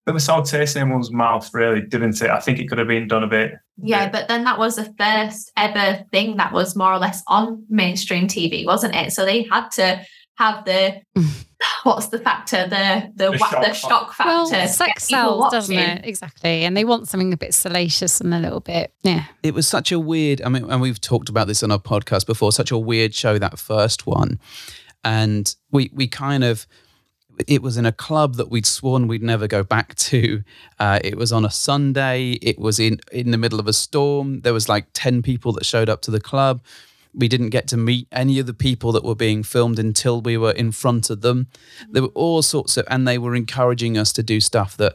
bit 0.05 0.11
of 0.11 0.15
a 0.15 0.19
sour 0.21 0.45
taste 0.45 0.77
in 0.77 0.83
everyone's 0.83 1.11
mouth, 1.11 1.49
really, 1.53 1.81
didn't 1.81 2.21
it? 2.21 2.29
I 2.29 2.39
think 2.39 2.59
it 2.59 2.69
could 2.69 2.77
have 2.77 2.87
been 2.87 3.09
done 3.09 3.23
a 3.23 3.27
bit. 3.27 3.55
Yeah, 3.77 4.09
but 4.09 4.29
then 4.29 4.45
that 4.45 4.57
was 4.57 4.77
the 4.77 4.93
first 4.97 5.51
ever 5.57 6.05
thing 6.11 6.37
that 6.37 6.53
was 6.53 6.75
more 6.75 6.93
or 6.93 6.99
less 6.99 7.21
on 7.27 7.65
mainstream 7.69 8.27
TV, 8.27 8.65
wasn't 8.65 8.95
it? 8.95 9.11
So 9.11 9.25
they 9.25 9.43
had 9.43 9.69
to 9.71 10.05
have 10.35 10.65
the 10.65 11.01
what's 11.83 12.07
the 12.07 12.19
factor, 12.19 12.67
the 12.67 13.11
the 13.15 13.25
The 13.25 13.31
the, 13.31 13.37
shock 13.37 13.65
the 13.65 13.73
shock 13.73 14.13
factor. 14.13 14.29
Well, 14.29 14.67
sex 14.67 15.07
people 15.07 15.39
sells, 15.39 15.51
doesn't 15.51 15.77
it? 15.77 16.05
Exactly. 16.05 16.63
And 16.63 16.75
they 16.75 16.85
want 16.85 17.07
something 17.07 17.33
a 17.33 17.37
bit 17.37 17.53
salacious 17.53 18.21
and 18.21 18.33
a 18.33 18.39
little 18.39 18.59
bit, 18.59 18.93
yeah. 19.03 19.25
it 19.43 19.53
was 19.53 19.67
such 19.67 19.91
a 19.91 19.99
weird 19.99 20.41
i 20.41 20.49
mean 20.49 20.69
and 20.69 20.81
we've 20.81 20.99
talked 20.99 21.29
about 21.29 21.47
this 21.47 21.63
on 21.63 21.71
our 21.71 21.79
podcast 21.79 22.25
before 22.25 22.51
such 22.51 22.71
a 22.71 22.77
weird 22.77 23.13
show 23.13 23.37
that 23.37 23.59
first 23.59 24.05
one 24.07 24.39
and 25.03 25.55
we 25.71 25.89
we 25.93 26.07
kind 26.07 26.43
of 26.43 26.67
it 27.47 27.61
was 27.61 27.77
in 27.77 27.85
a 27.85 27.91
club 27.91 28.35
that 28.35 28.49
we'd 28.49 28.65
sworn 28.65 29.07
we'd 29.07 29.21
never 29.23 29.47
go 29.47 29.63
back 29.63 29.93
to 29.95 30.41
uh, 30.79 30.99
it 31.03 31.17
was 31.17 31.31
on 31.31 31.45
a 31.45 31.51
sunday 31.51 32.31
it 32.41 32.57
was 32.57 32.79
in 32.79 32.99
in 33.11 33.31
the 33.31 33.37
middle 33.37 33.59
of 33.59 33.67
a 33.67 33.73
storm 33.73 34.41
there 34.41 34.53
was 34.53 34.69
like 34.69 34.87
10 34.93 35.21
people 35.21 35.51
that 35.51 35.65
showed 35.65 35.89
up 35.89 36.01
to 36.01 36.11
the 36.11 36.19
club 36.19 36.61
we 37.17 37.27
didn't 37.27 37.49
get 37.49 37.67
to 37.69 37.77
meet 37.77 38.07
any 38.11 38.39
of 38.39 38.45
the 38.45 38.53
people 38.53 38.91
that 38.91 39.03
were 39.03 39.15
being 39.15 39.41
filmed 39.43 39.79
until 39.79 40.21
we 40.21 40.37
were 40.37 40.51
in 40.51 40.71
front 40.71 41.09
of 41.09 41.21
them 41.21 41.47
there 41.89 42.01
were 42.03 42.09
all 42.09 42.41
sorts 42.41 42.77
of 42.77 42.85
and 42.89 43.07
they 43.07 43.17
were 43.17 43.35
encouraging 43.35 43.97
us 43.97 44.11
to 44.13 44.21
do 44.23 44.39
stuff 44.39 44.75
that 44.77 44.93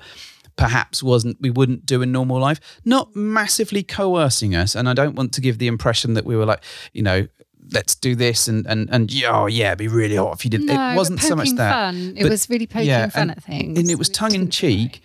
perhaps 0.57 1.03
wasn't 1.03 1.37
we 1.41 1.50
wouldn't 1.50 1.87
do 1.87 2.03
in 2.03 2.12
normal 2.12 2.39
life 2.39 2.61
not 2.85 3.15
massively 3.17 3.83
coercing 3.83 4.55
us 4.55 4.75
and 4.75 4.89
i 4.89 4.93
don't 4.95 5.15
want 5.15 5.33
to 5.33 5.41
give 5.41 5.59
the 5.59 5.67
impression 5.67 6.15
that 6.15 6.25
we 6.25 6.37
were 6.37 6.45
like 6.45 6.62
you 6.93 7.03
know 7.03 7.27
let's 7.73 7.95
do 7.95 8.15
this 8.15 8.49
and 8.49 8.67
and 8.67 8.89
and 8.91 9.12
yeah 9.12 9.31
oh, 9.33 9.47
yeah 9.47 9.69
it'd 9.69 9.79
be 9.79 9.89
really 9.89 10.17
hot 10.17 10.35
if 10.35 10.45
you 10.45 10.50
did 10.50 10.62
No, 10.62 10.93
it 10.93 10.97
wasn't 10.97 11.21
so 11.21 11.37
much 11.37 11.50
that 11.53 11.73
Fun. 11.95 12.15
It 12.17 12.29
was 12.29 12.50
really 12.50 12.67
poking 12.67 12.89
yeah, 12.89 13.09
fun 13.09 13.23
and- 13.23 13.31
at 13.33 13.43
things. 13.43 13.79
and 13.79 13.91
it 13.91 13.97
was 13.99 14.09
tongue 14.09 14.35
in 14.35 14.50
cheek 14.50 15.02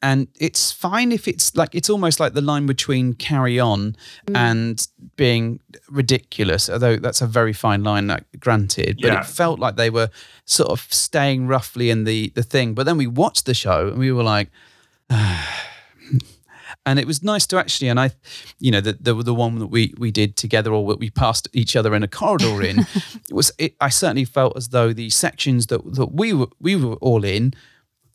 and 0.00 0.28
it's 0.38 0.70
fine 0.72 1.10
if 1.12 1.26
it's 1.26 1.56
like 1.56 1.74
it's 1.74 1.90
almost 1.90 2.20
like 2.20 2.32
the 2.34 2.40
line 2.40 2.66
between 2.66 3.14
carry 3.14 3.58
on 3.58 3.96
Mm. 4.26 4.36
and 4.36 4.88
being 5.16 5.60
ridiculous 5.90 6.70
although 6.70 6.96
that's 6.96 7.20
a 7.20 7.26
very 7.26 7.52
fine 7.52 7.82
line 7.82 8.06
like, 8.06 8.24
granted 8.38 8.98
but 9.02 9.08
Yeah. 9.12 9.20
it 9.20 9.26
felt 9.26 9.58
like 9.58 9.76
they 9.76 9.90
were 9.90 10.08
sort 10.44 10.70
of 10.70 10.86
staying 10.92 11.46
roughly 11.48 11.90
in 11.90 12.04
the 12.04 12.30
the 12.34 12.42
thing 12.44 12.74
but 12.74 12.84
then 12.86 12.96
we 12.96 13.06
watched 13.06 13.44
the 13.46 13.54
show 13.54 13.88
and 13.88 13.98
we 13.98 14.12
were 14.12 14.22
like 14.22 14.48
and 16.86 16.98
it 16.98 17.06
was 17.06 17.22
nice 17.22 17.46
to 17.46 17.56
actually 17.58 17.88
and 17.88 17.98
i 18.00 18.10
you 18.58 18.70
know 18.70 18.80
the 18.80 18.96
the, 19.00 19.14
the 19.22 19.34
one 19.34 19.58
that 19.58 19.66
we 19.68 19.94
we 19.98 20.10
did 20.10 20.36
together 20.36 20.72
or 20.72 20.84
what 20.86 20.98
we 20.98 21.10
passed 21.10 21.48
each 21.52 21.74
other 21.76 21.94
in 21.94 22.02
a 22.02 22.08
corridor 22.08 22.62
in 22.62 22.80
it 22.80 22.86
was 23.32 23.50
it, 23.58 23.74
i 23.80 23.88
certainly 23.88 24.24
felt 24.24 24.56
as 24.56 24.68
though 24.68 24.92
the 24.92 25.10
sections 25.10 25.66
that 25.66 25.80
that 25.94 26.12
we 26.12 26.32
were 26.32 26.48
we 26.60 26.76
were 26.76 26.94
all 26.96 27.24
in 27.24 27.52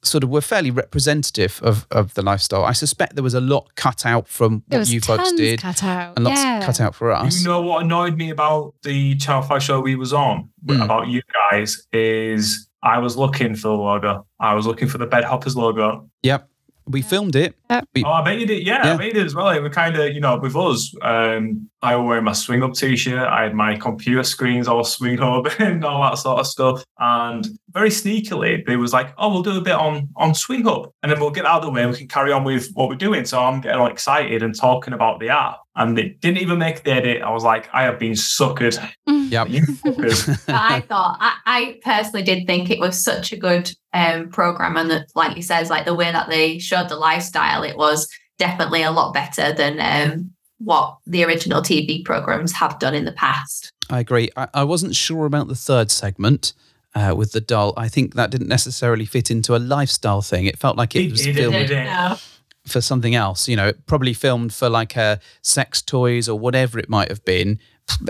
sort 0.06 0.24
of 0.24 0.30
were 0.30 0.42
fairly 0.42 0.70
representative 0.72 1.60
of 1.63 1.86
of 1.92 2.13
the 2.13 2.22
lifestyle 2.22 2.63
i 2.66 2.72
suspect 2.74 3.16
there 3.16 3.24
was 3.24 3.34
a 3.34 3.42
lot 3.42 3.74
cut 3.76 4.06
out 4.06 4.28
from 4.28 4.63
There 4.68 4.78
what 4.78 4.82
was 4.82 4.94
you 4.94 5.02
folks 5.02 5.32
did 5.34 5.62
cut 5.62 5.84
out. 5.84 6.16
and 6.16 6.26
lots 6.26 6.42
yeah. 6.42 6.62
cut 6.66 6.80
out 6.82 6.94
for 6.96 7.12
us 7.12 7.42
You 7.42 7.48
know 7.48 7.62
what 7.62 7.84
annoyed 7.84 8.18
me 8.18 8.30
about 8.30 8.76
the 8.84 9.16
Channel 9.16 9.42
5 9.44 9.62
show 9.63 9.80
we 9.82 9.96
was 9.96 10.13
on, 10.13 10.50
Mm. 10.66 10.84
about 10.86 11.08
you 11.08 11.22
guys, 11.52 11.86
is 11.92 12.70
I 12.82 13.00
was 13.00 13.16
looking 13.18 13.56
for 13.56 13.68
the 13.70 13.74
logo. 13.76 14.26
I 14.39 14.54
was 14.56 14.66
looking 14.66 14.88
for 14.88 14.98
the 14.98 15.06
Bed 15.06 15.24
Hoppers 15.26 15.56
logo. 15.58 16.10
yep 16.22 16.50
we 16.88 17.02
filmed 17.02 17.36
it 17.36 17.56
We- 17.96 18.04
Oh, 18.04 18.12
I 18.12 18.24
bet 18.24 18.39
you 18.39 18.46
did. 18.46 18.65
Yeah, 18.65 18.86
Yeah. 18.86 18.93
I 18.93 18.98
bet 18.98 19.08
you 19.08 19.13
did 19.13 19.26
as 19.26 19.34
well. 19.36 19.50
It 19.50 19.62
was 19.62 19.74
kind 19.74 19.96
of, 19.96 20.13
you 20.13 20.19
know, 20.19 20.38
with 20.38 20.56
us, 20.56 20.93
um, 21.02 21.69
I 21.82 21.96
was 21.96 22.08
wearing 22.08 22.24
my 22.24 22.34
Swing 22.34 22.62
Hub 22.62 22.74
t 22.76 22.96
shirt. 22.96 23.28
I 23.28 23.43
had 23.43 23.54
my 23.56 23.76
computer 23.78 24.24
screens 24.24 24.67
all 24.67 24.84
Swing 24.96 25.17
Hub 25.17 25.48
and 25.60 25.84
all 25.84 26.02
that 26.04 26.17
sort 26.17 26.39
of 26.39 26.48
stuff. 26.48 26.84
And 27.00 27.48
very 27.72 27.89
sneakily, 27.89 28.65
they 28.65 28.76
was 28.78 28.93
like, 28.93 29.13
oh, 29.17 29.30
we'll 29.32 29.43
do 29.43 29.58
a 29.58 29.62
bit 29.62 29.76
on 29.76 30.10
on 30.15 30.36
Swing 30.36 30.63
Hub 30.63 30.91
and 31.02 31.12
then 31.12 31.19
we'll 31.19 31.32
get 31.32 31.46
out 31.46 31.60
of 31.62 31.65
the 31.65 31.72
way 31.72 31.82
and 31.84 31.91
we 31.91 31.98
can 31.98 32.08
carry 32.08 32.32
on 32.32 32.43
with 32.43 32.69
what 32.74 32.89
we're 32.89 32.96
doing. 32.96 33.26
So 33.26 33.39
I'm 33.43 33.62
getting 33.62 33.80
all 33.80 33.88
excited 33.88 34.43
and 34.43 34.56
talking 34.56 34.93
about 34.93 35.19
the 35.19 35.30
app. 35.30 35.58
And 35.76 35.98
they 35.98 36.10
didn't 36.10 36.38
even 36.38 36.60
make 36.60 36.84
the 36.84 36.92
edit. 36.92 37.22
I 37.24 37.32
was 37.32 37.44
like, 37.44 37.68
I 37.74 37.84
have 37.84 37.98
been 37.98 38.12
suckered. 38.12 38.78
yep 39.08 39.50
You 39.50 39.62
fuckers. 39.64 40.44
I 40.48 40.82
thought 40.82 41.18
I, 41.20 41.38
I 41.46 41.80
personally 41.84 42.22
did 42.24 42.46
think 42.46 42.70
it 42.70 42.80
was 42.80 43.04
such 43.04 43.32
a 43.32 43.38
good 43.38 43.72
um 43.94 44.30
program 44.30 44.78
and 44.78 44.90
that 44.92 45.08
like 45.16 45.36
you 45.36 45.42
says 45.44 45.70
like 45.70 45.86
the 45.86 45.94
way 45.96 46.12
that 46.12 46.30
they 46.30 46.60
showed 46.60 46.90
the 46.90 46.96
lifestyle 46.96 47.64
it 47.64 47.78
was 47.78 48.08
definitely 48.40 48.82
a 48.84 48.92
lot 48.92 49.14
better 49.14 49.52
than 49.54 49.80
um 49.80 50.32
what 50.60 50.98
the 51.06 51.24
original 51.24 51.62
TV 51.62 52.04
programs 52.06 52.54
have 52.54 52.80
done 52.80 52.94
in 52.96 53.06
the 53.06 53.12
past. 53.12 53.72
I 53.90 54.00
agree. 54.00 54.30
I, 54.38 54.48
I 54.54 54.64
wasn't 54.64 54.96
sure 54.96 55.26
about 55.26 55.48
the 55.50 55.56
third 55.56 55.92
segment 55.92 56.54
uh, 56.96 57.14
with 57.18 57.32
the 57.34 57.42
doll. 57.42 57.74
I 57.76 57.90
think 57.90 58.14
that 58.14 58.30
didn't 58.32 58.48
necessarily 58.48 59.06
fit 59.06 59.30
into 59.30 59.56
a 59.56 59.60
lifestyle 59.60 60.22
thing. 60.22 60.46
It 60.46 60.58
felt 60.58 60.78
like 60.78 60.96
it 60.96 61.08
It- 61.08 61.12
was 61.12 61.26
it 61.26 61.36
filmed 61.36 61.68
didn't. 61.68 62.22
No. 62.65 62.71
for 62.71 62.82
something 62.82 63.15
else. 63.15 63.47
You 63.47 63.56
know, 63.56 63.73
probably 63.88 64.13
filmed 64.13 64.54
for 64.54 64.69
like 64.69 64.95
a 64.95 65.19
sex 65.41 65.82
toys 65.82 66.28
or 66.30 66.38
whatever 66.39 66.80
it 66.80 66.89
might 66.89 67.10
have 67.10 67.23
been. 67.26 67.60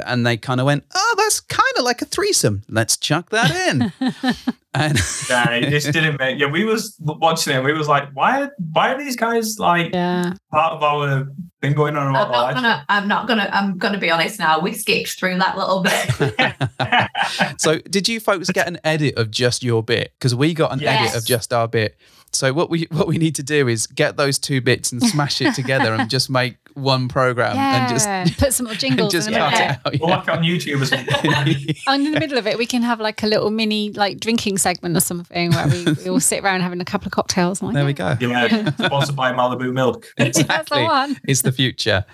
And 0.05 0.23
they 0.23 0.37
kind 0.37 0.59
of 0.59 0.67
went, 0.67 0.83
"Oh, 0.93 1.15
that's 1.17 1.39
kind 1.39 1.63
of 1.79 1.83
like 1.83 2.03
a 2.03 2.05
threesome. 2.05 2.61
Let's 2.69 2.95
chuck 2.95 3.31
that 3.31 3.49
in." 3.71 3.91
and 4.75 4.99
yeah, 5.27 5.49
it 5.49 5.71
just 5.71 5.91
didn't 5.91 6.19
make. 6.19 6.39
Yeah, 6.39 6.45
we 6.51 6.63
was 6.63 6.95
watching 6.99 7.53
it. 7.53 7.55
and 7.57 7.65
We 7.65 7.73
was 7.73 7.87
like, 7.87 8.09
why? 8.13 8.49
Why 8.71 8.93
are 8.93 8.99
these 8.99 9.15
guys 9.15 9.57
like 9.57 9.91
Yeah. 9.91 10.33
part 10.51 10.73
of 10.73 10.83
our 10.83 11.25
thing 11.63 11.73
going 11.73 11.95
on 11.95 12.03
in 12.09 12.15
I'm 12.15 12.21
our 12.27 12.31
not 12.31 12.43
life? 12.43 12.55
gonna 12.55 12.85
I'm 12.87 13.07
not 13.07 13.27
gonna 13.27 13.49
I'm 13.51 13.79
gonna 13.79 13.97
be 13.97 14.11
honest 14.11 14.37
now. 14.37 14.59
We 14.59 14.73
skipped 14.73 15.17
through 15.17 15.39
that 15.39 15.57
little 15.57 15.81
bit. 15.81 17.57
so, 17.59 17.79
did 17.79 18.07
you 18.07 18.19
folks 18.19 18.51
get 18.51 18.67
an 18.67 18.77
edit 18.83 19.17
of 19.17 19.31
just 19.31 19.63
your 19.63 19.81
bit? 19.81 20.13
Because 20.19 20.35
we 20.35 20.53
got 20.53 20.71
an 20.71 20.83
edit 20.83 21.15
of 21.15 21.25
just 21.25 21.51
our 21.51 21.67
bit. 21.67 21.97
So 22.35 22.51
what 22.51 22.69
we 22.69 22.87
what 22.91 23.07
we 23.07 23.17
need 23.17 23.35
to 23.35 23.43
do 23.43 23.67
is 23.67 23.87
get 23.87 24.17
those 24.17 24.39
two 24.39 24.59
bits 24.59 24.91
and 24.91 25.01
smash 25.03 25.39
it 25.41 25.53
together 25.53 25.93
and 25.93 26.09
just 26.09 26.29
make 26.29 26.57
one 26.73 27.07
program 27.07 27.55
yeah. 27.55 27.81
and 27.81 27.93
just 27.93 28.37
put 28.39 28.53
some 28.53 28.65
little 28.65 28.71
and 28.73 28.79
jingles 28.79 29.11
just 29.11 29.27
in 29.27 29.33
the 29.33 29.39
cut 29.39 29.51
middle. 29.51 29.67
it 29.67 29.79
out. 29.85 30.01
Or 30.01 30.09
yeah. 30.09 30.17
like 30.17 30.29
on 30.29 30.43
YouTube 30.43 30.81
or 30.81 30.85
something. 30.85 31.75
And 31.87 32.07
in 32.07 32.13
the 32.13 32.19
middle 32.19 32.37
of 32.37 32.47
it, 32.47 32.57
we 32.57 32.65
can 32.65 32.81
have 32.81 32.99
like 32.99 33.21
a 33.23 33.27
little 33.27 33.51
mini 33.51 33.91
like 33.91 34.19
drinking 34.19 34.57
segment 34.57 34.97
or 34.97 34.99
something 34.99 35.51
where 35.51 35.67
we, 35.67 35.83
we 35.93 36.09
all 36.09 36.19
sit 36.19 36.43
around 36.43 36.61
having 36.61 36.81
a 36.81 36.85
couple 36.85 37.07
of 37.07 37.11
cocktails. 37.11 37.61
Like, 37.61 37.73
There 37.75 37.85
we 37.85 37.93
go. 37.93 38.17
yeah, 38.19 38.71
sponsored 38.71 39.15
by 39.15 39.31
Malibu 39.31 39.71
Milk. 39.71 40.07
That's 40.17 40.37
the 40.37 40.43
Exactly. 40.45 40.83
one. 40.83 41.17
It's 41.27 41.41
the 41.41 41.51
future. 41.51 42.05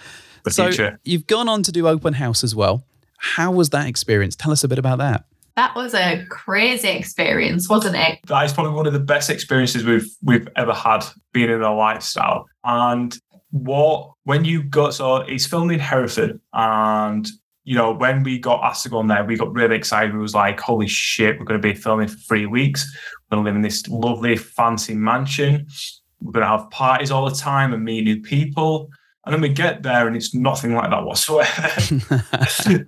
The 0.44 0.52
so 0.52 0.64
future. 0.68 1.00
you've 1.04 1.28
gone 1.28 1.48
on 1.48 1.64
to 1.64 1.72
do 1.72 1.88
open 1.88 2.14
house 2.14 2.44
as 2.44 2.54
well. 2.56 2.84
How 3.18 3.52
was 3.52 3.70
that 3.70 3.88
experience? 3.88 4.36
Tell 4.36 4.52
us 4.52 4.64
a 4.64 4.68
bit 4.68 4.80
about 4.80 4.98
that. 5.00 5.26
That 5.60 5.76
was 5.76 5.94
a 5.94 6.26
crazy 6.30 6.88
experience, 6.88 7.68
wasn't 7.68 7.94
it? 7.98 8.20
That 8.28 8.46
is 8.46 8.54
probably 8.54 8.72
one 8.72 8.88
of 8.88 8.94
the 8.94 9.00
best 9.00 9.30
experiences 9.30 9.84
we've 9.84 10.10
we've 10.24 10.48
ever 10.56 10.74
had 10.74 11.04
being 11.34 11.50
in 11.50 11.62
a 11.62 11.76
lifestyle. 11.76 12.46
And 12.64 13.14
what 13.52 14.14
when 14.24 14.46
you 14.46 14.64
go 14.64 14.90
so 14.90 15.18
it's 15.18 15.46
filmed 15.46 15.74
in 15.74 15.80
Hereford 15.80 16.40
and 16.54 17.28
you 17.66 17.76
know, 17.76 17.92
when 17.92 18.24
we 18.24 18.40
got 18.40 18.64
asked 18.64 18.84
to 18.84 18.90
go 18.90 19.00
on 19.00 19.08
there, 19.08 19.26
we 19.26 19.36
got 19.36 19.54
really 19.54 19.76
excited. 19.76 20.14
We 20.14 20.20
was 20.20 20.34
like, 20.34 20.60
holy 20.62 20.88
shit, 20.88 21.38
we're 21.38 21.46
to 21.46 21.60
be 21.60 21.76
filming 21.76 22.08
for 22.08 22.18
three 22.18 22.46
weeks. 22.46 22.90
We're 23.30 23.38
to 23.38 23.44
live 23.44 23.56
in 23.56 23.62
this 23.62 23.86
lovely, 23.90 24.38
fancy 24.38 24.96
mansion. 24.96 25.68
We're 26.22 26.40
to 26.40 26.48
have 26.48 26.70
parties 26.72 27.12
all 27.12 27.30
the 27.30 27.36
time 27.36 27.74
and 27.74 27.84
meet 27.84 28.06
new 28.06 28.22
people. 28.22 28.90
And 29.26 29.34
then 29.34 29.42
we 29.42 29.50
get 29.50 29.84
there 29.84 30.08
and 30.08 30.16
it's 30.16 30.34
nothing 30.34 30.74
like 30.74 30.90
that 30.90 31.04
whatsoever. 31.04 31.70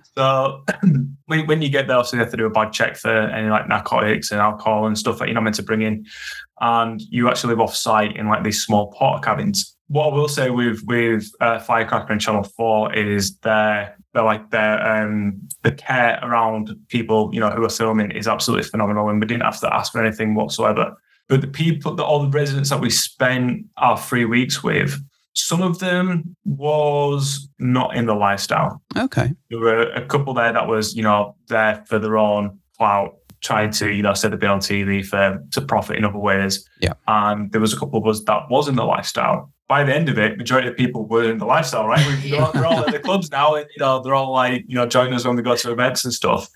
so 0.16 0.64
when, 1.26 1.46
when 1.46 1.62
you 1.62 1.68
get 1.68 1.86
there, 1.86 1.96
obviously 1.96 2.18
you 2.18 2.24
have 2.24 2.30
to 2.30 2.38
do 2.38 2.46
a 2.46 2.50
bag 2.50 2.72
check 2.72 2.96
for 2.96 3.10
any 3.10 3.48
like 3.50 3.68
narcotics 3.68 4.30
and 4.30 4.40
alcohol 4.40 4.86
and 4.86 4.96
stuff 4.96 5.18
that 5.18 5.28
you're 5.28 5.34
not 5.34 5.44
meant 5.44 5.56
to 5.56 5.62
bring 5.62 5.82
in. 5.82 6.06
And 6.60 7.02
you 7.02 7.28
actually 7.28 7.50
live 7.50 7.60
off 7.60 7.76
site 7.76 8.16
in 8.16 8.28
like 8.28 8.44
these 8.44 8.62
small 8.62 8.92
porta 8.92 9.22
cabins. 9.22 9.76
What 9.88 10.10
I 10.10 10.14
will 10.14 10.28
say 10.28 10.48
with 10.48 10.82
with 10.86 11.30
uh, 11.40 11.58
Firecracker 11.58 12.12
and 12.12 12.20
Channel 12.20 12.44
Four 12.44 12.94
is 12.94 13.36
their 13.38 13.94
they're 14.14 14.22
like 14.22 14.50
their 14.50 14.80
um 14.80 15.38
the 15.62 15.72
care 15.72 16.18
around 16.22 16.74
people 16.88 17.28
you 17.32 17.40
know 17.40 17.50
who 17.50 17.64
are 17.64 17.68
filming 17.68 18.10
is 18.10 18.26
absolutely 18.26 18.66
phenomenal, 18.66 19.10
and 19.10 19.20
we 19.20 19.26
didn't 19.26 19.42
have 19.42 19.60
to 19.60 19.74
ask 19.74 19.92
for 19.92 20.02
anything 20.02 20.34
whatsoever. 20.34 20.96
But 21.28 21.40
the 21.40 21.46
people, 21.46 21.94
the, 21.94 22.04
all 22.04 22.22
the 22.22 22.28
residents 22.28 22.70
that 22.70 22.80
we 22.80 22.90
spent 22.90 23.66
our 23.76 23.98
three 23.98 24.24
weeks 24.24 24.62
with, 24.62 24.98
some 25.34 25.62
of 25.62 25.78
them 25.78 26.36
was 26.44 27.48
not 27.58 27.96
in 27.96 28.06
the 28.06 28.14
lifestyle. 28.14 28.82
Okay. 28.96 29.32
There 29.50 29.58
were 29.58 29.82
a 29.92 30.06
couple 30.06 30.34
there 30.34 30.52
that 30.52 30.66
was, 30.66 30.94
you 30.94 31.02
know, 31.02 31.36
there 31.48 31.84
for 31.86 31.98
their 31.98 32.18
own 32.18 32.58
clout, 32.76 33.16
trying 33.40 33.70
to, 33.72 33.90
you 33.90 34.02
know, 34.02 34.14
say 34.14 34.28
they've 34.28 34.38
been 34.38 34.50
on 34.50 34.60
TV 34.60 35.04
for 35.04 35.42
to 35.52 35.60
profit 35.60 35.96
in 35.96 36.04
other 36.04 36.18
ways. 36.18 36.68
Yeah. 36.80 36.94
And 37.08 37.50
there 37.52 37.60
was 37.60 37.72
a 37.72 37.78
couple 37.78 37.98
of 37.98 38.06
us 38.06 38.22
that 38.24 38.50
was 38.50 38.68
in 38.68 38.76
the 38.76 38.84
lifestyle. 38.84 39.50
By 39.68 39.84
the 39.84 39.94
end 39.94 40.10
of 40.10 40.18
it, 40.18 40.36
majority 40.36 40.68
of 40.68 40.76
people 40.76 41.06
were 41.06 41.30
in 41.30 41.38
the 41.38 41.46
lifestyle, 41.46 41.86
right? 41.86 42.06
We, 42.22 42.30
they're, 42.30 42.42
all, 42.42 42.52
they're 42.52 42.66
all 42.66 42.84
at 42.84 42.92
the 42.92 42.98
clubs 42.98 43.30
now, 43.30 43.54
and 43.54 43.66
you 43.74 43.82
know, 43.82 44.02
they're 44.02 44.14
all 44.14 44.32
like, 44.32 44.64
you 44.66 44.74
know, 44.74 44.84
join 44.86 45.14
us 45.14 45.24
when 45.24 45.36
we 45.36 45.42
go 45.42 45.56
to 45.56 45.72
events 45.72 46.04
and 46.04 46.12
stuff. 46.12 46.50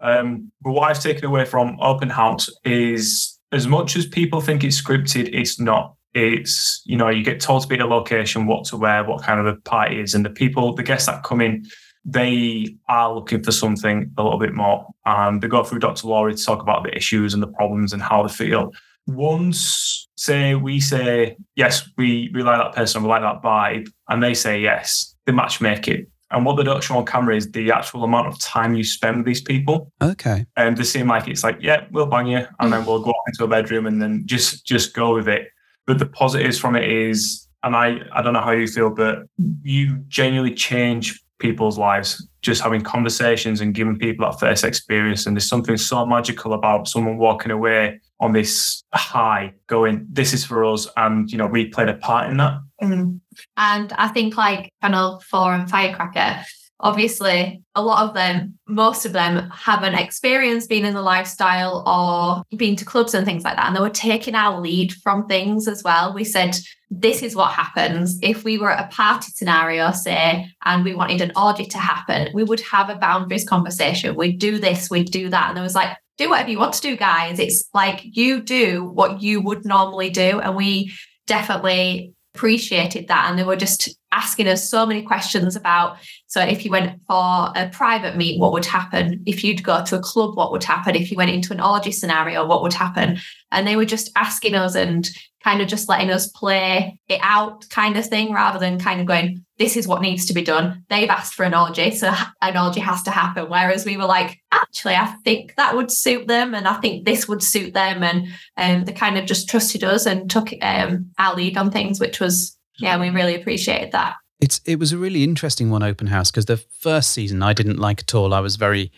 Um, 0.00 0.50
but 0.62 0.72
what 0.72 0.90
I've 0.90 1.02
taken 1.02 1.26
away 1.26 1.44
from 1.44 1.76
open 1.80 2.08
house 2.08 2.48
is 2.64 3.38
as 3.52 3.66
much 3.66 3.94
as 3.94 4.06
people 4.06 4.40
think 4.40 4.64
it's 4.64 4.80
scripted, 4.80 5.28
it's 5.34 5.60
not. 5.60 5.94
It's, 6.14 6.82
you 6.84 6.96
know, 6.96 7.08
you 7.08 7.24
get 7.24 7.40
told 7.40 7.62
to 7.62 7.68
be 7.68 7.76
at 7.76 7.80
a 7.80 7.86
location, 7.86 8.46
what 8.46 8.64
to 8.66 8.76
wear, 8.76 9.04
what 9.04 9.22
kind 9.22 9.40
of 9.40 9.46
a 9.46 9.56
party 9.60 10.00
is, 10.00 10.14
and 10.14 10.24
the 10.24 10.30
people, 10.30 10.74
the 10.74 10.82
guests 10.82 11.06
that 11.06 11.22
come 11.22 11.40
in, 11.40 11.64
they 12.04 12.76
are 12.88 13.14
looking 13.14 13.42
for 13.42 13.52
something 13.52 14.12
a 14.18 14.22
little 14.22 14.38
bit 14.38 14.52
more. 14.52 14.86
And 15.06 15.40
they 15.40 15.48
go 15.48 15.62
through 15.64 15.78
Dr. 15.78 16.08
Laurie 16.08 16.34
to 16.34 16.44
talk 16.44 16.60
about 16.60 16.82
the 16.82 16.94
issues 16.94 17.32
and 17.32 17.42
the 17.42 17.48
problems 17.48 17.92
and 17.92 18.02
how 18.02 18.22
they 18.22 18.32
feel. 18.32 18.72
Once, 19.06 20.08
say, 20.16 20.54
we 20.54 20.80
say, 20.80 21.36
yes, 21.56 21.88
we, 21.96 22.30
we 22.34 22.42
like 22.42 22.58
that 22.58 22.74
person, 22.74 23.02
we 23.02 23.08
like 23.08 23.22
that 23.22 23.42
vibe, 23.42 23.88
and 24.08 24.22
they 24.22 24.34
say 24.34 24.60
yes, 24.60 25.14
they 25.26 25.32
match 25.32 25.60
make 25.60 25.88
it. 25.88 26.08
And 26.32 26.46
what 26.46 26.56
they 26.56 26.62
don't 26.62 26.82
show 26.82 26.96
on 26.96 27.04
camera 27.04 27.36
is 27.36 27.50
the 27.50 27.70
actual 27.70 28.04
amount 28.04 28.26
of 28.26 28.40
time 28.40 28.74
you 28.74 28.84
spend 28.84 29.18
with 29.18 29.26
these 29.26 29.42
people. 29.42 29.92
Okay. 30.02 30.46
And 30.56 30.76
they 30.76 30.84
seem 30.84 31.08
like 31.08 31.28
it's 31.28 31.44
like, 31.44 31.58
yeah, 31.60 31.84
we'll 31.90 32.06
bang 32.06 32.26
you, 32.26 32.46
and 32.58 32.72
then 32.72 32.86
we'll 32.86 33.02
go 33.02 33.10
off 33.10 33.28
into 33.28 33.44
a 33.44 33.48
bedroom 33.48 33.86
and 33.86 34.00
then 34.00 34.22
just 34.24 34.64
just 34.64 34.94
go 34.94 35.14
with 35.14 35.28
it. 35.28 35.48
But 35.86 35.98
the 35.98 36.06
positives 36.06 36.58
from 36.58 36.76
it 36.76 36.88
is, 36.90 37.48
and 37.62 37.74
I 37.74 38.00
I 38.12 38.22
don't 38.22 38.32
know 38.32 38.40
how 38.40 38.52
you 38.52 38.66
feel, 38.66 38.90
but 38.90 39.24
you 39.62 39.98
genuinely 40.08 40.54
change 40.54 41.20
people's 41.38 41.76
lives 41.76 42.26
just 42.40 42.60
having 42.60 42.82
conversations 42.82 43.60
and 43.60 43.74
giving 43.74 43.98
people 43.98 44.24
that 44.26 44.38
first 44.38 44.64
experience. 44.64 45.26
And 45.26 45.36
there's 45.36 45.48
something 45.48 45.76
so 45.76 46.04
magical 46.06 46.52
about 46.54 46.88
someone 46.88 47.16
walking 47.18 47.50
away 47.50 48.00
on 48.20 48.32
this 48.32 48.82
high, 48.94 49.52
going, 49.66 50.06
"This 50.10 50.32
is 50.32 50.44
for 50.44 50.64
us," 50.64 50.88
and 50.96 51.30
you 51.30 51.38
know 51.38 51.46
we 51.46 51.66
played 51.66 51.88
a 51.88 51.94
part 51.94 52.30
in 52.30 52.36
that. 52.38 52.60
Mm. 52.82 53.20
And 53.56 53.92
I 53.92 54.08
think 54.08 54.36
like 54.36 54.70
Channel 54.82 55.22
4 55.30 55.54
and 55.54 55.70
Firecracker, 55.70 56.44
obviously 56.82 57.62
a 57.74 57.82
lot 57.82 58.08
of 58.08 58.14
them, 58.14 58.58
most 58.66 59.06
of 59.06 59.12
them 59.12 59.48
haven't 59.50 59.94
experienced 59.94 60.68
being 60.68 60.84
in 60.84 60.94
the 60.94 61.02
lifestyle 61.02 61.84
or 61.86 62.58
been 62.58 62.76
to 62.76 62.84
clubs 62.84 63.14
and 63.14 63.24
things 63.24 63.44
like 63.44 63.56
that. 63.56 63.66
And 63.66 63.76
they 63.76 63.80
were 63.80 63.88
taking 63.88 64.34
our 64.34 64.60
lead 64.60 64.92
from 64.92 65.26
things 65.26 65.68
as 65.68 65.82
well. 65.82 66.12
We 66.12 66.24
said, 66.24 66.56
this 66.90 67.22
is 67.22 67.36
what 67.36 67.52
happens. 67.52 68.18
If 68.20 68.44
we 68.44 68.58
were 68.58 68.70
at 68.70 68.84
a 68.84 68.94
party 68.94 69.30
scenario, 69.32 69.92
say, 69.92 70.46
and 70.64 70.84
we 70.84 70.94
wanted 70.94 71.20
an 71.22 71.32
orgy 71.36 71.64
to 71.66 71.78
happen, 71.78 72.28
we 72.34 72.44
would 72.44 72.60
have 72.60 72.90
a 72.90 72.96
boundaries 72.96 73.48
conversation. 73.48 74.16
We'd 74.16 74.38
do 74.38 74.58
this, 74.58 74.90
we'd 74.90 75.10
do 75.10 75.30
that. 75.30 75.48
And 75.48 75.56
there 75.56 75.64
was 75.64 75.74
like, 75.74 75.96
do 76.18 76.28
whatever 76.28 76.50
you 76.50 76.58
want 76.58 76.74
to 76.74 76.82
do, 76.82 76.96
guys. 76.96 77.38
It's 77.38 77.68
like 77.72 78.00
you 78.04 78.42
do 78.42 78.84
what 78.84 79.22
you 79.22 79.40
would 79.40 79.64
normally 79.64 80.10
do. 80.10 80.40
And 80.40 80.56
we 80.56 80.92
definitely 81.26 82.12
appreciated 82.34 83.08
that. 83.08 83.30
And 83.30 83.38
they 83.38 83.44
were 83.44 83.56
just 83.56 83.96
asking 84.12 84.46
us 84.46 84.70
so 84.70 84.86
many 84.86 85.02
questions 85.02 85.56
about 85.56 85.96
so 86.32 86.40
if 86.40 86.64
you 86.64 86.70
went 86.70 86.98
for 87.06 87.52
a 87.54 87.68
private 87.70 88.16
meet, 88.16 88.40
what 88.40 88.52
would 88.52 88.64
happen? 88.64 89.22
If 89.26 89.44
you'd 89.44 89.62
go 89.62 89.84
to 89.84 89.96
a 89.96 90.00
club, 90.00 90.34
what 90.34 90.50
would 90.50 90.64
happen? 90.64 90.94
If 90.96 91.10
you 91.10 91.16
went 91.18 91.30
into 91.30 91.52
an 91.52 91.60
orgy 91.60 91.92
scenario, 91.92 92.46
what 92.46 92.62
would 92.62 92.72
happen? 92.72 93.18
And 93.50 93.66
they 93.66 93.76
were 93.76 93.84
just 93.84 94.10
asking 94.16 94.54
us 94.54 94.74
and 94.74 95.10
kind 95.44 95.60
of 95.60 95.68
just 95.68 95.88
letting 95.88 96.10
us 96.10 96.28
play 96.28 96.98
it 97.08 97.20
out 97.22 97.68
kind 97.68 97.96
of 97.96 98.06
thing 98.06 98.32
rather 98.32 98.58
than 98.58 98.78
kind 98.78 99.00
of 99.00 99.06
going, 99.06 99.44
this 99.58 99.76
is 99.76 99.86
what 99.86 100.00
needs 100.00 100.24
to 100.26 100.32
be 100.32 100.42
done. 100.42 100.84
They've 100.88 101.10
asked 101.10 101.34
for 101.34 101.44
an 101.44 101.54
orgy, 101.54 101.90
so 101.90 102.12
an 102.40 102.56
orgy 102.56 102.80
has 102.80 103.02
to 103.02 103.10
happen. 103.10 103.50
Whereas 103.50 103.84
we 103.84 103.96
were 103.96 104.06
like, 104.06 104.40
actually, 104.52 104.94
I 104.94 105.14
think 105.24 105.54
that 105.56 105.76
would 105.76 105.90
suit 105.90 106.28
them 106.28 106.54
and 106.54 106.66
I 106.66 106.74
think 106.80 107.04
this 107.04 107.28
would 107.28 107.42
suit 107.42 107.74
them. 107.74 108.02
And 108.02 108.28
um, 108.56 108.84
they 108.84 108.92
kind 108.92 109.18
of 109.18 109.26
just 109.26 109.48
trusted 109.48 109.84
us 109.84 110.06
and 110.06 110.30
took 110.30 110.48
um, 110.62 111.10
our 111.18 111.34
lead 111.34 111.58
on 111.58 111.70
things, 111.70 112.00
which 112.00 112.20
was, 112.20 112.56
yeah, 112.78 112.98
we 112.98 113.10
really 113.10 113.34
appreciated 113.34 113.92
that. 113.92 114.14
It's 114.40 114.60
it 114.64 114.78
was 114.78 114.92
a 114.92 114.98
really 114.98 115.22
interesting 115.22 115.70
one, 115.70 115.82
open 115.82 116.08
house, 116.08 116.30
because 116.30 116.46
the 116.46 116.56
first 116.56 117.10
season 117.10 117.42
I 117.42 117.52
didn't 117.52 117.78
like 117.78 118.00
at 118.00 118.14
all. 118.14 118.34
I 118.34 118.40
was 118.40 118.56
very, 118.56 118.90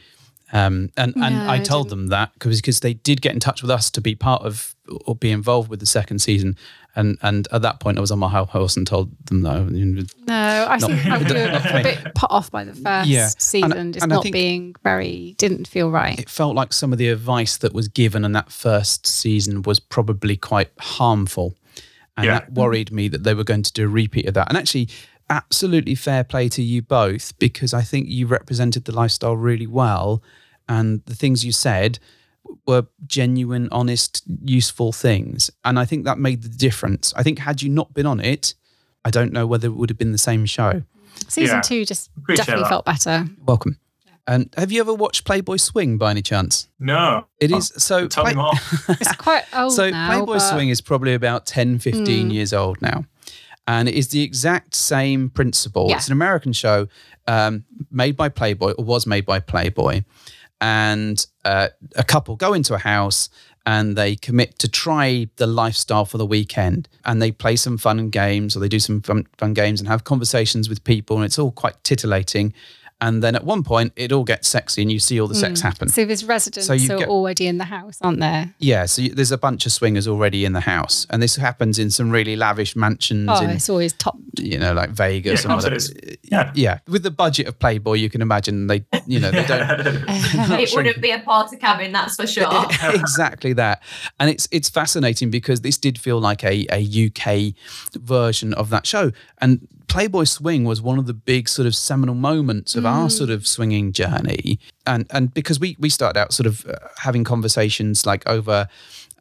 um, 0.52 0.90
and 0.96 1.12
and 1.16 1.36
No, 1.36 1.42
I 1.44 1.56
I 1.56 1.58
told 1.58 1.90
them 1.90 2.06
that 2.08 2.32
because 2.34 2.60
because 2.60 2.80
they 2.80 2.94
did 2.94 3.20
get 3.20 3.32
in 3.34 3.40
touch 3.40 3.60
with 3.60 3.70
us 3.70 3.90
to 3.90 4.00
be 4.00 4.14
part 4.14 4.42
of 4.42 4.74
or 5.06 5.14
be 5.14 5.30
involved 5.30 5.68
with 5.68 5.80
the 5.80 5.86
second 5.86 6.20
season, 6.20 6.56
and 6.96 7.18
and 7.20 7.46
at 7.52 7.60
that 7.60 7.78
point 7.80 7.98
I 7.98 8.00
was 8.00 8.10
on 8.10 8.20
my 8.20 8.28
high 8.30 8.44
horse 8.44 8.74
and 8.78 8.86
told 8.86 9.10
them 9.26 9.42
no. 9.42 9.64
No, 9.64 10.06
I 10.28 10.78
Not- 10.78 10.90
think 10.90 11.06
I 11.06 11.18
was 11.22 11.26
not 11.32 11.62
for 11.62 11.74
me. 11.74 11.80
a 11.80 11.82
bit 11.82 12.14
put 12.14 12.30
off 12.30 12.50
by 12.50 12.64
the 12.64 12.74
first 12.74 13.08
Yeah. 13.10 13.28
season, 13.36 13.72
And- 13.72 13.92
just 13.94 14.04
and 14.04 14.10
not 14.12 14.24
being 14.32 14.74
very, 14.82 15.34
didn't 15.36 15.68
feel 15.68 15.90
right. 15.90 16.18
It 16.18 16.30
felt 16.30 16.54
like 16.56 16.72
some 16.72 16.90
of 16.92 16.98
the 16.98 17.08
advice 17.08 17.58
that 17.58 17.74
was 17.74 17.88
given 17.88 18.24
in 18.24 18.32
that 18.32 18.50
first 18.50 19.06
season 19.06 19.60
was 19.62 19.78
probably 19.78 20.36
quite 20.38 20.70
harmful, 20.80 21.54
and 22.16 22.26
Yeah. 22.26 22.40
that 22.40 22.52
worried 22.52 22.90
me 22.92 23.08
that 23.08 23.24
they 23.24 23.34
were 23.34 23.44
going 23.44 23.62
to 23.62 23.72
do 23.72 23.84
a 23.84 23.88
repeat 23.88 24.26
of 24.26 24.34
that. 24.34 24.48
And 24.48 24.56
actually, 24.58 24.88
absolutely 25.30 25.94
fair 25.94 26.22
play 26.24 26.48
to 26.50 26.62
you 26.62 26.82
both 26.82 27.36
because 27.38 27.72
I 27.74 27.82
think 27.82 28.08
you 28.08 28.26
represented 28.26 28.84
the 28.84 28.92
lifestyle 28.92 29.36
really 29.36 29.66
well, 29.66 30.22
and 30.68 31.02
the 31.06 31.14
things 31.14 31.44
you 31.44 31.52
said 31.52 31.98
were 32.66 32.86
genuine, 33.06 33.68
honest, 33.72 34.22
useful 34.44 34.92
things. 34.92 35.50
And 35.64 35.78
I 35.78 35.84
think 35.86 36.04
that 36.04 36.18
made 36.18 36.42
the 36.42 36.48
difference. 36.48 37.12
I 37.16 37.22
think 37.22 37.38
had 37.38 37.62
you 37.62 37.68
not 37.70 37.94
been 37.94 38.06
on 38.06 38.20
it, 38.20 38.54
I 39.04 39.10
don't 39.10 39.32
know 39.32 39.46
whether 39.46 39.66
it 39.68 39.72
would 39.74 39.90
have 39.90 39.98
been 39.98 40.12
the 40.12 40.18
same 40.18 40.44
show. 40.46 40.82
Season 41.28 41.56
Yeah. 41.56 41.60
two 41.62 41.84
just 41.84 42.10
Appreciate 42.16 42.44
definitely 42.44 42.64
that. 42.64 42.68
felt 42.68 42.84
better. 42.84 43.28
Welcome. 43.46 43.78
And 44.26 44.52
have 44.56 44.72
you 44.72 44.80
ever 44.80 44.94
watched 44.94 45.24
Playboy 45.26 45.56
Swing 45.56 45.98
by 45.98 46.10
any 46.10 46.22
chance? 46.22 46.68
No, 46.78 47.26
It 47.40 47.50
is 47.52 47.72
so. 47.76 48.08
tell 48.08 48.24
me 48.24 48.32
Play- 48.32 48.42
more. 48.42 48.52
It's 48.88 49.12
quite 49.16 49.44
old 49.54 49.72
so 49.74 49.90
now. 49.90 50.08
Playboy 50.08 50.34
but- 50.34 50.38
Swing 50.40 50.68
is 50.70 50.80
probably 50.80 51.12
about 51.14 51.44
10, 51.46 51.78
15 51.78 52.30
Mm. 52.30 52.32
years 52.32 52.52
old 52.54 52.80
now. 52.80 53.04
And 53.66 53.88
it 53.88 53.94
is 53.94 54.08
the 54.08 54.22
exact 54.22 54.74
same 54.74 55.30
principle. 55.30 55.86
Yeah. 55.88 55.96
It's 55.96 56.06
an 56.08 56.12
American 56.12 56.52
show 56.52 56.88
um, 57.26 57.64
made 57.90 58.16
by 58.16 58.28
Playboy, 58.28 58.72
or 58.72 58.84
was 58.84 59.06
made 59.06 59.24
by 59.26 59.40
Playboy. 59.40 60.02
And 60.60 61.24
uh, 61.44 61.68
a 61.96 62.04
couple 62.04 62.36
go 62.36 62.52
into 62.54 62.74
a 62.74 62.78
house 62.78 63.28
and 63.66 63.96
they 63.96 64.14
commit 64.16 64.58
to 64.58 64.68
try 64.68 65.28
the 65.36 65.46
lifestyle 65.46 66.04
for 66.04 66.18
the 66.18 66.26
weekend. 66.26 66.88
And 67.06 67.20
they 67.22 67.32
play 67.32 67.56
some 67.56 67.78
fun 67.78 68.10
games, 68.10 68.54
or 68.56 68.60
they 68.60 68.68
do 68.68 68.78
some 68.78 69.00
fun, 69.00 69.26
fun 69.38 69.54
games 69.54 69.80
and 69.80 69.88
have 69.88 70.04
conversations 70.04 70.68
with 70.68 70.84
people. 70.84 71.16
And 71.16 71.24
it's 71.24 71.38
all 71.38 71.50
quite 71.52 71.82
titillating. 71.84 72.52
And 73.04 73.22
then 73.22 73.34
at 73.34 73.44
one 73.44 73.62
point, 73.62 73.92
it 73.96 74.12
all 74.12 74.24
gets 74.24 74.48
sexy 74.48 74.80
and 74.80 74.90
you 74.90 74.98
see 74.98 75.20
all 75.20 75.28
the 75.28 75.34
sex 75.34 75.60
mm. 75.60 75.64
happen. 75.64 75.88
So 75.90 76.06
there's 76.06 76.24
residents 76.24 76.66
So 76.66 76.72
you're 76.72 77.00
get- 77.00 77.08
already 77.08 77.46
in 77.46 77.58
the 77.58 77.64
house, 77.64 77.98
aren't 78.00 78.20
there? 78.20 78.54
Yeah, 78.58 78.86
so 78.86 79.02
you, 79.02 79.14
there's 79.14 79.30
a 79.30 79.36
bunch 79.36 79.66
of 79.66 79.72
swingers 79.72 80.08
already 80.08 80.46
in 80.46 80.54
the 80.54 80.62
house, 80.62 81.06
and 81.10 81.22
this 81.22 81.36
happens 81.36 81.78
in 81.78 81.90
some 81.90 82.10
really 82.10 82.34
lavish 82.34 82.74
mansions 82.74 83.28
Oh, 83.30 83.44
in, 83.44 83.50
it's 83.50 83.68
always 83.68 83.92
top. 83.92 84.16
you 84.38 84.58
know, 84.58 84.72
like 84.72 84.88
Vegas 84.88 85.44
Yeah, 85.44 85.52
and 85.52 85.52
all 85.52 85.70
that. 85.70 86.16
Yeah. 86.22 86.50
yeah. 86.54 86.78
With 86.88 87.02
the 87.02 87.10
budget 87.10 87.46
of 87.46 87.58
Playboy, 87.58 87.94
you 87.94 88.08
can 88.08 88.22
imagine 88.22 88.68
they, 88.68 88.86
you 89.06 89.20
know, 89.20 89.30
they 89.30 89.44
don't. 89.44 89.68
it 90.08 90.72
wouldn't 90.74 91.02
be 91.02 91.10
a 91.10 91.18
porta 91.18 91.58
cabin, 91.58 91.92
that's 91.92 92.16
for 92.16 92.26
sure. 92.26 92.48
exactly 92.94 93.52
that, 93.52 93.82
and 94.18 94.30
it's 94.30 94.48
it's 94.50 94.70
fascinating 94.70 95.30
because 95.30 95.60
this 95.60 95.76
did 95.76 95.98
feel 96.00 96.20
like 96.20 96.42
a 96.42 96.66
a 96.72 96.80
UK 97.08 97.54
version 98.00 98.54
of 98.54 98.70
that 98.70 98.86
show, 98.86 99.12
and 99.42 99.68
Playboy 99.88 100.24
Swing 100.24 100.64
was 100.64 100.80
one 100.82 100.98
of 100.98 101.06
the 101.06 101.14
big 101.14 101.48
sort 101.48 101.66
of 101.66 101.74
seminal 101.74 102.14
moments 102.14 102.74
of 102.74 102.84
our 102.86 103.08
sort 103.10 103.30
of 103.30 103.46
swinging 103.46 103.92
journey, 103.92 104.58
and 104.86 105.06
and 105.10 105.32
because 105.32 105.58
we 105.60 105.76
we 105.78 105.88
started 105.88 106.18
out 106.18 106.32
sort 106.32 106.46
of 106.46 106.64
uh, 106.66 106.74
having 106.98 107.24
conversations 107.24 108.06
like 108.06 108.26
over. 108.28 108.68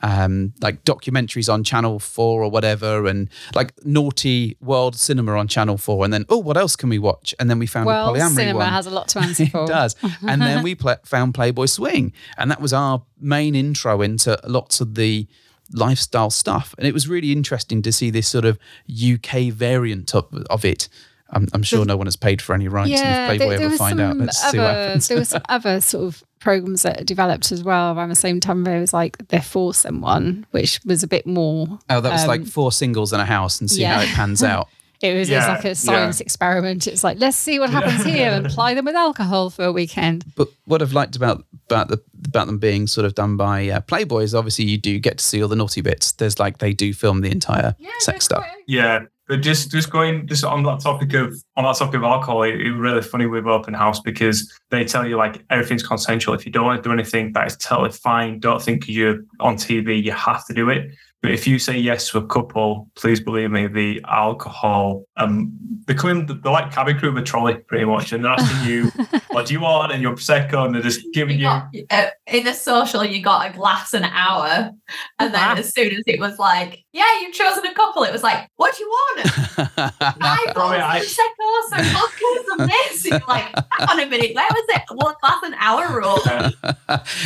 Um, 0.05 0.53
like 0.59 0.83
documentaries 0.83 1.47
on 1.47 1.63
Channel 1.63 1.97
Four 1.97 2.43
or 2.43 2.51
whatever, 2.51 3.07
and 3.07 3.29
like 3.55 3.71
naughty 3.85 4.57
world 4.59 4.97
cinema 4.97 5.31
on 5.37 5.47
Channel 5.47 5.77
Four, 5.77 6.03
and 6.03 6.13
then 6.13 6.25
oh, 6.27 6.39
what 6.39 6.57
else 6.57 6.75
can 6.75 6.89
we 6.89 6.99
watch? 6.99 7.33
And 7.39 7.49
then 7.49 7.57
we 7.57 7.67
found 7.67 7.85
Well, 7.85 8.11
the 8.11 8.19
polyamory 8.19 8.35
cinema 8.35 8.59
one. 8.59 8.69
has 8.69 8.85
a 8.85 8.89
lot 8.89 9.07
to 9.09 9.19
answer 9.21 9.45
for. 9.45 9.63
It 9.63 9.67
does. 9.67 9.95
And 10.27 10.41
then 10.41 10.61
we 10.67 10.75
pla 10.75 10.97
found 11.05 11.33
Playboy 11.33 11.67
Swing, 11.67 12.11
and 12.37 12.51
that 12.51 12.59
was 12.59 12.73
our 12.73 13.03
main 13.17 13.55
intro 13.55 14.01
into 14.01 14.37
lots 14.45 14.81
of 14.81 14.95
the 14.95 15.25
lifestyle 15.71 16.29
stuff. 16.29 16.75
And 16.77 16.87
it 16.87 16.93
was 16.93 17.07
really 17.07 17.31
interesting 17.31 17.81
to 17.83 17.91
see 17.91 18.09
this 18.09 18.27
sort 18.27 18.45
of 18.45 18.59
UK 18.91 19.51
variant 19.51 20.13
of, 20.13 20.27
of 20.49 20.65
it. 20.65 20.89
I'm, 21.29 21.47
I'm 21.53 21.63
sure 21.63 21.83
no 21.83 21.97
one 21.97 22.05
has 22.05 22.15
paid 22.15 22.41
for 22.41 22.53
any 22.53 22.67
rights. 22.67 22.91
and 22.91 22.99
Yeah, 22.99 23.31
if 23.31 23.37
Playboy 23.37 23.49
there, 23.49 23.61
ever 23.61 23.69
was 23.69 23.77
find 23.79 23.97
some 23.97 23.99
out, 23.99 24.17
let's 24.17 24.37
see 24.37 24.59
what 24.59 24.67
other, 24.67 24.83
happens. 24.83 25.07
there 25.07 25.17
was 25.17 25.29
some 25.29 25.41
other 25.49 25.81
sort 25.81 26.05
of 26.05 26.23
programs 26.39 26.83
that 26.83 27.05
developed 27.05 27.51
as 27.51 27.63
well 27.63 27.97
around 27.97 28.09
the 28.09 28.15
same 28.15 28.39
time. 28.39 28.63
There 28.63 28.79
was 28.79 28.93
like 28.93 29.27
the 29.29 29.41
foursome 29.41 30.01
one, 30.01 30.45
which 30.51 30.79
was 30.85 31.01
a 31.01 31.07
bit 31.07 31.25
more. 31.25 31.79
oh, 31.89 32.01
that 32.01 32.11
was 32.11 32.27
like 32.27 32.41
um, 32.41 32.45
four 32.45 32.71
singles 32.71 33.13
in 33.13 33.19
a 33.19 33.25
house 33.25 33.59
and 33.59 33.69
see 33.69 33.83
how 33.83 34.01
it 34.01 34.09
pans 34.09 34.43
out. 34.43 34.69
It 35.03 35.19
was, 35.19 35.29
it 35.29 35.35
was 35.35 35.47
like 35.47 35.65
a 35.65 35.75
science 35.75 36.21
experiment. 36.21 36.87
It's 36.87 37.03
like 37.03 37.19
let's 37.19 37.35
see 37.35 37.59
what 37.59 37.69
happens 37.69 38.05
here 38.05 38.31
and 38.31 38.45
ply 38.49 38.73
them 38.73 38.85
with 38.85 38.95
alcohol 38.95 39.49
for 39.49 39.65
a 39.65 39.71
weekend. 39.71 40.23
But 40.37 40.47
what 40.63 40.81
I've 40.81 40.93
liked 40.93 41.17
about 41.17 41.43
about 41.65 41.89
the 41.89 42.01
about 42.25 42.47
them 42.47 42.57
being 42.57 42.87
sort 42.87 43.03
of 43.05 43.13
done 43.13 43.35
by 43.35 43.67
uh, 43.67 43.81
Playboy 43.81 44.21
is 44.21 44.33
obviously 44.33 44.63
you 44.63 44.77
do 44.77 44.99
get 44.99 45.17
to 45.17 45.23
see 45.23 45.43
all 45.43 45.49
the 45.49 45.57
naughty 45.57 45.81
bits. 45.81 46.13
There's 46.13 46.39
like 46.39 46.59
they 46.59 46.71
do 46.71 46.93
film 46.93 47.19
the 47.19 47.29
entire 47.29 47.75
sex 47.99 48.23
stuff. 48.23 48.45
Yeah, 48.65 49.03
but 49.27 49.41
just 49.41 49.71
just 49.71 49.89
going 49.89 50.25
just 50.25 50.45
on 50.45 50.63
that 50.63 50.79
topic 50.79 51.13
of 51.15 51.35
on 51.57 51.65
that 51.65 51.75
topic 51.75 51.95
of 51.95 52.03
alcohol, 52.03 52.43
it, 52.43 52.61
it 52.61 52.71
was 52.71 52.79
really 52.79 53.01
funny 53.01 53.25
with 53.25 53.45
open 53.45 53.73
house 53.73 53.99
because 53.99 54.49
they 54.69 54.85
tell 54.85 55.05
you 55.05 55.17
like 55.17 55.43
everything's 55.49 55.83
consensual. 55.83 56.33
If 56.33 56.45
you 56.45 56.51
don't 56.53 56.65
want 56.65 56.81
to 56.81 56.87
do 56.87 56.93
anything, 56.93 57.33
that 57.33 57.45
is 57.47 57.57
totally 57.57 57.91
fine. 57.91 58.39
Don't 58.39 58.61
think 58.61 58.87
you're 58.87 59.19
on 59.41 59.57
TV, 59.57 60.01
you 60.01 60.13
have 60.13 60.45
to 60.45 60.53
do 60.53 60.69
it. 60.69 60.93
But 61.23 61.31
if 61.31 61.47
you 61.47 61.57
say 61.57 61.77
yes 61.77 62.09
to 62.09 62.17
a 62.17 62.27
couple, 62.27 62.91
please 62.95 63.21
believe 63.21 63.49
me, 63.49 63.67
the 63.67 64.01
alcohol, 64.09 65.05
um, 65.15 65.53
they 65.87 65.93
come 65.93 66.09
in, 66.09 66.25
they're 66.25 66.51
like 66.51 66.69
cabin 66.73 66.99
crew 66.99 67.13
with 67.13 67.23
a 67.23 67.25
trolley 67.25 67.55
pretty 67.55 67.85
much, 67.85 68.11
and 68.11 68.25
they're 68.25 68.33
asking 68.33 68.69
you, 68.69 68.91
what 69.31 69.45
do 69.47 69.53
you 69.53 69.61
want? 69.61 69.93
And 69.93 70.01
your 70.01 70.13
prosecco, 70.15 70.65
and 70.65 70.75
they're 70.75 70.81
just 70.81 70.99
giving 71.13 71.39
You 71.39 71.49
you. 71.73 71.85
got, 71.89 72.07
uh, 72.07 72.09
in 72.27 72.43
the 72.43 72.53
social, 72.53 73.05
you 73.05 73.21
got 73.23 73.49
a 73.49 73.53
glass 73.57 73.93
an 73.93 74.03
hour, 74.03 74.69
and 75.17 75.33
then 75.33 75.41
Wow. 75.41 75.55
as 75.55 75.73
soon 75.73 75.93
as 75.95 76.03
it 76.07 76.19
was 76.19 76.37
like, 76.39 76.83
"Yeah, 76.91 77.05
you've 77.21 77.33
chosen 77.33 77.65
a 77.65 77.73
couple," 77.73 78.03
it 78.03 78.11
was 78.11 78.21
like, 78.23 78.47
"What 78.57 78.75
do 78.75 78.83
you 78.83 78.89
want?" 78.89 79.31
I 79.77 80.45
Oh, 80.57 80.67
I- 80.67 80.99
got 80.99 81.03
some 81.03 81.25
prosecco, 81.39 81.69
some 81.69 81.93
vodka, 81.93 82.43
some 82.49 82.67
this. 82.67 83.05
And 83.05 83.11
you're 83.21 83.27
like, 83.29 83.45
"Hang 83.71 83.87
on 83.89 83.99
a 84.01 84.05
minute, 84.07 84.35
where 84.35 84.47
was 84.51 84.65
it? 84.69 84.81
One 84.91 85.15
glass 85.21 85.41
an 85.43 85.53
hour 85.55 85.87
rule?" 85.97 86.19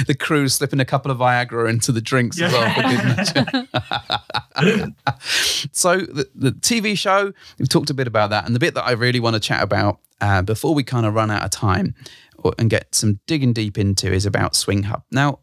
the 0.08 0.16
crew's 0.20 0.54
slipping 0.54 0.80
a 0.80 0.86
couple 0.86 1.10
of 1.12 1.18
Viagra 1.18 1.68
into 1.70 1.92
the 1.92 2.02
drinks 2.02 2.40
as 2.40 2.54
well. 2.54 3.68
So 5.72 5.98
the, 5.98 6.28
the 6.36 6.52
TV 6.52 6.98
show, 6.98 7.32
we've 7.58 7.70
talked 7.70 7.90
a 7.90 7.94
bit 7.94 8.08
about 8.08 8.32
that, 8.32 8.46
and 8.46 8.56
the 8.56 8.60
bit 8.60 8.74
that 8.74 8.86
I 8.86 8.92
really 8.92 9.20
want 9.20 9.36
to 9.36 9.40
chat 9.40 9.62
about 9.62 10.00
uh, 10.22 10.42
before 10.42 10.74
we 10.74 10.84
kind 10.84 11.06
of 11.06 11.14
run 11.14 11.32
out 11.32 11.44
of 11.44 11.52
time 11.52 11.96
or, 12.38 12.54
and 12.58 12.70
get 12.70 12.94
some 12.96 13.20
digging 13.28 13.54
deep 13.54 13.78
into 13.78 14.12
is 14.12 14.26
about 14.26 14.56
Swing 14.56 14.84
Hub. 14.84 15.04
Now, 15.12 15.40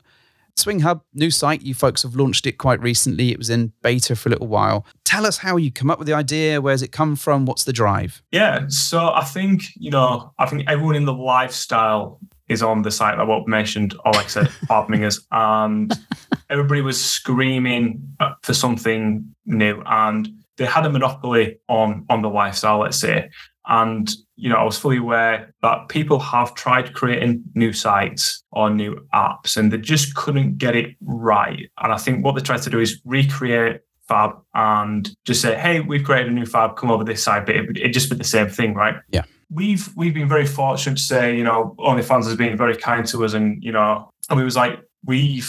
Swing 0.57 0.80
Hub, 0.80 1.02
new 1.14 1.30
site, 1.30 1.62
you 1.62 1.74
folks 1.74 2.02
have 2.02 2.14
launched 2.14 2.46
it 2.46 2.59
quite 2.59 2.80
recently. 2.80 3.33
It 3.33 3.38
was 3.38 3.50
in 3.50 3.72
beta 3.83 4.14
for 4.14 4.28
a 4.28 4.33
little 4.33 4.46
while. 4.46 4.87
Tell 5.04 5.26
us 5.26 5.38
how 5.38 5.57
you 5.57 5.72
come 5.72 5.90
up 5.90 5.98
with 5.98 6.07
the 6.07 6.14
idea. 6.14 6.61
Where's 6.61 6.83
it 6.83 6.92
come 6.92 7.16
from? 7.16 7.44
What's 7.44 7.64
the 7.64 7.72
drive? 7.72 8.22
Yeah, 8.30 8.66
so 8.68 9.12
I 9.12 9.24
think 9.24 9.64
you 9.74 9.90
know, 9.90 10.33
I 10.38 10.46
think 10.46 10.64
everyone 10.68 10.94
in 10.94 11.07
the 11.07 11.12
lifestyle 11.12 12.20
is 12.48 12.62
on 12.62 12.83
the 12.83 12.90
site 12.90 13.16
that 13.16 13.26
what 13.26 13.48
mentioned, 13.48 13.94
or 14.04 14.12
like 14.12 14.26
I 14.26 14.28
said, 14.28 14.46
Farmingers, 14.68 15.20
and 15.30 15.92
everybody 16.50 16.80
was 16.80 17.02
screaming 17.02 18.07
uh, 18.20 18.35
for 18.42 18.54
something 18.54 19.35
new, 19.46 19.83
and 19.87 20.28
they 20.57 20.66
had 20.66 20.87
a 20.87 20.90
monopoly 20.90 21.59
on 21.68 22.07
on 22.09 22.22
the 22.22 22.28
lifestyle, 22.28 22.80
let's 22.80 22.98
say. 22.98 23.30
And 23.66 24.12
you 24.37 24.50
know, 24.50 24.57
I 24.57 24.64
was 24.64 24.78
fully 24.78 24.98
aware 24.98 25.54
that 25.62 25.88
people 25.88 26.18
have 26.18 26.54
tried 26.54 26.92
creating 26.92 27.44
new 27.54 27.72
sites 27.72 28.42
or 28.52 28.68
new 28.68 28.96
apps, 29.14 29.57
and 29.57 29.72
they 29.72 29.78
just 29.78 30.14
couldn't 30.14 30.59
get 30.59 30.76
it 30.76 30.96
right. 31.02 31.70
And 31.83 31.92
I 31.92 31.96
think 31.96 32.24
what 32.24 32.35
they 32.35 32.42
tried 32.42 32.62
to 32.62 32.70
do 32.70 32.80
is 32.80 33.00
recreate 33.04 33.80
Fab 34.07 34.33
and 34.54 35.11
just 35.24 35.40
say, 35.40 35.54
"Hey, 35.54 35.80
we've 35.80 36.04
created 36.04 36.30
a 36.30 36.35
new 36.35 36.44
Fab. 36.44 36.76
Come 36.76 36.90
over 36.90 37.04
this 37.04 37.22
side." 37.22 37.46
But 37.46 37.57
it, 37.57 37.78
it 37.78 37.88
just 37.88 38.11
be 38.11 38.16
the 38.16 38.24
same 38.24 38.48
thing, 38.48 38.74
right? 38.74 38.96
Yeah. 39.11 39.24
We've 39.50 39.88
we've 39.96 40.14
been 40.14 40.28
very 40.28 40.46
fortunate 40.46 40.96
to 40.96 41.02
say, 41.02 41.37
you 41.37 41.44
know, 41.44 41.74
OnlyFans 41.78 42.24
has 42.24 42.37
been 42.37 42.57
very 42.57 42.76
kind 42.76 43.07
to 43.07 43.24
us, 43.24 43.35
and 43.35 43.62
you 43.62 43.72
know, 43.72 44.11
and 44.28 44.38
we 44.38 44.44
was 44.44 44.57
like, 44.57 44.80
we 45.04 45.42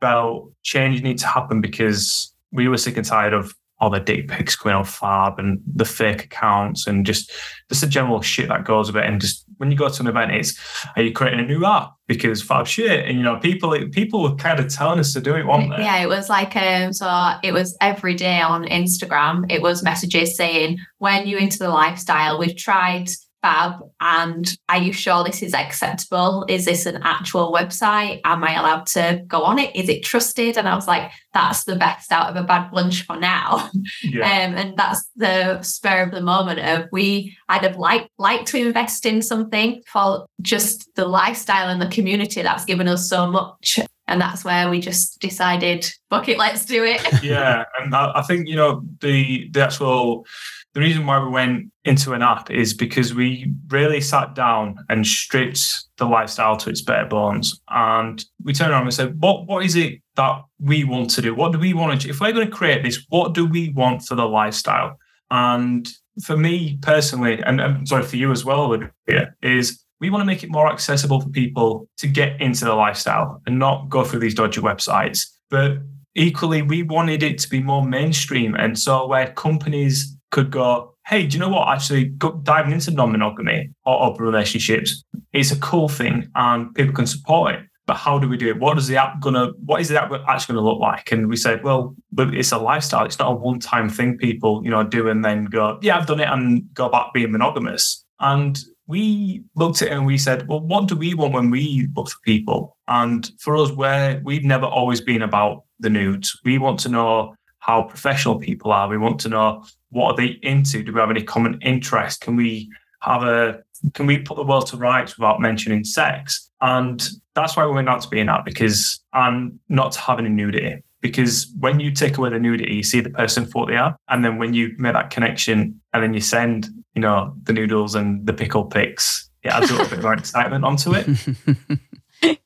felt 0.00 0.50
change 0.62 1.02
needs 1.02 1.22
to 1.22 1.28
happen 1.28 1.60
because 1.60 2.32
we 2.50 2.68
were 2.68 2.76
sick 2.76 2.96
and 2.96 3.06
tired 3.06 3.32
of 3.32 3.54
all 3.82 3.90
the 3.90 3.98
dick 3.98 4.28
pics 4.28 4.54
going 4.54 4.76
on 4.76 4.84
Fab 4.84 5.40
and 5.40 5.60
the 5.66 5.84
fake 5.84 6.24
accounts 6.24 6.86
and 6.86 7.04
just 7.04 7.32
just 7.68 7.80
the 7.80 7.86
general 7.88 8.22
shit 8.22 8.48
that 8.48 8.64
goes 8.64 8.86
with 8.86 9.02
it. 9.02 9.08
And 9.08 9.20
just 9.20 9.44
when 9.56 9.72
you 9.72 9.76
go 9.76 9.88
to 9.88 10.02
an 10.02 10.06
event, 10.06 10.30
it's 10.30 10.56
are 10.94 11.02
you 11.02 11.12
creating 11.12 11.40
a 11.40 11.44
new 11.44 11.66
app 11.66 11.90
because 12.06 12.40
Fab 12.40 12.68
shit? 12.68 13.04
And 13.04 13.18
you 13.18 13.24
know, 13.24 13.38
people 13.38 13.76
people 13.90 14.22
were 14.22 14.36
kind 14.36 14.60
of 14.60 14.72
telling 14.72 15.00
us 15.00 15.12
to 15.14 15.20
do 15.20 15.34
it, 15.34 15.46
weren't 15.46 15.70
they? 15.76 15.82
Yeah, 15.82 16.00
it 16.00 16.06
was 16.06 16.28
like 16.28 16.54
um 16.54 16.92
so 16.92 17.32
it 17.42 17.52
was 17.52 17.76
every 17.80 18.14
day 18.14 18.40
on 18.40 18.64
Instagram. 18.66 19.50
It 19.50 19.62
was 19.62 19.82
messages 19.82 20.36
saying, 20.36 20.78
when 20.98 21.26
you 21.26 21.36
into 21.36 21.58
the 21.58 21.70
lifestyle, 21.70 22.38
we've 22.38 22.56
tried 22.56 23.08
Fab 23.42 23.80
and 24.00 24.56
are 24.68 24.78
you 24.78 24.92
sure 24.92 25.24
this 25.24 25.42
is 25.42 25.52
acceptable? 25.52 26.46
Is 26.48 26.64
this 26.64 26.86
an 26.86 27.00
actual 27.02 27.52
website? 27.52 28.20
Am 28.24 28.44
I 28.44 28.54
allowed 28.54 28.86
to 28.86 29.22
go 29.26 29.42
on 29.42 29.58
it? 29.58 29.74
Is 29.74 29.88
it 29.88 30.04
trusted? 30.04 30.56
And 30.56 30.68
I 30.68 30.74
was 30.76 30.86
like, 30.86 31.10
that's 31.34 31.64
the 31.64 31.76
best 31.76 32.12
out 32.12 32.30
of 32.30 32.36
a 32.36 32.46
bad 32.46 32.72
lunch 32.72 33.04
for 33.04 33.16
now. 33.16 33.70
Yeah. 34.04 34.24
Um, 34.24 34.54
and 34.54 34.76
that's 34.76 35.08
the 35.16 35.62
spur 35.62 36.02
of 36.02 36.10
the 36.10 36.20
moment 36.20 36.60
of 36.60 36.88
we 36.92 37.36
I'd 37.48 37.62
have 37.62 37.76
liked 37.76 38.10
like 38.18 38.44
to 38.46 38.58
invest 38.58 39.06
in 39.06 39.22
something 39.22 39.82
for 39.86 40.26
just 40.40 40.88
the 40.96 41.06
lifestyle 41.06 41.68
and 41.68 41.80
the 41.80 41.86
community 41.88 42.42
that's 42.42 42.64
given 42.64 42.88
us 42.88 43.08
so 43.08 43.30
much. 43.30 43.78
And 44.08 44.20
that's 44.20 44.44
where 44.44 44.68
we 44.68 44.80
just 44.80 45.20
decided, 45.20 45.90
fuck 46.10 46.28
it, 46.28 46.36
let's 46.36 46.64
do 46.64 46.84
it. 46.84 47.22
yeah, 47.22 47.64
and 47.80 47.94
I, 47.94 48.12
I 48.16 48.22
think 48.22 48.48
you 48.48 48.56
know 48.56 48.82
the 49.00 49.48
the 49.52 49.62
actual 49.62 50.26
the 50.74 50.80
reason 50.80 51.06
why 51.06 51.22
we 51.22 51.28
went 51.28 51.70
into 51.84 52.12
an 52.12 52.22
app 52.22 52.50
is 52.50 52.72
because 52.72 53.14
we 53.14 53.52
really 53.68 54.00
sat 54.00 54.34
down 54.34 54.76
and 54.88 55.06
stripped 55.06 55.84
the 55.98 56.06
lifestyle 56.06 56.56
to 56.56 56.70
its 56.70 56.80
bare 56.80 57.06
bones, 57.06 57.60
and 57.68 58.24
we 58.42 58.52
turned 58.52 58.72
around 58.72 58.84
and 58.84 58.94
said, 58.94 59.20
"What 59.20 59.46
what 59.46 59.64
is 59.64 59.76
it 59.76 60.00
that 60.16 60.42
we 60.58 60.84
want 60.84 61.10
to 61.10 61.22
do? 61.22 61.34
What 61.34 61.52
do 61.52 61.58
we 61.58 61.74
want 61.74 62.02
to? 62.02 62.08
If 62.08 62.20
we're 62.20 62.32
going 62.32 62.46
to 62.46 62.52
create 62.52 62.82
this, 62.82 63.04
what 63.08 63.34
do 63.34 63.46
we 63.46 63.70
want 63.70 64.02
for 64.02 64.14
the 64.14 64.26
lifestyle?" 64.26 64.98
And 65.30 65.88
for 66.22 66.36
me 66.36 66.78
personally, 66.82 67.42
and 67.42 67.60
I'm 67.60 67.86
sorry 67.86 68.02
for 68.02 68.16
you 68.16 68.32
as 68.32 68.44
well, 68.44 68.62
Olivia, 68.62 69.34
is 69.42 69.82
we 70.00 70.10
want 70.10 70.20
to 70.22 70.26
make 70.26 70.42
it 70.42 70.50
more 70.50 70.70
accessible 70.70 71.20
for 71.20 71.28
people 71.28 71.88
to 71.98 72.08
get 72.08 72.40
into 72.40 72.64
the 72.64 72.74
lifestyle 72.74 73.40
and 73.46 73.58
not 73.58 73.88
go 73.88 74.04
through 74.04 74.20
these 74.20 74.34
dodgy 74.34 74.60
websites. 74.60 75.26
But 75.48 75.78
equally, 76.14 76.60
we 76.62 76.82
wanted 76.82 77.22
it 77.22 77.38
to 77.38 77.48
be 77.48 77.62
more 77.62 77.84
mainstream. 77.84 78.54
And 78.54 78.78
so 78.78 79.06
where 79.06 79.32
companies 79.32 80.16
could 80.32 80.50
go, 80.50 80.94
hey, 81.06 81.26
do 81.26 81.36
you 81.36 81.40
know 81.40 81.50
what? 81.50 81.68
Actually, 81.68 82.06
diving 82.42 82.72
into 82.72 82.90
non-monogamy 82.90 83.70
or 83.86 84.02
open 84.02 84.24
relationships 84.24 85.04
is 85.32 85.52
a 85.52 85.60
cool 85.60 85.88
thing 85.88 86.28
and 86.34 86.74
people 86.74 86.94
can 86.94 87.06
support 87.06 87.54
it. 87.54 87.60
But 87.86 87.94
how 87.94 88.18
do 88.18 88.28
we 88.28 88.36
do 88.36 88.48
it? 88.48 88.60
What 88.60 88.78
is 88.78 88.86
the 88.86 88.96
app 88.96 89.20
gonna? 89.20 89.50
What 89.64 89.80
is 89.80 89.88
the 89.88 90.00
app 90.00 90.12
actually 90.28 90.54
gonna 90.54 90.66
look 90.66 90.80
like? 90.80 91.10
And 91.10 91.28
we 91.28 91.36
said, 91.36 91.64
well, 91.64 91.96
it's 92.16 92.52
a 92.52 92.58
lifestyle. 92.58 93.04
It's 93.04 93.18
not 93.18 93.32
a 93.32 93.34
one-time 93.34 93.88
thing 93.88 94.16
people, 94.16 94.62
you 94.64 94.70
know, 94.70 94.84
do 94.84 95.08
and 95.08 95.24
then 95.24 95.46
go, 95.46 95.78
yeah, 95.82 95.98
I've 95.98 96.06
done 96.06 96.20
it, 96.20 96.28
and 96.28 96.72
go 96.74 96.88
back 96.88 97.12
being 97.12 97.32
monogamous. 97.32 98.04
And 98.20 98.56
we 98.86 99.42
looked 99.56 99.82
at 99.82 99.88
it 99.88 99.92
and 99.92 100.06
we 100.06 100.16
said, 100.16 100.46
well, 100.46 100.60
what 100.60 100.86
do 100.86 100.94
we 100.94 101.14
want 101.14 101.34
when 101.34 101.50
we 101.50 101.88
look 101.96 102.08
for 102.08 102.18
people? 102.24 102.76
And 102.86 103.28
for 103.40 103.56
us, 103.56 103.72
where 103.72 104.20
we've 104.24 104.44
never 104.44 104.66
always 104.66 105.00
been 105.00 105.22
about 105.22 105.64
the 105.80 105.90
nudes, 105.90 106.38
we 106.44 106.58
want 106.58 106.78
to 106.80 106.88
know 106.88 107.34
how 107.58 107.82
professional 107.82 108.38
people 108.38 108.70
are. 108.70 108.88
We 108.88 108.98
want 108.98 109.18
to 109.20 109.28
know 109.28 109.64
what 109.92 110.12
are 110.12 110.16
they 110.16 110.38
into. 110.42 110.82
Do 110.82 110.92
we 110.92 111.00
have 111.00 111.10
any 111.10 111.22
common 111.22 111.60
interest? 111.62 112.20
Can 112.22 112.34
we 112.36 112.68
have 113.00 113.22
a 113.22 113.62
can 113.94 114.06
we 114.06 114.18
put 114.18 114.36
the 114.36 114.44
world 114.44 114.66
to 114.68 114.76
rights 114.76 115.16
without 115.18 115.40
mentioning 115.40 115.84
sex? 115.84 116.48
And 116.60 117.06
that's 117.34 117.56
why 117.56 117.66
we 117.66 117.72
went 117.72 117.88
out 117.88 118.00
to 118.02 118.08
be 118.08 118.20
an 118.20 118.28
app 118.28 118.44
because 118.44 119.00
and 119.12 119.58
not 119.68 119.92
to 119.92 120.00
have 120.00 120.18
any 120.18 120.28
nudity. 120.28 120.82
Because 121.00 121.52
when 121.58 121.80
you 121.80 121.90
take 121.90 122.16
away 122.16 122.30
the 122.30 122.38
nudity, 122.38 122.74
you 122.74 122.84
see 122.84 123.00
the 123.00 123.10
person 123.10 123.44
for 123.44 123.62
what 123.62 123.68
they 123.68 123.76
are. 123.76 123.96
And 124.08 124.24
then 124.24 124.38
when 124.38 124.54
you 124.54 124.74
make 124.78 124.92
that 124.92 125.10
connection 125.10 125.80
and 125.92 126.02
then 126.02 126.14
you 126.14 126.20
send, 126.20 126.68
you 126.94 127.00
know, 127.02 127.34
the 127.42 127.52
noodles 127.52 127.96
and 127.96 128.24
the 128.24 128.32
pickle 128.32 128.64
pics, 128.64 129.28
it 129.42 129.48
adds 129.48 129.70
a 129.70 129.74
little 129.74 129.90
bit 129.90 130.02
more 130.02 130.14
excitement 130.14 130.64
onto 130.64 130.94
it. 130.94 131.06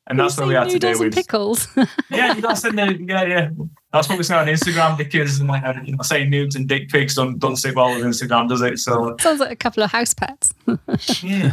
And 0.08 0.18
that's 0.18 0.36
You 0.38 0.42
what 0.44 0.48
we 0.48 0.54
say 0.54 0.58
had 0.60 0.70
to 0.70 0.78
do 0.78 0.98
with 0.98 1.14
pickles. 1.14 1.68
yeah, 2.10 2.34
you 2.34 2.40
gotta 2.40 2.56
send 2.56 2.78
the, 2.78 2.96
yeah, 3.06 3.24
yeah. 3.24 3.50
That's 3.96 4.08
what 4.08 4.18
we 4.18 4.24
say 4.24 4.36
on 4.36 4.46
Instagram 4.46 4.96
because 4.96 5.42
like 5.42 5.62
you 5.84 5.96
know, 5.96 6.02
saying 6.02 6.30
nudes 6.30 6.54
and 6.54 6.68
dick 6.68 6.88
pics 6.88 7.14
don't 7.14 7.38
don't 7.38 7.56
sit 7.56 7.74
well 7.74 7.94
with 7.94 8.04
Instagram, 8.04 8.48
does 8.48 8.62
it? 8.62 8.78
So 8.78 9.16
Sounds 9.20 9.40
like 9.40 9.50
a 9.50 9.56
couple 9.56 9.82
of 9.82 9.90
house 9.90 10.14
pets. 10.14 10.54
yeah, 11.22 11.52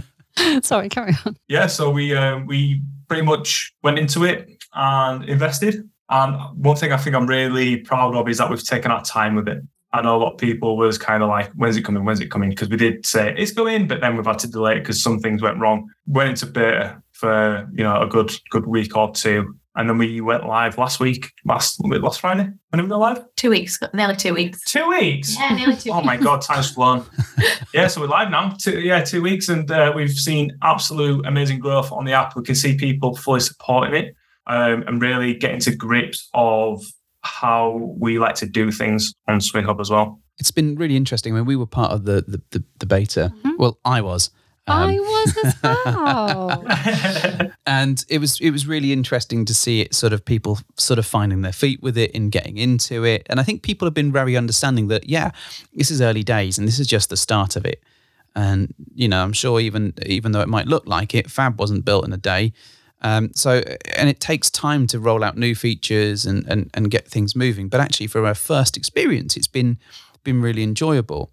Sorry, 0.62 0.88
carry 0.88 1.14
on. 1.24 1.36
yeah. 1.48 1.66
So 1.66 1.90
we 1.90 2.14
uh, 2.14 2.38
we 2.40 2.82
pretty 3.06 3.22
much 3.22 3.72
went 3.82 3.98
into 3.98 4.24
it 4.24 4.48
and 4.74 5.24
invested. 5.24 5.88
And 6.10 6.36
one 6.64 6.76
thing 6.76 6.92
I 6.92 6.96
think 6.96 7.14
I'm 7.14 7.26
really 7.26 7.76
proud 7.78 8.14
of 8.14 8.28
is 8.28 8.38
that 8.38 8.48
we've 8.50 8.64
taken 8.64 8.90
our 8.90 9.04
time 9.04 9.34
with 9.34 9.48
it. 9.48 9.62
I 9.92 10.02
know 10.02 10.16
a 10.16 10.18
lot 10.18 10.32
of 10.32 10.38
people 10.38 10.76
was 10.76 10.98
kind 10.98 11.22
of 11.22 11.28
like, 11.30 11.50
when's 11.52 11.76
it 11.76 11.82
coming? 11.82 12.04
When's 12.04 12.20
it 12.20 12.30
coming? 12.30 12.50
Because 12.50 12.68
we 12.68 12.76
did 12.76 13.06
say 13.06 13.34
it's 13.38 13.52
going, 13.52 13.88
but 13.88 14.00
then 14.00 14.16
we've 14.16 14.26
had 14.26 14.38
to 14.40 14.48
delay 14.48 14.76
it 14.76 14.80
because 14.80 15.02
some 15.02 15.18
things 15.18 15.40
went 15.42 15.58
wrong. 15.58 15.88
Went 16.06 16.30
into 16.30 16.46
beta 16.46 17.02
for 17.12 17.68
you 17.72 17.82
know 17.84 18.00
a 18.00 18.06
good 18.06 18.30
good 18.50 18.66
week 18.66 18.96
or 18.96 19.12
two, 19.12 19.56
and 19.78 19.88
then 19.88 19.96
we 19.96 20.20
went 20.20 20.44
live 20.44 20.76
last 20.76 20.98
week, 20.98 21.30
last 21.44 21.80
last 21.84 22.20
Friday. 22.20 22.42
When 22.42 22.78
did 22.78 22.82
we 22.82 22.88
go 22.88 22.98
live? 22.98 23.24
Two 23.36 23.50
weeks, 23.50 23.78
nearly 23.94 24.16
two 24.16 24.34
weeks. 24.34 24.64
Two 24.64 24.88
weeks. 24.88 25.38
Yeah, 25.38 25.54
nearly 25.54 25.76
two 25.76 25.92
Oh 25.92 25.98
weeks. 25.98 26.02
Oh 26.02 26.02
my 26.02 26.16
god, 26.16 26.42
time's 26.42 26.70
flown. 26.70 27.06
yeah, 27.72 27.86
so 27.86 28.00
we're 28.00 28.08
live 28.08 28.28
now. 28.28 28.56
Two, 28.60 28.80
yeah, 28.80 29.04
two 29.04 29.22
weeks, 29.22 29.48
and 29.48 29.70
uh, 29.70 29.92
we've 29.94 30.10
seen 30.10 30.58
absolute 30.62 31.24
amazing 31.26 31.60
growth 31.60 31.92
on 31.92 32.04
the 32.04 32.12
app. 32.12 32.34
We 32.34 32.42
can 32.42 32.56
see 32.56 32.76
people 32.76 33.14
fully 33.14 33.38
supporting 33.38 33.94
it 33.94 34.16
um, 34.48 34.82
and 34.88 35.00
really 35.00 35.34
getting 35.34 35.60
to 35.60 35.76
grips 35.76 36.28
of 36.34 36.84
how 37.22 37.94
we 37.98 38.18
like 38.18 38.34
to 38.36 38.46
do 38.46 38.72
things 38.72 39.14
on 39.28 39.40
Swing 39.40 39.64
Hub 39.64 39.80
as 39.80 39.90
well. 39.90 40.20
It's 40.38 40.50
been 40.50 40.74
really 40.74 40.96
interesting. 40.96 41.34
I 41.34 41.36
mean, 41.36 41.46
we 41.46 41.54
were 41.54 41.66
part 41.66 41.92
of 41.92 42.04
the 42.04 42.24
the, 42.26 42.42
the, 42.50 42.64
the 42.80 42.86
beta, 42.86 43.32
well, 43.58 43.78
I 43.84 44.00
was. 44.00 44.30
Um, 44.68 44.90
I 44.90 44.98
was 44.98 45.36
as 45.44 45.62
well. 45.62 47.50
and 47.66 48.04
it 48.08 48.18
was 48.18 48.40
it 48.40 48.50
was 48.50 48.66
really 48.66 48.92
interesting 48.92 49.44
to 49.46 49.54
see 49.54 49.80
it 49.80 49.94
sort 49.94 50.12
of 50.12 50.24
people 50.24 50.58
sort 50.76 50.98
of 50.98 51.06
finding 51.06 51.42
their 51.42 51.52
feet 51.52 51.82
with 51.82 51.96
it 51.96 52.10
and 52.14 52.30
getting 52.30 52.58
into 52.58 53.04
it. 53.04 53.26
And 53.30 53.40
i 53.40 53.42
think 53.42 53.62
people 53.62 53.86
have 53.86 53.94
been 53.94 54.12
very 54.12 54.36
understanding 54.36 54.88
that 54.88 55.08
yeah 55.08 55.30
this 55.74 55.90
is 55.90 56.00
early 56.00 56.22
days 56.22 56.58
and 56.58 56.66
this 56.68 56.78
is 56.78 56.86
just 56.86 57.10
the 57.10 57.16
start 57.16 57.56
of 57.56 57.64
it. 57.64 57.82
And 58.34 58.74
you 58.94 59.08
know 59.08 59.22
i'm 59.22 59.32
sure 59.32 59.60
even 59.60 59.94
even 60.06 60.32
though 60.32 60.40
it 60.40 60.48
might 60.48 60.66
look 60.66 60.86
like 60.86 61.14
it 61.14 61.30
fab 61.30 61.58
wasn't 61.58 61.84
built 61.84 62.04
in 62.04 62.12
a 62.12 62.18
day. 62.18 62.52
Um, 63.00 63.30
so 63.32 63.62
and 63.96 64.08
it 64.08 64.18
takes 64.18 64.50
time 64.50 64.88
to 64.88 64.98
roll 64.98 65.22
out 65.22 65.36
new 65.36 65.54
features 65.54 66.26
and, 66.26 66.44
and 66.48 66.68
and 66.74 66.90
get 66.90 67.06
things 67.08 67.36
moving. 67.36 67.68
But 67.68 67.80
actually 67.80 68.08
for 68.08 68.26
our 68.26 68.34
first 68.34 68.76
experience 68.76 69.36
it's 69.36 69.46
been 69.46 69.78
been 70.24 70.42
really 70.42 70.62
enjoyable 70.62 71.30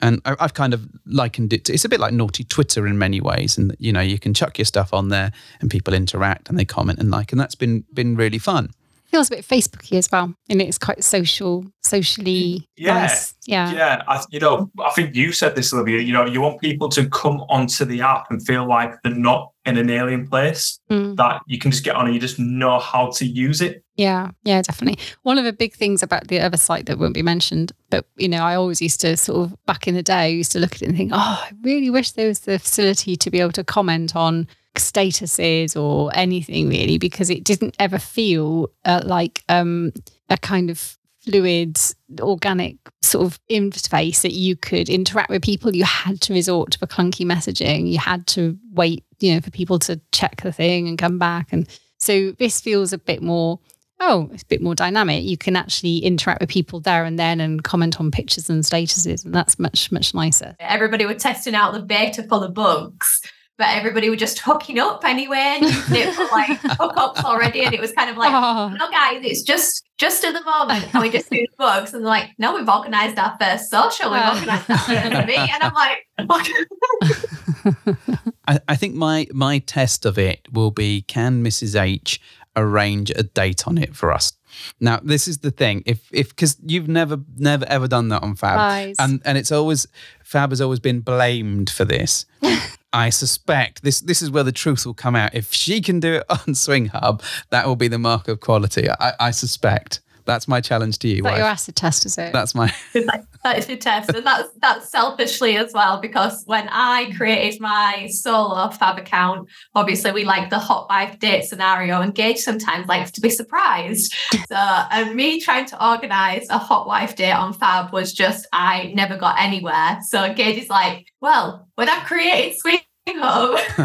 and 0.00 0.20
I- 0.24 0.36
I've 0.40 0.54
kind 0.54 0.74
of 0.74 0.86
likened 1.06 1.52
it 1.52 1.64
to 1.66 1.72
it's 1.74 1.84
a 1.84 1.88
bit 1.88 2.00
like 2.00 2.12
naughty 2.12 2.44
Twitter 2.44 2.86
in 2.86 2.98
many 2.98 3.20
ways. 3.20 3.56
And 3.58 3.74
you 3.78 3.92
know, 3.92 4.00
you 4.00 4.18
can 4.18 4.34
chuck 4.34 4.58
your 4.58 4.64
stuff 4.66 4.92
on 4.92 5.08
there 5.08 5.32
and 5.60 5.70
people 5.70 5.94
interact 5.94 6.48
and 6.48 6.58
they 6.58 6.64
comment 6.64 6.98
and 6.98 7.10
like, 7.10 7.32
and 7.32 7.40
that's 7.40 7.54
been 7.54 7.84
been 7.94 8.16
really 8.16 8.38
fun. 8.38 8.70
Feels 9.06 9.28
a 9.28 9.36
bit 9.36 9.46
Facebooky 9.46 9.96
as 9.96 10.10
well. 10.10 10.34
And 10.50 10.60
it's 10.60 10.78
quite 10.78 11.04
social, 11.04 11.64
socially 11.84 12.66
Yeah. 12.76 12.94
nice. 12.94 13.34
Yeah. 13.46 13.72
Yeah, 13.72 14.02
I, 14.08 14.22
you 14.30 14.40
know, 14.40 14.68
I 14.84 14.90
think 14.90 15.14
you 15.14 15.30
said 15.30 15.54
this, 15.54 15.72
Olivia. 15.72 16.00
You 16.00 16.12
know, 16.12 16.26
you 16.26 16.40
want 16.40 16.60
people 16.60 16.88
to 16.90 17.08
come 17.08 17.40
onto 17.48 17.84
the 17.84 18.00
app 18.00 18.26
and 18.30 18.44
feel 18.44 18.66
like 18.66 19.00
they're 19.02 19.14
not 19.14 19.52
in 19.64 19.78
an 19.78 19.90
alien 19.90 20.26
place. 20.26 20.80
Mm. 20.90 21.14
That 21.16 21.40
you 21.46 21.56
can 21.58 21.70
just 21.70 21.84
get 21.84 21.94
on 21.94 22.06
and 22.06 22.14
you 22.14 22.20
just 22.20 22.38
know 22.40 22.80
how 22.80 23.10
to 23.12 23.24
use 23.24 23.60
it. 23.60 23.84
Yeah, 23.96 24.32
yeah, 24.44 24.60
definitely. 24.60 25.02
One 25.22 25.38
of 25.38 25.44
the 25.44 25.52
big 25.54 25.74
things 25.74 26.02
about 26.02 26.28
the 26.28 26.40
other 26.40 26.58
site 26.58 26.86
that 26.86 26.98
won't 26.98 27.14
be 27.14 27.22
mentioned, 27.22 27.72
but 27.88 28.06
you 28.16 28.28
know, 28.28 28.42
I 28.42 28.54
always 28.54 28.82
used 28.82 29.00
to 29.00 29.16
sort 29.16 29.46
of 29.46 29.66
back 29.66 29.88
in 29.88 29.94
the 29.94 30.02
day, 30.02 30.14
I 30.14 30.26
used 30.26 30.52
to 30.52 30.58
look 30.58 30.74
at 30.74 30.82
it 30.82 30.88
and 30.88 30.96
think, 30.96 31.12
oh, 31.14 31.42
I 31.44 31.50
really 31.62 31.88
wish 31.88 32.12
there 32.12 32.28
was 32.28 32.40
the 32.40 32.58
facility 32.58 33.16
to 33.16 33.30
be 33.30 33.40
able 33.40 33.52
to 33.52 33.64
comment 33.64 34.14
on 34.14 34.48
statuses 34.74 35.80
or 35.80 36.10
anything 36.14 36.68
really, 36.68 36.98
because 36.98 37.30
it 37.30 37.42
didn't 37.42 37.74
ever 37.78 37.98
feel 37.98 38.68
uh, 38.84 39.00
like 39.04 39.42
um, 39.48 39.92
a 40.28 40.36
kind 40.36 40.68
of 40.68 40.98
fluid, 41.20 41.78
organic 42.20 42.76
sort 43.02 43.26
of 43.26 43.40
interface 43.50 44.20
that 44.20 44.32
you 44.32 44.56
could 44.56 44.88
interact 44.88 45.30
with 45.30 45.42
people. 45.42 45.74
You 45.74 45.84
had 45.84 46.20
to 46.22 46.34
resort 46.34 46.70
to 46.72 46.80
the 46.80 46.86
clunky 46.86 47.26
messaging. 47.26 47.90
You 47.90 47.98
had 47.98 48.26
to 48.28 48.58
wait, 48.72 49.04
you 49.20 49.34
know, 49.34 49.40
for 49.40 49.50
people 49.50 49.78
to 49.80 50.00
check 50.12 50.42
the 50.42 50.52
thing 50.52 50.86
and 50.86 50.98
come 50.98 51.18
back. 51.18 51.48
And 51.50 51.66
so 51.98 52.32
this 52.32 52.60
feels 52.60 52.92
a 52.92 52.98
bit 52.98 53.22
more 53.22 53.58
oh, 54.00 54.28
it's 54.32 54.42
a 54.42 54.46
bit 54.46 54.62
more 54.62 54.74
dynamic. 54.74 55.24
You 55.24 55.36
can 55.36 55.56
actually 55.56 55.98
interact 55.98 56.40
with 56.40 56.50
people 56.50 56.80
there 56.80 57.04
and 57.04 57.18
then 57.18 57.40
and 57.40 57.62
comment 57.64 57.98
on 58.00 58.10
pictures 58.10 58.48
and 58.50 58.62
statuses, 58.62 59.24
and 59.24 59.34
that's 59.34 59.58
much, 59.58 59.90
much 59.92 60.14
nicer. 60.14 60.56
Everybody 60.60 61.06
were 61.06 61.14
testing 61.14 61.54
out 61.54 61.72
the 61.72 61.82
beta 61.82 62.22
for 62.24 62.40
the 62.40 62.48
bugs, 62.48 63.20
but 63.58 63.68
everybody 63.68 64.10
were 64.10 64.16
just 64.16 64.38
hooking 64.40 64.78
up 64.78 65.02
anyway 65.04 65.58
and 65.60 65.64
using 65.64 65.96
it 65.96 66.14
for 66.14 66.24
like 66.24 66.60
hookups 66.78 67.24
already. 67.24 67.64
And 67.64 67.74
it 67.74 67.80
was 67.80 67.92
kind 67.92 68.10
of 68.10 68.16
like, 68.18 68.32
Oh, 68.34 68.68
no, 68.78 68.90
guys, 68.90 69.20
it's 69.24 69.42
just 69.42 69.82
just 69.96 70.22
at 70.26 70.34
the 70.34 70.44
moment. 70.44 70.84
Can 70.90 71.00
we 71.00 71.08
just 71.08 71.30
do 71.30 71.38
the 71.38 71.48
bugs? 71.56 71.94
And 71.94 72.02
they're 72.04 72.10
like, 72.10 72.32
no, 72.36 72.54
we've 72.54 72.68
organised 72.68 73.18
our 73.18 73.34
first 73.40 73.70
social. 73.70 74.10
We've 74.12 74.20
Oh. 74.22 74.34
organised 74.34 74.68
our 74.70 74.76
first 74.76 75.04
meet. 75.26 75.38
And 75.38 75.62
I'm 75.62 75.72
like, 75.72 76.06
I, 78.46 78.60
I 78.68 78.76
think 78.76 78.94
my 78.94 79.26
my 79.32 79.58
test 79.60 80.04
of 80.04 80.18
it 80.18 80.46
will 80.52 80.70
be 80.70 81.00
can 81.02 81.42
Mrs. 81.42 81.80
H 81.80 82.20
arrange 82.56 83.10
a 83.10 83.22
date 83.22 83.66
on 83.66 83.78
it 83.78 83.94
for 83.94 84.12
us? 84.12 84.32
Now 84.80 85.00
this 85.02 85.28
is 85.28 85.38
the 85.38 85.50
thing. 85.50 85.82
If 85.86 86.08
if 86.12 86.30
because 86.30 86.56
you've 86.64 86.88
never 86.88 87.18
never 87.36 87.64
ever 87.68 87.86
done 87.88 88.08
that 88.08 88.22
on 88.22 88.36
Fab, 88.36 88.56
Lies. 88.56 88.96
and 88.98 89.20
and 89.24 89.36
it's 89.36 89.52
always 89.52 89.86
Fab 90.24 90.50
has 90.50 90.60
always 90.60 90.80
been 90.80 91.00
blamed 91.00 91.70
for 91.70 91.84
this. 91.84 92.26
I 92.92 93.10
suspect 93.10 93.82
this 93.82 94.00
this 94.00 94.22
is 94.22 94.30
where 94.30 94.44
the 94.44 94.52
truth 94.52 94.86
will 94.86 94.94
come 94.94 95.14
out. 95.14 95.34
If 95.34 95.52
she 95.52 95.80
can 95.80 96.00
do 96.00 96.14
it 96.14 96.24
on 96.28 96.54
Swing 96.54 96.86
Hub, 96.86 97.22
that 97.50 97.66
will 97.66 97.76
be 97.76 97.88
the 97.88 97.98
mark 97.98 98.28
of 98.28 98.40
quality. 98.40 98.88
I, 98.90 99.12
I 99.20 99.30
suspect. 99.30 100.00
That's 100.26 100.48
my 100.48 100.60
challenge 100.60 100.98
to 101.00 101.08
you. 101.08 101.16
is 101.16 101.22
that 101.22 101.38
your 101.38 101.46
acid 101.46 101.76
test, 101.76 102.04
is 102.04 102.18
it? 102.18 102.32
That's 102.32 102.54
my 102.54 102.72
that 102.94 103.58
is 103.58 103.68
your 103.68 103.78
test. 103.78 104.10
And 104.10 104.26
that's 104.26 104.48
that's 104.60 104.90
selfishly 104.90 105.56
as 105.56 105.72
well, 105.72 106.00
because 106.00 106.42
when 106.46 106.68
I 106.70 107.12
created 107.16 107.60
my 107.60 108.08
solo 108.10 108.68
fab 108.70 108.98
account, 108.98 109.48
obviously 109.74 110.12
we 110.12 110.24
like 110.24 110.50
the 110.50 110.58
hot 110.58 110.88
wife 110.88 111.18
date 111.18 111.44
scenario, 111.44 112.00
and 112.00 112.14
Gage 112.14 112.38
sometimes 112.38 112.86
likes 112.88 113.10
to 113.12 113.20
be 113.20 113.30
surprised. 113.30 114.14
So 114.48 114.56
and 114.56 115.14
me 115.16 115.40
trying 115.40 115.66
to 115.66 115.90
organize 115.90 116.46
a 116.50 116.58
hot 116.58 116.86
wife 116.86 117.16
date 117.16 117.32
on 117.32 117.52
Fab 117.52 117.92
was 117.92 118.12
just 118.12 118.46
I 118.52 118.92
never 118.94 119.16
got 119.16 119.40
anywhere. 119.40 119.98
So 120.06 120.32
Gage 120.34 120.58
is 120.58 120.68
like, 120.68 121.06
well, 121.20 121.68
when 121.74 121.88
I 121.88 122.00
created 122.04 122.58
Swing 122.58 122.80
Hub 123.08 123.58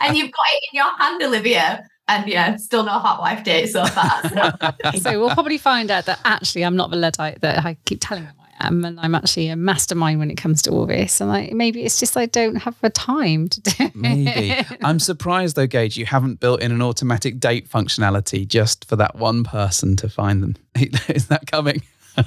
and 0.00 0.16
you've 0.16 0.32
got 0.32 0.46
it 0.52 0.68
in 0.72 0.74
your 0.74 0.96
hand, 0.98 1.22
Olivia. 1.22 1.86
And 2.10 2.28
yeah, 2.28 2.56
still 2.56 2.82
no 2.82 2.90
hot 2.90 3.20
wife 3.20 3.44
date 3.44 3.68
so 3.68 3.84
far. 3.84 4.28
So 4.28 4.98
so 4.98 5.20
we'll 5.20 5.30
probably 5.30 5.58
find 5.58 5.92
out 5.92 6.06
that 6.06 6.18
actually 6.24 6.64
I'm 6.64 6.74
not 6.74 6.90
the 6.90 6.96
Luddite 6.96 7.40
that 7.42 7.64
I 7.64 7.76
keep 7.84 7.98
telling 8.00 8.24
them 8.24 8.34
I 8.40 8.66
am, 8.66 8.84
and 8.84 8.98
I'm 8.98 9.14
actually 9.14 9.46
a 9.46 9.54
mastermind 9.54 10.18
when 10.18 10.28
it 10.28 10.34
comes 10.34 10.60
to 10.62 10.72
all 10.72 10.86
this. 10.86 11.20
And 11.20 11.30
like 11.30 11.52
maybe 11.52 11.84
it's 11.84 12.00
just 12.00 12.16
I 12.16 12.26
don't 12.26 12.56
have 12.56 12.74
the 12.80 12.90
time 12.90 13.48
to 13.48 13.60
do. 13.60 13.84
it. 13.84 13.94
Maybe. 13.94 14.56
I'm 14.82 14.98
surprised 14.98 15.54
though, 15.54 15.68
Gage, 15.68 15.96
you 15.96 16.04
haven't 16.04 16.40
built 16.40 16.60
in 16.60 16.72
an 16.72 16.82
automatic 16.82 17.38
date 17.38 17.68
functionality 17.68 18.44
just 18.44 18.86
for 18.86 18.96
that 18.96 19.14
one 19.14 19.44
person 19.44 19.94
to 19.96 20.08
find 20.08 20.42
them. 20.42 20.56
Is 21.08 21.28
that 21.28 21.46
coming? 21.46 21.80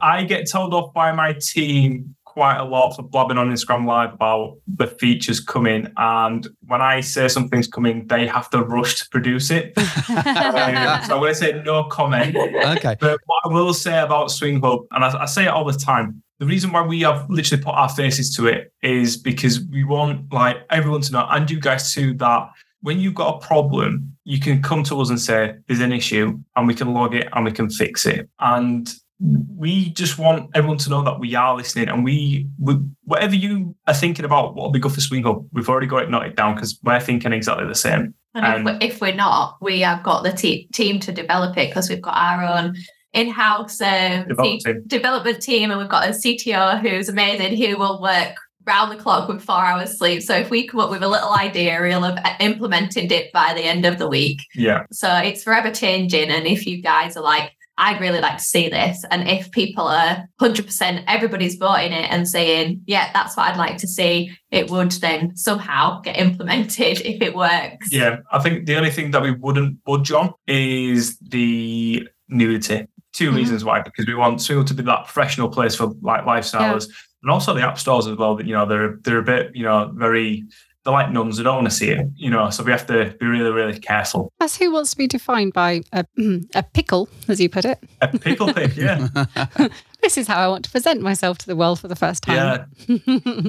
I 0.00 0.24
get 0.26 0.50
told 0.50 0.72
off 0.72 0.94
by 0.94 1.12
my 1.12 1.34
team 1.34 2.14
quite 2.32 2.56
a 2.56 2.64
lot 2.64 2.96
for 2.96 3.02
blabbing 3.02 3.36
on 3.36 3.50
Instagram 3.50 3.86
Live 3.86 4.14
about 4.14 4.56
the 4.66 4.86
features 4.86 5.38
coming. 5.38 5.92
And 5.98 6.48
when 6.66 6.80
I 6.80 7.00
say 7.00 7.28
something's 7.28 7.68
coming, 7.68 8.06
they 8.06 8.26
have 8.26 8.48
to 8.50 8.62
rush 8.62 9.00
to 9.00 9.08
produce 9.10 9.50
it. 9.50 9.74
Um, 10.12 11.02
so 11.04 11.14
I'm 11.14 11.20
going 11.20 11.32
to 11.32 11.34
say 11.34 11.62
no 11.64 11.84
comment. 11.84 12.36
Okay. 12.36 12.96
But 13.00 13.18
what 13.26 13.40
I 13.44 13.48
will 13.48 13.72
say 13.74 14.00
about 14.00 14.30
Swing 14.30 14.60
Hub, 14.60 14.80
and 14.90 15.04
I, 15.04 15.22
I 15.22 15.26
say 15.26 15.44
it 15.44 15.48
all 15.48 15.64
the 15.64 15.72
time, 15.72 16.22
the 16.38 16.46
reason 16.46 16.72
why 16.72 16.82
we 16.82 17.00
have 17.02 17.28
literally 17.30 17.62
put 17.62 17.72
our 17.72 17.88
faces 17.88 18.34
to 18.36 18.46
it 18.46 18.72
is 18.82 19.16
because 19.16 19.60
we 19.70 19.84
want 19.84 20.32
like 20.32 20.58
everyone 20.70 21.00
to 21.02 21.12
know, 21.12 21.26
and 21.30 21.50
you 21.50 21.60
guys 21.60 21.92
too, 21.92 22.14
that 22.14 22.50
when 22.80 22.98
you've 22.98 23.14
got 23.14 23.36
a 23.36 23.46
problem, 23.46 24.16
you 24.24 24.40
can 24.40 24.62
come 24.62 24.82
to 24.84 25.00
us 25.00 25.08
and 25.08 25.20
say 25.20 25.54
there's 25.66 25.80
an 25.80 25.92
issue, 25.92 26.38
and 26.56 26.66
we 26.66 26.74
can 26.74 26.92
log 26.92 27.14
it 27.14 27.28
and 27.32 27.44
we 27.44 27.52
can 27.52 27.70
fix 27.70 28.06
it. 28.06 28.28
And 28.40 28.92
we 29.24 29.90
just 29.90 30.18
want 30.18 30.50
everyone 30.54 30.78
to 30.78 30.90
know 30.90 31.04
that 31.04 31.20
we 31.20 31.34
are 31.34 31.56
listening, 31.56 31.88
and 31.88 32.02
we, 32.02 32.48
we 32.58 32.76
whatever 33.04 33.34
you 33.34 33.74
are 33.86 33.94
thinking 33.94 34.24
about 34.24 34.54
what 34.54 34.64
will 34.64 34.70
be 34.72 34.80
good 34.80 34.92
for 34.92 35.00
Swing 35.00 35.22
Hub, 35.22 35.46
we've 35.52 35.68
already 35.68 35.86
got 35.86 36.02
it 36.02 36.10
noted 36.10 36.34
down 36.34 36.54
because 36.56 36.78
we're 36.82 37.00
thinking 37.00 37.32
exactly 37.32 37.66
the 37.66 37.74
same. 37.74 38.14
And 38.34 38.44
Um, 38.44 38.54
if, 38.54 38.64
we're, 38.64 38.86
if 38.88 39.00
we're 39.00 39.14
not, 39.14 39.58
we 39.60 39.80
have 39.80 40.02
got 40.02 40.24
the 40.24 40.32
te- 40.32 40.66
team 40.72 40.98
to 41.00 41.12
develop 41.12 41.56
it 41.56 41.68
because 41.70 41.88
we've 41.88 42.02
got 42.02 42.16
our 42.16 42.42
own 42.44 42.74
in-house 43.12 43.80
um, 43.80 44.26
Development 44.26 44.60
te- 44.64 44.72
team. 44.72 44.82
development 44.86 45.42
team, 45.42 45.70
and 45.70 45.78
we've 45.78 45.88
got 45.88 46.08
a 46.08 46.12
CTO 46.12 46.80
who's 46.80 47.08
amazing, 47.08 47.56
who 47.56 47.78
will 47.78 48.00
work 48.02 48.34
round 48.66 48.90
the 48.90 48.96
clock 48.96 49.28
with 49.28 49.42
four 49.42 49.64
hours 49.64 49.98
sleep. 49.98 50.22
So 50.22 50.34
if 50.34 50.50
we 50.50 50.66
come 50.66 50.80
up 50.80 50.90
with 50.90 51.02
a 51.02 51.08
little 51.08 51.32
idea, 51.32 51.78
we'll 51.80 52.02
have 52.02 52.18
implemented 52.40 53.12
it 53.12 53.32
by 53.32 53.54
the 53.54 53.62
end 53.62 53.84
of 53.84 53.98
the 53.98 54.08
week. 54.08 54.40
Yeah. 54.54 54.84
So 54.92 55.12
it's 55.16 55.42
forever 55.42 55.70
changing. 55.70 56.30
And 56.30 56.46
if 56.46 56.66
you 56.66 56.80
guys 56.80 57.16
are 57.16 57.22
like, 57.24 57.52
I'd 57.78 58.00
really 58.00 58.20
like 58.20 58.36
to 58.38 58.44
see 58.44 58.68
this. 58.68 59.04
And 59.10 59.28
if 59.28 59.50
people 59.50 59.84
are 59.88 60.28
100%, 60.40 61.04
everybody's 61.06 61.54
voting 61.56 61.92
it 61.92 62.10
and 62.10 62.28
saying, 62.28 62.82
yeah, 62.86 63.10
that's 63.12 63.36
what 63.36 63.48
I'd 63.48 63.56
like 63.56 63.78
to 63.78 63.88
see, 63.88 64.30
it 64.50 64.70
would 64.70 64.92
then 64.92 65.34
somehow 65.36 66.00
get 66.02 66.18
implemented 66.18 67.00
if 67.04 67.22
it 67.22 67.34
works. 67.34 67.90
Yeah, 67.90 68.18
I 68.30 68.38
think 68.40 68.66
the 68.66 68.76
only 68.76 68.90
thing 68.90 69.10
that 69.12 69.22
we 69.22 69.30
wouldn't 69.32 69.82
budge 69.84 70.12
on 70.12 70.34
is 70.46 71.18
the 71.20 72.06
nudity. 72.28 72.86
2 73.14 73.30
Mhm. 73.30 73.36
reasons 73.36 73.64
why, 73.64 73.82
because 73.82 74.06
we 74.06 74.14
want 74.14 74.40
Swingle 74.40 74.64
to 74.64 74.74
be 74.74 74.82
that 74.84 75.04
professional 75.04 75.48
place 75.48 75.74
for 75.74 75.92
like 76.00 76.24
lifestylers, 76.24 76.86
and 77.22 77.30
also 77.30 77.52
the 77.54 77.60
app 77.60 77.78
stores 77.78 78.06
as 78.06 78.16
well. 78.16 78.36
That 78.36 78.46
you 78.46 78.54
know 78.54 78.64
they're 78.64 78.96
they're 79.02 79.18
a 79.18 79.22
bit 79.22 79.50
you 79.54 79.64
know 79.64 79.92
very 79.94 80.44
they're 80.84 80.92
like 80.92 81.10
nuns. 81.10 81.36
They 81.36 81.42
don't 81.44 81.54
want 81.56 81.70
to 81.70 81.74
see 81.74 81.90
it, 81.90 82.06
you 82.16 82.30
know. 82.30 82.50
So 82.50 82.62
we 82.64 82.72
have 82.72 82.86
to 82.88 83.14
be 83.20 83.26
really 83.26 83.50
really 83.50 83.78
careful. 83.78 84.32
As 84.40 84.56
who 84.56 84.72
wants 84.72 84.90
to 84.92 84.96
be 84.96 85.06
defined 85.06 85.52
by 85.52 85.82
a, 85.92 86.04
hmm, 86.16 86.38
a 86.54 86.62
pickle, 86.62 87.08
as 87.28 87.40
you 87.40 87.48
put 87.48 87.64
it. 87.64 87.78
A 88.00 88.08
pickle 88.08 88.52
pick, 88.52 88.76
yeah, 88.76 89.08
This 90.02 90.18
is 90.18 90.26
how 90.26 90.38
I 90.38 90.48
want 90.48 90.64
to 90.64 90.70
present 90.70 91.00
myself 91.00 91.38
to 91.38 91.46
the 91.46 91.54
world 91.56 91.78
for 91.78 91.86
the 91.88 91.94
first 91.96 92.24
yeah. 92.26 92.64
time. 92.88 93.48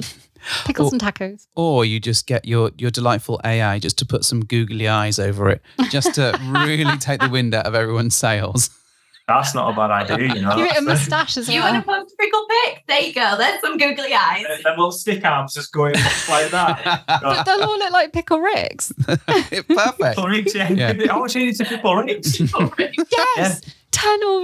Pickles 0.66 0.92
Or- 0.92 0.94
and 0.94 1.00
tacos. 1.02 1.46
Or 1.56 1.84
you 1.84 1.98
just 1.98 2.26
get 2.26 2.44
your 2.44 2.70
your 2.78 2.90
delightful 2.90 3.40
AI 3.44 3.78
just 3.78 3.98
to 3.98 4.06
put 4.06 4.24
some 4.24 4.44
googly 4.44 4.86
eyes 4.88 5.18
over 5.18 5.48
it, 5.50 5.62
just 5.90 6.14
to 6.14 6.38
really 6.66 6.96
take 6.98 7.20
the 7.20 7.28
wind 7.30 7.54
out 7.54 7.66
of 7.66 7.74
everyone's 7.74 8.14
sails. 8.14 8.70
That's 9.26 9.54
not 9.54 9.72
a 9.72 9.76
bad 9.76 9.90
idea, 10.10 10.34
you 10.34 10.42
know. 10.42 10.54
Give 10.56 10.66
it 10.66 10.76
a 10.78 10.82
mustache 10.82 11.36
as 11.38 11.48
You 11.48 11.60
want 11.60 11.86
well. 11.86 11.98
to 12.00 12.04
post 12.04 12.14
a 12.14 12.16
pickle 12.22 12.46
pic? 12.66 12.84
There 12.86 13.00
you 13.00 13.14
go. 13.14 13.36
There's 13.38 13.60
some 13.60 13.78
googly 13.78 14.12
eyes. 14.12 14.44
Them 14.62 14.76
little 14.76 14.92
stick 14.92 15.24
arms 15.24 15.54
just 15.54 15.72
going 15.72 15.94
like 16.28 16.50
that. 16.50 17.04
But 17.22 17.44
they'll 17.44 17.62
all 17.62 17.78
look 17.78 17.92
like 17.92 18.12
pickle 18.12 18.40
ricks. 18.40 18.92
Perfect. 19.06 19.68
Pickle 19.68 20.26
Ricks, 20.28 20.54
yeah. 20.54 20.70
Yeah. 20.70 21.12
I 21.12 21.16
want 21.16 21.34
you 21.34 21.52
to 21.54 21.64
pickle 21.64 21.96
Ricks. 22.02 22.38
Yes. 22.38 23.62
Turn 23.92 24.20
all 24.24 24.42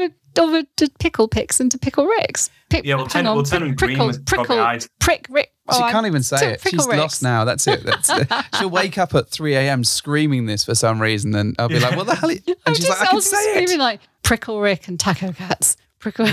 the, 0.49 0.63
to 0.77 0.87
the, 0.87 0.87
the 0.87 0.91
pickle 0.99 1.29
picks 1.29 1.61
into 1.61 1.79
pickle 1.79 2.07
ricks. 2.07 2.51
Pick, 2.69 2.85
Yeah, 2.85 2.95
we'll 2.97 3.07
turn, 3.07 3.27
on, 3.27 3.35
we'll 3.37 3.45
turn 3.45 3.61
them 3.63 3.75
green 3.75 3.91
prickle, 3.97 4.07
with 4.07 4.25
prickle, 4.27 4.45
prickle 4.47 4.65
eyes. 4.65 4.89
prick, 5.01 5.27
rick. 5.29 5.53
She 5.73 5.79
oh, 5.79 5.83
I- 5.85 5.93
can't 5.93 6.07
even 6.07 6.23
say 6.23 6.53
it. 6.53 6.61
She's 6.63 6.87
Ricks. 6.87 6.99
lost 6.99 7.23
now. 7.23 7.45
That's 7.45 7.67
it. 7.67 7.83
That's 7.85 8.11
it. 8.11 8.29
She'll 8.59 8.71
wake 8.71 8.99
up 8.99 9.15
at 9.15 9.29
3 9.29 9.55
a.m. 9.55 9.85
screaming 9.85 10.47
this 10.47 10.65
for 10.65 10.75
some 10.75 11.01
reason, 11.01 11.35
and 11.35 11.55
I'll 11.59 11.69
be 11.69 11.79
like, 11.79 11.97
"What 11.97 12.07
the 12.07 12.15
hell?" 12.17 12.31
And 12.31 12.41
I 12.67 12.73
she's 12.73 12.87
just, 12.87 12.91
like, 12.91 13.01
"I 13.01 13.05
I 13.05 13.07
can 13.09 13.17
was 13.17 13.31
say 13.31 13.51
screaming 13.53 13.75
it." 13.77 13.79
like 13.79 14.01
prickle 14.23 14.61
rick 14.61 14.89
and 14.89 14.99
taco 14.99 15.33
cats. 15.33 15.77
Prickle. 16.01 16.27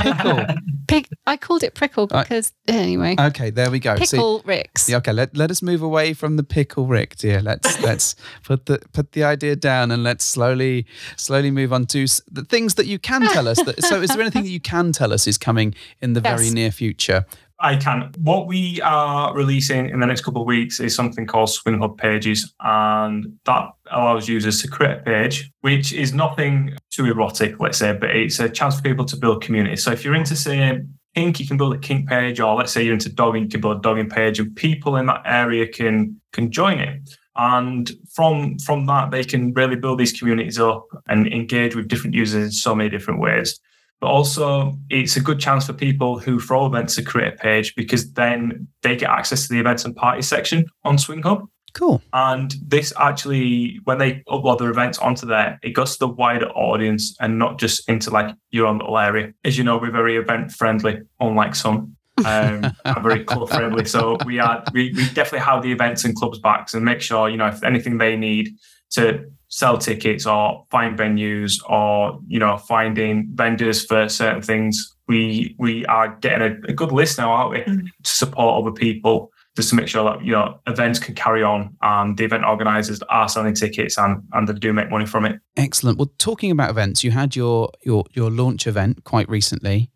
Pickle. 0.00 0.44
Pick, 0.86 1.08
I 1.26 1.36
called 1.36 1.62
it 1.62 1.74
prickle 1.74 2.06
Right. 2.10 2.22
because 2.22 2.52
anyway, 2.68 3.16
Okay, 3.18 3.50
there 3.50 3.70
we 3.70 3.78
go. 3.78 3.96
See, 3.96 4.16
pickle 4.16 4.42
ricks. 4.44 4.88
Yeah, 4.88 4.98
okay, 4.98 5.12
let, 5.12 5.36
let 5.36 5.50
us 5.50 5.62
move 5.62 5.82
away 5.82 6.12
from 6.14 6.36
the 6.36 6.42
pickle 6.42 6.86
Rick, 6.86 7.16
dear. 7.16 7.40
Let's 7.40 7.80
let's 7.88 8.16
put 8.42 8.66
the 8.66 8.78
put 8.92 9.12
the 9.12 9.24
idea 9.24 9.56
down 9.56 9.90
and 9.90 10.02
let's 10.02 10.24
slowly 10.24 10.86
slowly 11.16 11.50
move 11.50 11.72
on 11.72 11.86
to 11.86 12.06
the 12.30 12.44
things 12.44 12.74
that 12.74 12.86
you 12.86 12.98
can 12.98 13.22
tell 13.32 13.48
us. 13.48 13.62
That, 13.62 13.82
so, 13.84 14.00
is 14.02 14.10
there 14.10 14.20
anything 14.20 14.42
that 14.44 14.50
you 14.50 14.60
can 14.60 14.92
tell 14.92 15.12
us 15.12 15.26
is 15.26 15.38
coming 15.38 15.74
in 16.00 16.12
the 16.12 16.20
very 16.32 16.50
near 16.50 16.70
future? 16.70 17.26
I 17.60 17.76
can. 17.76 18.10
What 18.18 18.46
we 18.46 18.80
are 18.82 19.34
releasing 19.34 19.88
in 19.88 20.00
the 20.00 20.06
next 20.06 20.22
couple 20.22 20.42
of 20.42 20.46
weeks 20.46 20.80
is 20.80 20.94
something 20.94 21.26
called 21.26 21.50
Swing 21.50 21.78
Hub 21.78 21.96
Pages, 21.96 22.52
and 22.60 23.38
that 23.44 23.68
allows 23.90 24.28
users 24.28 24.60
to 24.62 24.68
create 24.68 24.98
a 24.98 25.02
page, 25.02 25.50
which 25.60 25.92
is 25.92 26.12
nothing 26.12 26.76
too 26.90 27.06
erotic, 27.06 27.60
let's 27.60 27.78
say, 27.78 27.92
but 27.92 28.10
it's 28.10 28.40
a 28.40 28.48
chance 28.48 28.76
for 28.76 28.82
people 28.82 29.04
to 29.04 29.16
build 29.16 29.42
community. 29.42 29.76
So 29.76 29.92
if 29.92 30.04
you're 30.04 30.16
into, 30.16 30.34
say, 30.34 30.82
kink, 31.14 31.38
you 31.38 31.46
can 31.46 31.56
build 31.56 31.74
a 31.74 31.78
kink 31.78 32.08
page, 32.08 32.40
or 32.40 32.54
let's 32.56 32.72
say 32.72 32.82
you're 32.82 32.94
into 32.94 33.08
dogging, 33.08 33.44
you 33.44 33.48
can 33.48 33.60
build 33.60 33.78
a 33.78 33.80
dogging 33.80 34.10
page, 34.10 34.40
and 34.40 34.54
people 34.56 34.96
in 34.96 35.06
that 35.06 35.22
area 35.24 35.66
can 35.68 36.20
can 36.32 36.50
join 36.50 36.80
it. 36.80 37.08
And 37.36 37.90
from 38.12 38.58
from 38.58 38.86
that, 38.86 39.10
they 39.10 39.24
can 39.24 39.52
really 39.54 39.76
build 39.76 39.98
these 39.98 40.12
communities 40.12 40.58
up 40.58 40.86
and 41.08 41.26
engage 41.26 41.74
with 41.74 41.88
different 41.88 42.14
users 42.14 42.44
in 42.44 42.50
so 42.52 42.74
many 42.74 42.90
different 42.90 43.20
ways. 43.20 43.58
But 44.00 44.08
also, 44.08 44.78
it's 44.90 45.16
a 45.16 45.20
good 45.20 45.40
chance 45.40 45.66
for 45.66 45.72
people 45.72 46.18
who 46.18 46.38
throw 46.38 46.66
events 46.66 46.96
to 46.96 47.02
create 47.02 47.34
a 47.34 47.36
page 47.36 47.74
because 47.74 48.12
then 48.12 48.68
they 48.82 48.96
get 48.96 49.08
access 49.08 49.46
to 49.46 49.54
the 49.54 49.60
events 49.60 49.84
and 49.84 49.96
party 49.96 50.22
section 50.22 50.66
on 50.84 50.98
Swing 50.98 51.22
Hub. 51.22 51.48
Cool. 51.74 52.00
And 52.12 52.54
this 52.64 52.92
actually, 52.98 53.80
when 53.84 53.98
they 53.98 54.22
upload 54.28 54.58
their 54.58 54.70
events 54.70 54.98
onto 54.98 55.26
there, 55.26 55.58
it 55.62 55.70
goes 55.70 55.94
to 55.94 55.98
the 56.00 56.08
wider 56.08 56.48
audience 56.50 57.16
and 57.20 57.38
not 57.38 57.58
just 57.58 57.88
into 57.88 58.10
like 58.10 58.34
your 58.50 58.66
own 58.66 58.78
little 58.78 58.96
area. 58.96 59.32
As 59.44 59.58
you 59.58 59.64
know, 59.64 59.76
we're 59.76 59.90
very 59.90 60.16
event 60.16 60.52
friendly, 60.52 61.00
unlike 61.20 61.54
some. 61.54 61.96
um, 62.24 62.64
are 62.84 63.02
very 63.02 63.24
club 63.24 63.48
friendly. 63.48 63.84
So 63.86 64.16
we 64.24 64.38
are 64.38 64.62
we, 64.72 64.92
we 64.92 65.04
definitely 65.10 65.40
have 65.40 65.64
the 65.64 65.72
events 65.72 66.04
and 66.04 66.14
clubs 66.14 66.38
backs 66.38 66.72
and 66.72 66.84
make 66.84 67.00
sure 67.00 67.28
you 67.28 67.36
know 67.36 67.48
if 67.48 67.64
anything 67.64 67.98
they 67.98 68.14
need 68.16 68.54
to 68.90 69.24
sell 69.60 69.78
tickets 69.78 70.26
or 70.26 70.64
find 70.70 70.98
venues 70.98 71.52
or 71.70 72.18
you 72.26 72.40
know 72.40 72.56
finding 72.56 73.30
vendors 73.34 73.84
for 73.84 74.08
certain 74.08 74.42
things. 74.42 74.74
We 75.06 75.54
we 75.58 75.84
are 75.86 76.08
getting 76.20 76.42
a, 76.50 76.70
a 76.70 76.72
good 76.72 76.90
list 76.92 77.18
now, 77.18 77.30
aren't 77.30 77.50
we, 77.52 77.58
Mm. 77.72 77.86
to 78.02 78.10
support 78.10 78.60
other 78.60 78.72
people 78.72 79.30
just 79.56 79.68
to 79.70 79.76
make 79.76 79.86
sure 79.86 80.02
that 80.10 80.24
you 80.24 80.32
know 80.32 80.58
events 80.66 80.98
can 80.98 81.14
carry 81.14 81.42
on 81.44 81.76
and 81.82 82.16
the 82.16 82.24
event 82.24 82.44
organisers 82.44 83.00
are 83.08 83.28
selling 83.28 83.54
tickets 83.54 83.96
and 83.98 84.22
and 84.32 84.48
they 84.48 84.54
do 84.54 84.72
make 84.72 84.90
money 84.90 85.06
from 85.06 85.24
it. 85.24 85.36
Excellent. 85.56 85.98
Well, 85.98 86.10
talking 86.18 86.50
about 86.50 86.70
events, 86.70 87.04
you 87.04 87.12
had 87.12 87.36
your 87.36 87.70
your 87.84 88.04
your 88.12 88.30
launch 88.30 88.66
event 88.66 89.04
quite 89.04 89.28
recently. 89.28 89.88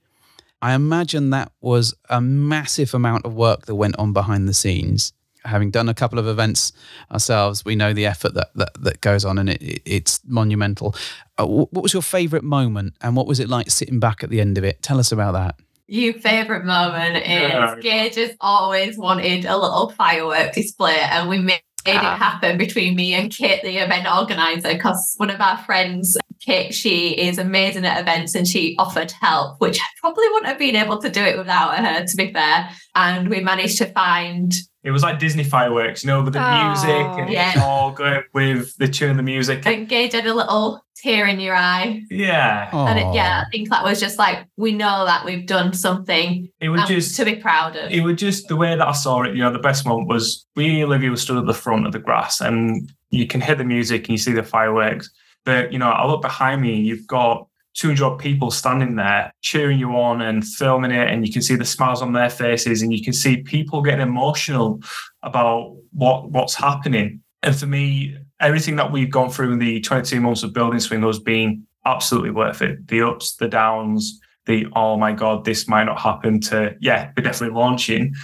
I 0.61 0.74
imagine 0.74 1.30
that 1.30 1.50
was 1.61 1.94
a 2.09 2.20
massive 2.20 2.92
amount 2.94 3.24
of 3.24 3.32
work 3.34 3.66
that 3.66 3.74
went 3.76 3.96
on 3.98 4.12
behind 4.12 4.48
the 4.48 4.54
scenes. 4.54 5.12
Having 5.45 5.70
done 5.70 5.89
a 5.89 5.95
couple 5.95 6.18
of 6.18 6.26
events 6.26 6.72
ourselves, 7.11 7.64
we 7.64 7.74
know 7.76 7.93
the 7.93 8.07
effort 8.07 8.34
that 8.34 8.51
that, 8.55 8.70
that 8.82 9.01
goes 9.01 9.24
on, 9.24 9.39
and 9.39 9.49
it, 9.51 9.62
it, 9.62 9.82
it's 9.84 10.20
monumental. 10.26 10.95
Uh, 11.39 11.47
what 11.47 11.82
was 11.82 11.93
your 11.93 12.03
favourite 12.03 12.45
moment, 12.45 12.95
and 13.01 13.16
what 13.16 13.26
was 13.26 13.41
it 13.41 13.49
like 13.49 13.70
sitting 13.70 14.01
back 14.01 14.22
at 14.22 14.30
the 14.30 14.41
end 14.41 14.59
of 14.59 14.64
it? 14.64 14.82
Tell 14.82 14.99
us 14.99 15.12
about 15.12 15.32
that. 15.32 15.57
Your 15.86 16.12
favourite 16.14 16.64
moment 16.64 17.16
is 17.16 17.22
Yeah. 17.24 17.76
Gage 17.80 18.16
has 18.16 18.32
always 18.41 18.99
wanted 18.99 19.47
a 19.47 19.57
little 19.57 19.91
firework 19.91 20.53
display, 20.53 20.99
and 21.01 21.28
we 21.28 21.39
made 21.39 21.62
it 21.86 21.95
Ah. 21.97 22.16
happen 22.16 22.59
between 22.59 22.95
me 22.95 23.14
and 23.14 23.32
Kate, 23.34 23.62
the 23.62 23.78
event 23.78 24.07
organizer, 24.07 24.74
because 24.74 25.14
one 25.16 25.30
of 25.30 25.41
our 25.41 25.57
friends, 25.59 26.18
Kate, 26.41 26.74
she 26.74 27.11
is 27.12 27.39
amazing 27.39 27.86
at 27.86 27.99
events 28.01 28.34
and 28.34 28.47
she 28.47 28.76
offered 28.78 29.12
help, 29.12 29.59
which 29.61 29.78
I 29.80 29.84
probably 30.01 30.28
wouldn't 30.28 30.47
have 30.49 30.59
been 30.59 30.76
able 30.76 31.01
to 31.01 31.09
do 31.09 31.22
it 31.22 31.39
without 31.39 31.78
her, 31.78 32.05
to 32.05 32.16
be 32.16 32.30
fair. 32.32 32.68
And 32.95 33.30
we 33.30 33.41
managed 33.41 33.78
to 33.78 33.86
find 33.86 34.53
It 34.85 34.91
was 34.93 35.03
like 35.03 35.18
Disney 35.18 35.45
fireworks, 35.45 36.05
you 36.05 36.09
know, 36.09 36.22
with 36.22 36.33
the 36.35 36.41
Oh. 36.45 36.68
music 36.68 36.89
and 37.20 37.31
Yeah. 37.31 37.51
it's 37.53 37.61
all 37.61 37.91
going 37.93 38.22
with 38.33 38.76
the 38.79 38.87
tune 38.89 39.11
and 39.11 39.18
the 39.18 39.22
music. 39.24 39.59
I 39.61 39.62
think 39.74 39.89
Gage 39.89 40.12
had 40.12 40.26
a 40.26 40.33
little 40.35 40.85
tear 40.97 41.26
in 41.26 41.41
your 41.41 41.55
eye. 41.57 42.03
Yeah, 42.11 42.68
And 42.72 42.99
it, 42.99 43.07
yeah, 43.14 43.43
I 43.47 43.51
think 43.51 43.70
that 43.70 43.83
was 43.85 44.01
just 44.01 44.18
like 44.18 44.47
we 44.57 44.72
know 44.72 45.05
that 45.05 45.24
we've 45.24 45.47
done 45.47 45.72
something 45.72 46.49
it 46.61 46.68
was 46.68 46.83
just 46.89 47.16
to 47.16 47.24
be 47.24 47.37
proud 47.37 47.76
of. 47.76 47.91
it 47.91 48.03
was 48.03 48.16
just 48.16 48.49
the 48.49 48.57
way 48.57 48.76
that 48.76 48.87
I 48.87 48.93
saw 48.93 49.22
it. 49.22 49.35
You 49.35 49.43
know, 49.43 49.53
the 49.53 49.59
best 49.59 49.85
moment 49.87 50.09
was 50.09 50.47
we 50.57 50.83
Olivia 50.85 51.11
was 51.11 51.22
stood 51.22 51.39
at 51.39 51.47
the 51.47 51.55
front 51.55 51.87
of 51.87 51.93
the 51.93 51.99
grass, 51.99 52.41
and 52.41 52.91
you 53.11 53.26
can 53.26 53.41
hear 53.41 53.55
the 53.57 53.64
music 53.64 54.03
and 54.03 54.11
you 54.11 54.18
see 54.18 54.33
the 54.33 54.43
fireworks. 54.43 55.11
But 55.45 55.72
you 55.72 55.79
know, 55.79 55.89
I 55.91 56.07
look 56.07 56.22
behind 56.22 56.62
me, 56.62 56.76
you've 56.81 57.07
got 57.07 57.47
200 57.79 58.18
people 58.18 58.51
standing 58.51 58.97
there 58.97 59.33
cheering 59.41 59.79
you 59.79 59.97
on 59.97 60.20
and 60.20 60.45
filming 60.45 60.91
it, 60.91 61.09
and 61.09 61.26
you 61.26 61.33
can 61.33 61.43
see 61.43 61.55
the 61.55 61.64
smiles 61.64 62.03
on 62.03 62.12
their 62.12 62.31
faces, 62.31 62.83
and 62.83 62.93
you 62.93 63.03
can 63.03 63.12
see 63.12 63.43
people 63.43 63.83
getting 63.83 64.07
emotional 64.07 64.81
about 65.22 65.76
what 65.93 66.31
what's 66.31 66.55
happening. 66.55 67.22
And 67.43 67.55
for 67.55 67.66
me, 67.66 68.16
everything 68.41 68.76
that 68.76 68.91
we've 68.91 69.11
gone 69.11 69.31
through 69.31 69.53
in 69.53 69.59
the 69.59 69.81
22 69.81 70.20
months 70.20 70.43
of 70.43 70.53
building 70.53 70.81
Swing 70.81 71.03
has 71.03 71.20
been 71.20 71.66
absolutely 71.87 72.31
worth 72.31 72.62
it. 72.62 72.87
The 72.89 73.03
ups, 73.03 73.37
the 73.37 73.49
downs, 73.49 74.20
the 74.47 74.66
oh 74.74 74.97
my 74.97 75.12
god, 75.12 75.45
this 75.45 75.68
might 75.68 75.85
not 75.85 76.01
happen. 76.01 76.41
To 76.41 76.74
yeah, 76.81 77.12
we're 77.16 77.22
definitely 77.22 77.57
launching. 77.57 78.14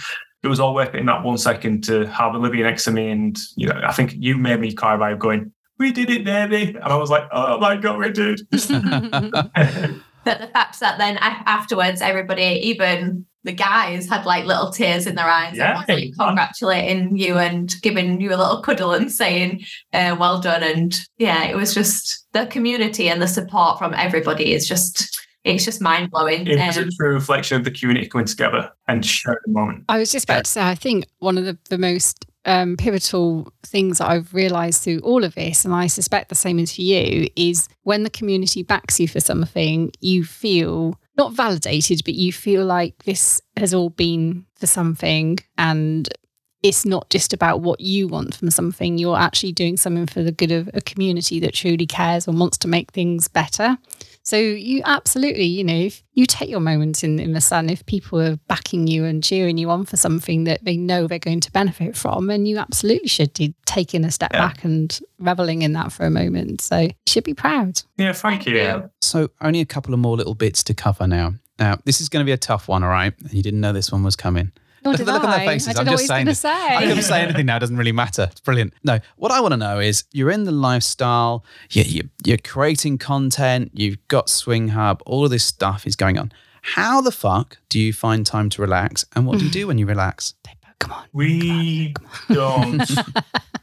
It 0.43 0.47
was 0.49 0.59
all 0.59 0.75
worth 0.75 0.93
it 0.93 0.99
in 0.99 1.05
that 1.07 1.23
one 1.23 1.37
second 1.37 1.83
to 1.85 2.05
have 2.07 2.35
Olivia 2.35 2.63
next 2.63 2.83
to 2.85 2.91
me, 2.91 3.09
and 3.09 3.37
you 3.55 3.67
know, 3.67 3.79
I 3.83 3.93
think 3.93 4.13
you 4.15 4.37
made 4.37 4.59
me 4.59 4.73
cry 4.73 4.97
by 4.97 5.15
going, 5.15 5.53
"We 5.77 5.91
did 5.91 6.09
it, 6.09 6.23
baby!" 6.25 6.75
And 6.75 6.83
I 6.83 6.95
was 6.95 7.09
like, 7.09 7.27
"Oh 7.31 7.59
my 7.59 7.75
god, 7.77 7.99
we 7.99 8.11
did!" 8.11 8.41
But 10.25 10.39
the 10.41 10.47
fact 10.47 10.79
that 10.79 10.97
then 10.97 11.17
afterwards, 11.21 12.01
everybody, 12.01 12.59
even 12.63 13.27
the 13.43 13.51
guys, 13.51 14.09
had 14.09 14.25
like 14.25 14.45
little 14.45 14.71
tears 14.71 15.05
in 15.05 15.13
their 15.13 15.27
eyes. 15.27 15.55
Yeah. 15.55 15.83
and 15.87 15.87
was, 15.87 16.17
like, 16.17 16.27
congratulating 16.27 17.15
you 17.15 17.37
and 17.37 17.71
giving 17.83 18.19
you 18.19 18.29
a 18.29 18.35
little 18.35 18.59
cuddle 18.61 18.93
and 18.93 19.11
saying, 19.11 19.63
uh, 19.93 20.15
"Well 20.19 20.41
done." 20.41 20.63
And 20.63 20.99
yeah, 21.19 21.43
it 21.43 21.55
was 21.55 21.75
just 21.75 22.25
the 22.31 22.47
community 22.47 23.07
and 23.07 23.21
the 23.21 23.27
support 23.27 23.77
from 23.77 23.93
everybody 23.93 24.51
is 24.51 24.67
just 24.67 25.15
it's 25.43 25.63
just 25.63 25.79
mind 25.79 26.09
blowing. 26.09 26.47
it 26.47 26.57
was 26.57 26.77
a 26.77 26.81
Um, 26.81 26.89
true 26.99 27.13
reflection 27.13 27.57
of 27.57 27.63
the 27.63 27.69
community 27.69 28.07
coming 28.07 28.25
together 28.25 28.71
and 28.87 29.05
sharing 29.05 29.37
the 29.45 29.51
moment. 29.51 29.83
I 29.89 29.99
was 29.99 30.11
just 30.11 30.25
about 30.27 30.45
to 30.45 30.49
say, 30.51 30.67
I 30.67 30.73
think 30.73 31.05
one 31.19 31.37
of 31.37 31.45
the, 31.45 31.55
the 31.69 31.77
most 31.77 32.25
um, 32.45 32.77
pivotal 32.77 33.51
things 33.63 33.97
that 33.97 34.09
I've 34.09 34.33
realized 34.33 34.83
through 34.83 34.99
all 34.99 35.23
of 35.23 35.35
this, 35.35 35.65
and 35.65 35.73
I 35.73 35.87
suspect 35.87 36.29
the 36.29 36.35
same 36.35 36.59
is 36.59 36.73
for 36.73 36.81
you, 36.81 37.27
is 37.35 37.67
when 37.83 38.03
the 38.03 38.09
community 38.09 38.63
backs 38.63 38.99
you 38.99 39.07
for 39.07 39.19
something, 39.19 39.91
you 39.99 40.23
feel 40.23 40.99
not 41.17 41.33
validated, 41.33 42.01
but 42.05 42.13
you 42.13 42.31
feel 42.31 42.65
like 42.65 43.03
this 43.03 43.41
has 43.57 43.73
all 43.73 43.89
been 43.89 44.45
for 44.55 44.67
something 44.67 45.39
and 45.57 46.09
it's 46.61 46.85
not 46.85 47.09
just 47.11 47.31
about 47.31 47.61
what 47.61 47.79
you 47.79 48.07
want 48.07 48.35
from 48.35 48.49
something. 48.49 48.97
You're 48.97 49.17
actually 49.17 49.51
doing 49.51 49.77
something 49.77 50.07
for 50.07 50.23
the 50.23 50.31
good 50.31 50.51
of 50.51 50.69
a 50.73 50.81
community 50.81 51.39
that 51.41 51.53
truly 51.53 51.85
cares 51.85 52.27
and 52.27 52.39
wants 52.39 52.57
to 52.59 52.67
make 52.67 52.91
things 52.91 53.27
better. 53.27 53.77
So 54.25 54.37
you 54.37 54.81
absolutely, 54.85 55.45
you 55.45 55.63
know, 55.63 55.75
if 55.75 56.03
you 56.13 56.25
take 56.25 56.49
your 56.49 56.59
moments 56.59 57.03
in, 57.03 57.19
in 57.19 57.33
the 57.33 57.41
sun, 57.41 57.69
if 57.69 57.85
people 57.85 58.19
are 58.19 58.37
backing 58.47 58.87
you 58.87 59.05
and 59.05 59.23
cheering 59.23 59.59
you 59.59 59.69
on 59.69 59.85
for 59.85 59.97
something 59.97 60.45
that 60.45 60.65
they 60.65 60.77
know 60.77 61.05
they're 61.05 61.19
going 61.19 61.41
to 61.41 61.51
benefit 61.51 61.95
from, 61.95 62.31
and 62.31 62.47
you 62.47 62.57
absolutely 62.57 63.07
should 63.07 63.31
be 63.33 63.53
taking 63.67 64.03
a 64.03 64.09
step 64.09 64.31
Yeah. 64.33 64.47
back 64.47 64.63
and 64.63 64.99
reveling 65.19 65.61
in 65.61 65.73
that 65.73 65.91
for 65.91 66.07
a 66.07 66.09
moment. 66.09 66.61
So 66.61 66.79
you 66.79 66.91
should 67.05 67.23
be 67.23 67.35
proud. 67.35 67.83
Yeah, 67.97 68.13
thank, 68.13 68.43
Thank 68.43 68.47
you. 68.47 68.57
you. 68.63 68.89
So, 69.01 69.29
only 69.41 69.61
a 69.61 69.65
couple 69.65 69.93
of 69.93 69.99
more 69.99 70.17
little 70.17 70.33
bits 70.35 70.63
to 70.63 70.73
cover 70.73 71.05
now. 71.05 71.35
Now, 71.59 71.77
this 71.85 72.01
is 72.01 72.09
going 72.09 72.25
to 72.25 72.27
be 72.27 72.33
a 72.33 72.37
tough 72.37 72.67
one, 72.67 72.83
all 72.83 72.89
right? 72.89 73.13
You 73.31 73.43
didn't 73.43 73.61
know 73.61 73.73
this 73.73 73.91
one 73.91 74.01
was 74.03 74.15
coming. 74.15 74.51
Nor 74.85 74.93
Look 74.93 74.99
did 74.99 75.03
at 75.03 75.05
the 75.07 75.13
look 75.13 75.23
on 75.23 75.31
their 75.31 75.47
faces. 75.47 75.67
I 75.67 75.71
I'm 75.71 75.75
don't 75.77 75.85
know 75.85 75.91
just 75.91 75.93
what 75.93 76.01
he's 76.01 76.07
saying 76.09 76.25
going 76.25 76.35
to 76.35 76.47
I 76.47 76.79
say. 76.79 76.87
couldn't 76.87 77.03
say 77.03 77.21
anything 77.23 77.45
now. 77.47 77.57
It 77.57 77.59
doesn't 77.59 77.77
really 77.77 77.91
matter. 77.91 78.27
It's 78.31 78.39
brilliant. 78.39 78.73
No, 78.83 78.99
what 79.17 79.31
I 79.31 79.41
want 79.41 79.53
to 79.53 79.57
know 79.57 79.79
is 79.79 80.03
you're 80.11 80.31
in 80.31 80.43
the 80.43 80.51
lifestyle, 80.51 81.43
you, 81.71 81.83
you, 81.83 82.09
you're 82.23 82.37
creating 82.37 82.99
content, 82.99 83.71
you've 83.73 83.97
got 84.07 84.29
Swing 84.29 84.69
Hub, 84.69 85.01
all 85.05 85.25
of 85.25 85.31
this 85.31 85.43
stuff 85.43 85.87
is 85.87 85.95
going 85.95 86.17
on. 86.19 86.31
How 86.61 87.01
the 87.01 87.11
fuck 87.11 87.57
do 87.69 87.79
you 87.79 87.93
find 87.93 88.25
time 88.25 88.49
to 88.51 88.61
relax? 88.61 89.05
And 89.15 89.25
what 89.27 89.39
do 89.39 89.45
you 89.45 89.51
do 89.51 89.67
when 89.67 89.77
you 89.77 89.85
relax? 89.85 90.33
Come 90.79 90.91
on. 90.91 91.05
We 91.13 91.93
don't. 92.29 92.81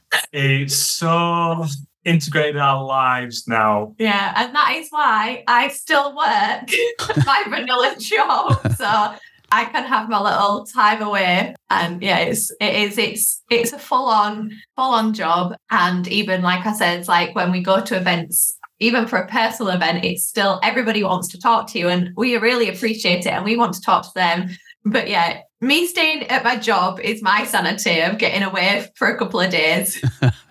it's 0.33 0.77
so 0.77 1.65
integrated 2.05 2.57
in 2.57 2.61
our 2.63 2.85
lives 2.85 3.47
now. 3.47 3.95
Yeah, 3.99 4.33
and 4.37 4.55
that 4.55 4.75
is 4.77 4.89
why 4.91 5.45
I 5.47 5.69
still 5.69 6.15
work 6.17 6.71
my 7.27 7.45
vanilla 7.49 7.95
job. 7.99 8.77
So 8.77 9.15
I 9.53 9.67
can 9.67 9.85
have 9.85 10.09
my 10.09 10.19
little 10.19 10.65
time 10.65 11.03
away. 11.03 11.55
And 11.69 12.03
yeah, 12.03 12.19
it's 12.19 12.51
it 12.59 12.75
is 12.75 12.97
it's 12.97 13.43
it's 13.51 13.73
a 13.73 13.79
full 13.79 14.07
on 14.07 14.51
full 14.77 14.93
on 14.93 15.13
job. 15.13 15.55
And 15.71 16.09
even 16.09 16.41
like 16.41 16.65
I 16.65 16.73
said, 16.73 16.99
it's 16.99 17.09
like 17.09 17.35
when 17.35 17.53
we 17.53 17.63
go 17.63 17.83
to 17.83 17.97
events, 17.97 18.51
even 18.81 19.07
for 19.07 19.19
a 19.19 19.29
personal 19.29 19.73
event, 19.73 20.05
it's 20.07 20.27
still 20.27 20.59
everybody 20.63 21.05
wants 21.05 21.29
to 21.29 21.39
talk 21.39 21.69
to 21.69 21.79
you, 21.79 21.89
and 21.89 22.11
we 22.17 22.37
really 22.39 22.71
appreciate 22.71 23.27
it, 23.27 23.33
and 23.33 23.45
we 23.45 23.57
want 23.57 23.75
to 23.75 23.83
talk 23.83 24.05
to 24.05 24.15
them. 24.15 24.49
But 24.87 25.09
yeah, 25.09 25.43
me 25.61 25.87
staying 25.87 26.25
at 26.29 26.43
my 26.43 26.57
job 26.57 26.99
is 26.99 27.23
my 27.23 27.45
sanity 27.45 28.01
of 28.01 28.19
getting 28.19 28.43
away 28.43 28.89
for 28.97 29.09
a 29.09 29.19
couple 29.19 29.39
of 29.39 29.51
days. 29.51 30.03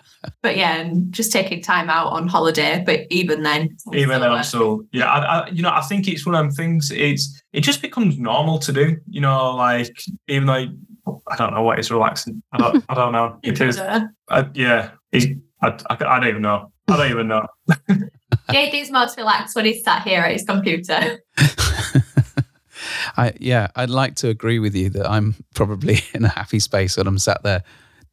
but 0.42 0.58
yeah, 0.58 0.78
and 0.78 1.12
just 1.12 1.32
taking 1.32 1.62
time 1.62 1.90
out 1.90 2.08
on 2.08 2.28
holiday. 2.28 2.84
But 2.86 3.02
even 3.10 3.44
then, 3.44 3.78
Even 3.94 4.22
then, 4.22 4.32
I'm 4.32 4.44
still 4.44 4.82
yeah. 4.92 5.06
I, 5.06 5.20
I, 5.20 5.48
you 5.50 5.62
know, 5.62 5.72
I 5.72 5.82
think 5.82 6.08
it's 6.08 6.26
one 6.26 6.36
of 6.36 6.44
them 6.44 6.52
things. 6.52 6.92
It's 6.92 7.42
it 7.54 7.62
just 7.62 7.82
becomes 7.82 8.18
normal 8.18 8.60
to 8.60 8.74
do. 8.74 8.98
You 9.10 9.22
know, 9.22 9.56
like 9.56 9.96
even 10.28 10.48
though 10.48 10.68
I 11.28 11.36
don't 11.36 11.54
know 11.54 11.62
what 11.62 11.80
is 11.80 11.92
relaxing. 11.92 12.42
I 12.52 12.58
don't. 12.58 12.84
I 12.90 12.94
don't 12.94 13.12
know. 13.12 13.38
It 13.44 13.60
is. 13.62 13.78
Yeah. 14.56 14.92
It's, 15.12 15.26
I, 15.62 15.68
I, 15.90 15.94
I 15.94 16.20
don't 16.20 16.30
even 16.30 16.42
know. 16.42 16.72
I 16.88 16.98
don't 16.98 17.12
even 17.12 17.28
know. 17.28 17.46
JD's 18.50 18.92
most 18.92 19.18
relaxed 19.18 19.56
when 19.56 19.66
he's 19.66 19.84
sat 19.84 20.04
here 20.04 20.22
at 20.22 20.32
his 20.32 20.44
computer. 20.44 21.24
I 23.18 23.34
yeah, 23.40 23.68
I'd 23.76 23.90
like 23.90 24.16
to 24.18 24.30
agree 24.30 24.60
with 24.60 24.76
you 24.76 24.90
that 24.92 25.10
I'm 25.10 25.36
probably 25.54 26.00
in 26.14 26.26
a 26.26 26.30
happy 26.30 26.60
space 26.60 26.98
when 26.98 27.08
I'm 27.08 27.20
sat 27.20 27.44
there 27.44 27.64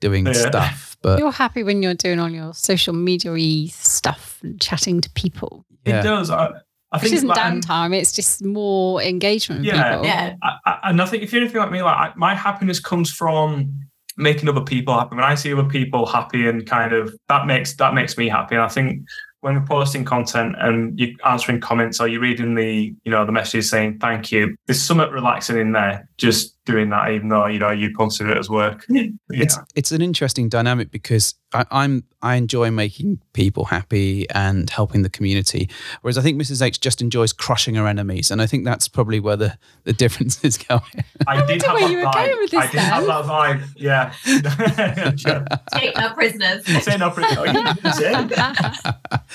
doing 0.01 0.27
Yeah. 0.27 0.33
stuff. 0.33 0.97
But 1.03 1.19
You're 1.21 1.31
happy 1.33 1.63
when 1.63 1.83
you're 1.83 1.95
doing 1.95 2.19
all 2.19 2.29
your 2.29 2.53
social 2.55 2.93
media 2.95 3.69
stuff 3.71 4.39
and 4.43 4.61
chatting 4.61 5.01
to 5.01 5.11
people. 5.11 5.65
Yeah. 5.87 6.01
It 6.01 6.03
does. 6.03 6.31
I, 6.31 6.47
I 6.91 6.97
Which 6.97 7.03
think 7.03 7.15
isn't 7.15 7.29
like, 7.29 7.39
downtime, 7.39 7.95
it's 7.95 8.13
just 8.13 8.45
more 8.45 9.01
engagement 9.03 9.61
with 9.61 9.75
Yeah. 9.75 9.91
people. 9.93 10.07
Yeah. 10.07 10.35
I, 10.43 10.51
I, 10.67 10.79
and 10.91 11.01
I 11.01 11.07
think 11.07 11.23
if 11.23 11.33
you're 11.33 11.43
anything 11.43 11.61
like 11.61 11.71
me, 11.71 11.83
like 11.83 11.97
I, 11.97 12.13
my 12.17 12.35
happiness 12.35 12.81
comes 12.81 13.13
from 13.13 13.73
making 14.17 14.49
other 14.49 14.61
people 14.63 14.93
happy. 14.99 15.15
When 15.15 15.25
I 15.25 15.35
see 15.37 15.53
other 15.53 15.69
people 15.69 16.05
happy 16.07 16.49
and 16.49 16.67
kind 16.67 16.93
of 16.93 17.15
that 17.29 17.47
makes 17.47 17.77
that 17.77 17.95
makes 17.95 18.19
me 18.19 18.29
happy. 18.29 18.57
And 18.57 18.65
I 18.65 18.69
think 18.69 19.07
when 19.41 19.55
we're 19.55 19.65
posting 19.67 20.05
content 20.05 20.57
and 20.59 20.99
you're 20.99 21.11
answering 21.25 21.61
comments 21.61 22.01
or 22.01 22.09
you're 22.09 22.21
reading 22.21 22.57
the 22.57 22.93
you 23.05 23.11
know 23.13 23.25
the 23.25 23.31
messages 23.31 23.71
saying 23.71 23.99
thank 24.01 24.33
you, 24.33 24.57
there's 24.67 24.83
something 24.83 25.09
relaxing 25.11 25.59
in 25.59 25.71
there. 25.73 26.09
Just 26.19 26.57
doing 26.73 26.91
that, 26.91 27.11
even 27.11 27.29
though 27.29 27.47
you 27.47 27.59
know 27.59 27.71
you 27.71 27.93
consider 27.95 28.31
it 28.33 28.39
as 28.39 28.49
work. 28.49 28.85
Yeah. 28.89 29.07
it's 29.31 29.59
it's 29.75 29.91
an 29.93 30.01
interesting 30.03 30.49
dynamic 30.49 30.91
because 30.91 31.35
I, 31.53 31.65
I'm 31.71 32.05
I 32.23 32.37
enjoy 32.37 32.71
making 32.71 33.21
people 33.33 33.65
happy 33.65 34.29
and 34.31 34.69
helping 34.71 35.03
the 35.03 35.09
community, 35.11 35.69
whereas 36.03 36.17
I 36.19 36.23
think 36.23 36.41
Mrs 36.41 36.63
H 36.63 36.81
just 36.81 37.01
enjoys 37.01 37.33
crushing 37.33 37.75
her 37.77 37.87
enemies, 37.87 38.31
and 38.31 38.41
I 38.43 38.47
think 38.47 38.65
that's 38.65 38.87
probably 38.89 39.21
where 39.21 39.37
the, 39.37 39.59
the 39.85 39.93
difference 39.93 40.45
is 40.45 40.57
going. 40.59 40.83
I 41.27 41.45
did 41.47 41.63
have 41.63 41.75
where 41.75 41.83
that 41.83 41.91
you 41.91 41.99
were 41.99 42.05
vibe. 42.05 42.27
going 42.27 42.39
with 42.39 42.51
this. 42.51 42.61
I 42.61 42.67
this 42.67 42.73
did 42.73 42.81
have 42.81 43.07
then. 43.07 43.09
that 43.09 43.25
vibe. 43.25 43.69
Yeah. 43.77 45.15
Sure. 45.17 45.45
Take 45.75 45.97
no 45.97 46.13
prisoners. 46.15 46.85
Say 46.85 46.97
no, 46.97 47.11
pretty- 47.11 47.37
oh, 47.37 47.45
you 47.45 47.53
didn't 47.53 47.93
say. 47.95 48.93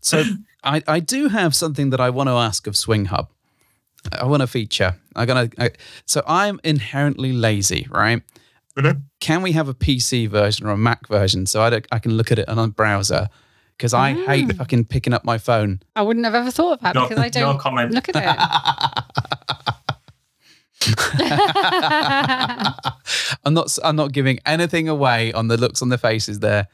So 0.00 0.22
I, 0.62 0.82
I 0.86 1.00
do 1.00 1.28
have 1.28 1.54
something 1.54 1.90
that 1.90 2.00
I 2.00 2.10
want 2.10 2.28
to 2.28 2.32
ask 2.34 2.66
of 2.66 2.76
Swing 2.76 3.06
Hub. 3.06 3.28
I 4.12 4.24
want 4.24 4.42
a 4.42 4.46
feature. 4.46 4.94
I'm 5.14 5.26
gonna. 5.26 5.48
I, 5.58 5.70
so 6.06 6.22
I'm 6.26 6.60
inherently 6.64 7.32
lazy, 7.32 7.86
right? 7.90 8.22
Mhm. 8.76 9.02
Can 9.20 9.42
we 9.42 9.52
have 9.52 9.68
a 9.68 9.74
PC 9.74 10.28
version 10.28 10.66
or 10.66 10.70
a 10.70 10.76
Mac 10.76 11.06
version 11.08 11.46
so 11.46 11.62
I, 11.62 11.80
I 11.90 11.98
can 11.98 12.12
look 12.16 12.30
at 12.30 12.38
it 12.38 12.48
on 12.48 12.58
a 12.58 12.68
browser? 12.68 13.28
Because 13.76 13.92
I 13.94 14.14
hate 14.14 14.54
fucking 14.56 14.86
picking 14.86 15.12
up 15.12 15.24
my 15.24 15.38
phone. 15.38 15.80
I 15.94 16.02
wouldn't 16.02 16.24
have 16.24 16.34
ever 16.34 16.50
thought 16.50 16.74
of 16.74 16.80
that 16.80 16.94
No, 16.94 17.06
because 17.08 17.22
I 17.22 17.28
don't 17.28 17.56
no 17.56 17.58
comment. 17.58 17.92
look 17.92 18.08
at 18.08 18.16
it. 18.16 18.26
I'm 23.44 23.54
not. 23.54 23.66
s- 23.66 23.78
I'm 23.84 23.96
not 23.96 24.12
giving 24.12 24.38
anything 24.46 24.88
away 24.88 25.32
on 25.32 25.48
the 25.48 25.56
looks 25.56 25.82
on 25.82 25.88
the 25.88 25.98
faces 25.98 26.40
there, 26.40 26.68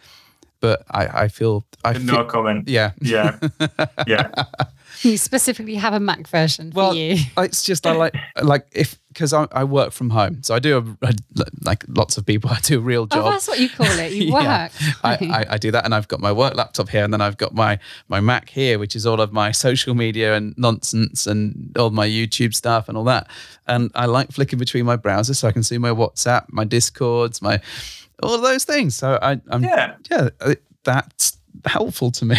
but 0.61 0.83
I, 0.91 1.25
I 1.25 1.29
feel. 1.29 1.65
I 1.85 1.93
No 1.95 2.15
feel, 2.15 2.25
comment. 2.25 2.69
yeah. 2.69 2.93
Yeah. 3.01 3.39
Yeah. 4.07 4.31
you 5.11 5.17
specifically 5.19 5.75
have 5.77 5.95
a 5.95 6.01
Mac 6.01 6.27
version 6.29 6.73
for 6.73 6.77
Well, 6.77 6.95
you. 6.95 7.17
It's 7.39 7.63
just 7.63 7.87
I 7.87 7.93
like 7.93 8.15
like 8.43 8.67
if 8.73 8.99
because 9.09 9.35
I, 9.35 9.47
I 9.53 9.65
work 9.65 9.93
from 9.93 10.09
home, 10.11 10.43
so 10.43 10.55
I 10.55 10.59
do 10.59 10.79
a, 11.03 11.07
a- 11.09 11.15
like 11.63 11.85
lots 11.89 12.17
of 12.17 12.25
people. 12.25 12.49
I 12.53 12.61
do 12.61 12.79
a 12.79 12.81
real 12.81 13.03
Oh, 13.03 13.07
job. 13.15 13.33
that's 13.33 13.47
what 13.49 13.59
you 13.59 13.69
call 13.69 13.87
it. 13.87 14.13
You 14.13 14.33
work. 14.33 14.43
Yeah. 14.43 14.69
I, 15.05 15.13
I, 15.15 15.45
I 15.51 15.59
do 15.59 15.71
that, 15.73 15.85
and 15.85 15.95
I've 15.95 16.09
got 16.09 16.21
my 16.21 16.33
work 16.33 16.55
laptop 16.55 16.89
here, 16.89 17.05
and 17.05 17.13
then 17.13 17.21
I've 17.21 17.37
got 17.37 17.55
my 17.55 17.79
my 18.09 18.21
Mac 18.21 18.49
here, 18.49 18.79
which 18.79 18.97
is 18.97 19.05
all 19.07 19.21
of 19.21 19.33
my 19.33 19.51
social 19.53 19.95
media 19.95 20.35
and 20.35 20.55
nonsense, 20.57 21.27
and 21.27 21.77
all 21.79 21.91
my 21.91 22.09
YouTube 22.09 22.55
stuff 22.55 22.89
and 22.89 22.97
all 22.97 23.05
that. 23.05 23.29
And 23.67 23.91
I 23.95 24.07
like 24.07 24.33
flicking 24.33 24.59
between 24.59 24.87
my 24.87 24.97
browsers, 24.97 25.37
so 25.37 25.49
I 25.49 25.53
can 25.53 25.63
see 25.63 25.79
my 25.79 25.91
WhatsApp, 25.91 26.47
my 26.49 26.65
Discords, 26.65 27.43
my 27.43 27.61
all 28.23 28.35
of 28.35 28.43
those 28.43 28.65
things. 28.65 28.95
So 28.95 29.19
I, 29.21 29.41
I'm 29.51 29.63
Yeah. 29.65 29.97
yeah, 30.11 30.29
uh, 30.41 30.55
that's 30.85 31.37
helpful 31.67 32.11
to 32.13 32.25
me. 32.25 32.37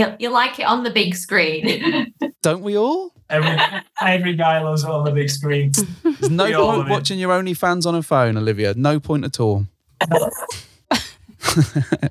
You, 0.00 0.16
you 0.18 0.30
like 0.30 0.58
it 0.58 0.64
on 0.64 0.82
the 0.82 0.90
big 0.90 1.14
screen. 1.14 2.12
Don't 2.42 2.62
we 2.62 2.76
all? 2.76 3.12
Every, 3.28 3.56
every 4.00 4.34
guy 4.34 4.60
loves 4.62 4.82
it 4.82 4.88
on 4.90 5.04
the 5.04 5.10
big 5.12 5.28
screen. 5.30 5.72
There's 6.02 6.30
no 6.30 6.44
We 6.46 6.52
point 6.54 6.66
love 6.78 6.86
it. 6.86 6.90
watching 6.90 7.18
your 7.18 7.30
OnlyFans 7.30 7.86
on 7.86 7.94
a 7.94 8.02
phone, 8.02 8.36
Olivia. 8.36 8.72
No 8.74 8.98
point 8.98 9.24
at 9.26 9.38
all. 9.38 9.66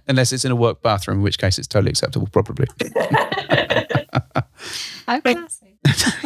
Unless 0.08 0.34
it's 0.34 0.46
in 0.46 0.52
a 0.52 0.56
work 0.56 0.82
bathroom, 0.82 1.18
in 1.18 1.24
which 1.24 1.38
case 1.40 1.58
it's 1.58 1.68
totally 1.68 1.90
acceptable, 1.90 2.28
probably. 2.32 2.68
How 5.08 5.20
classy. 5.22 5.78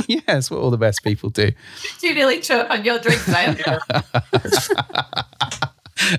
yeah, 0.08 0.20
it's 0.28 0.52
what 0.52 0.60
all 0.60 0.70
the 0.72 0.78
best 0.78 1.04
people 1.04 1.30
do. 1.30 1.52
Do 2.02 2.08
you 2.08 2.14
nearly 2.14 2.40
choke 2.42 2.70
on 2.70 2.84
your 2.84 3.00
drink 3.00 3.24
then. 3.26 3.58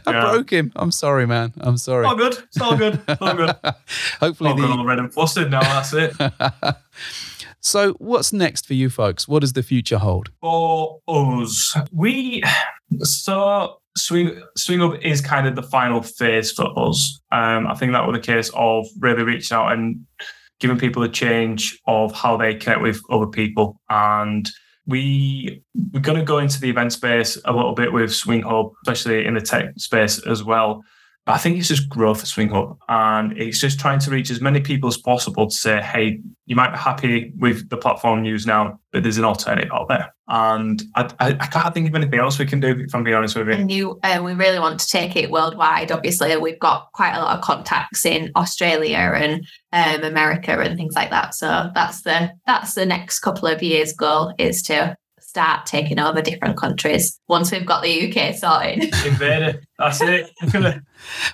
I 0.07 0.11
Yeah. 0.12 0.30
broke 0.30 0.51
him. 0.51 0.72
I'm 0.76 0.91
sorry, 0.91 1.26
man. 1.26 1.53
I'm 1.61 1.76
sorry. 1.76 2.07
All 2.07 2.16
good. 2.16 2.32
It's 2.39 2.61
all 2.61 2.76
good. 2.76 3.01
It's 3.09 3.20
all 3.20 3.35
good. 3.35 3.55
Hopefully, 4.20 4.51
All 4.51 4.57
good 4.57 4.64
on 4.70 4.78
the, 4.78 4.82
the 4.82 4.89
red 4.89 4.99
and 4.99 5.12
flustered 5.12 5.51
now. 5.51 5.61
That's 5.61 5.93
it. 5.93 6.12
so 7.61 7.93
what's 7.95 8.32
next 8.32 8.66
for 8.66 8.74
you 8.74 8.91
folks? 8.91 9.26
What 9.28 9.41
does 9.41 9.53
the 9.55 9.62
future 9.62 9.99
hold? 9.99 10.30
For 10.41 11.01
us, 11.09 11.76
we 11.93 12.43
so 13.01 13.78
swing 13.97 14.41
Swing 14.57 14.80
Hub 14.80 14.95
is 15.03 15.20
kind 15.20 15.47
of 15.47 15.57
the 15.57 15.62
final 15.62 16.03
phase 16.03 16.53
for 16.53 16.66
us. 16.78 17.20
Um, 17.32 17.66
I 17.66 17.74
think 17.74 17.93
that 17.93 18.07
was 18.07 18.14
the 18.14 18.20
case 18.22 18.51
of 18.55 18.87
really 18.99 19.22
reaching 19.22 19.55
out 19.57 19.72
and 19.72 20.05
giving 20.61 20.78
people 20.78 21.03
a 21.03 21.09
change 21.09 21.78
of 21.87 22.12
how 22.12 22.37
they 22.37 22.55
connect 22.55 22.80
with 22.80 23.01
other 23.11 23.26
people 23.26 23.80
and 23.91 24.49
we 24.87 25.62
we're 25.93 26.01
going 26.01 26.18
to 26.18 26.24
go 26.24 26.39
into 26.39 26.61
the 26.61 26.70
event 26.70 26.93
space 26.93 27.39
a 27.45 27.53
little 27.53 27.74
bit 27.74 27.93
with 27.93 28.12
Swing 28.12 28.43
Hub, 28.43 28.72
especially 28.82 29.24
in 29.24 29.35
the 29.35 29.41
tech 29.41 29.72
space 29.78 30.24
as 30.26 30.45
well. 30.45 30.85
I 31.27 31.39
think 31.39 31.57
it's 31.57 31.68
just 31.68 31.89
growth 31.89 32.20
for 32.20 32.27
Swing 32.27 32.51
Hub, 32.51 32.77
and 32.89 33.37
it's 33.39 33.59
just 33.59 33.81
trying 33.81 33.99
to 34.01 34.11
reach 34.11 34.31
as 34.31 34.43
many 34.43 34.61
people 34.61 34.89
as 34.89 34.99
possible 34.99 35.49
to 35.49 35.57
say, 35.57 35.81
"Hey, 35.81 36.20
you 36.45 36.55
might 36.55 36.72
be 36.72 36.79
happy 36.79 37.33
with 37.39 37.70
the 37.70 37.79
platform 37.79 38.25
you 38.25 38.33
use 38.33 38.47
now, 38.47 38.79
but 38.93 39.03
there's 39.03 39.16
an 39.16 39.25
alternative 39.25 39.70
out 39.72 39.89
there." 39.89 40.14
And 40.29 40.83
I, 40.95 41.11
I, 41.20 41.29
I 41.29 41.47
can't 41.47 41.72
think 41.72 41.89
of 41.89 41.95
anything 41.95 42.20
else 42.20 42.39
we 42.39 42.45
can 42.45 42.61
do. 42.61 42.79
If 42.79 42.95
I'm 42.95 43.05
being 43.05 43.16
honest 43.16 43.37
with 43.37 43.49
you, 43.49 43.55
and 43.55 43.70
you, 43.70 43.99
uh, 44.03 44.20
we 44.22 44.35
really 44.35 44.59
want 44.59 44.79
to 44.81 44.87
take 44.87 45.16
it 45.16 45.31
worldwide. 45.31 45.91
Obviously, 45.91 46.37
we've 46.37 46.61
got 46.61 46.93
quite 46.93 47.14
a 47.14 47.22
lot 47.22 47.39
of 47.39 47.43
contacts 47.43 48.05
in 48.05 48.31
Australia 48.37 49.12
and 49.16 49.47
um, 49.72 50.05
America 50.05 50.61
and 50.61 50.77
things 50.77 50.95
like 50.95 51.09
that. 51.09 51.35
So 51.35 51.70
that's 51.75 52.03
the 52.03 52.33
that's 52.47 52.75
the 52.75 52.85
next 52.85 53.20
couple 53.20 53.49
of 53.49 53.62
years' 53.62 53.95
goal 53.95 54.35
is 54.39 54.61
to 54.64 54.95
start 55.35 55.66
taking 55.66 55.99
over 55.99 56.22
different 56.22 56.57
countries 56.57 57.18
once 57.26 57.51
we've 57.51 57.66
got 57.66 57.82
the 57.82 58.09
UK 58.09 58.37
sorted. 58.37 58.85
Invader. 59.05 59.61
That's 59.78 60.01
it. 60.01 60.30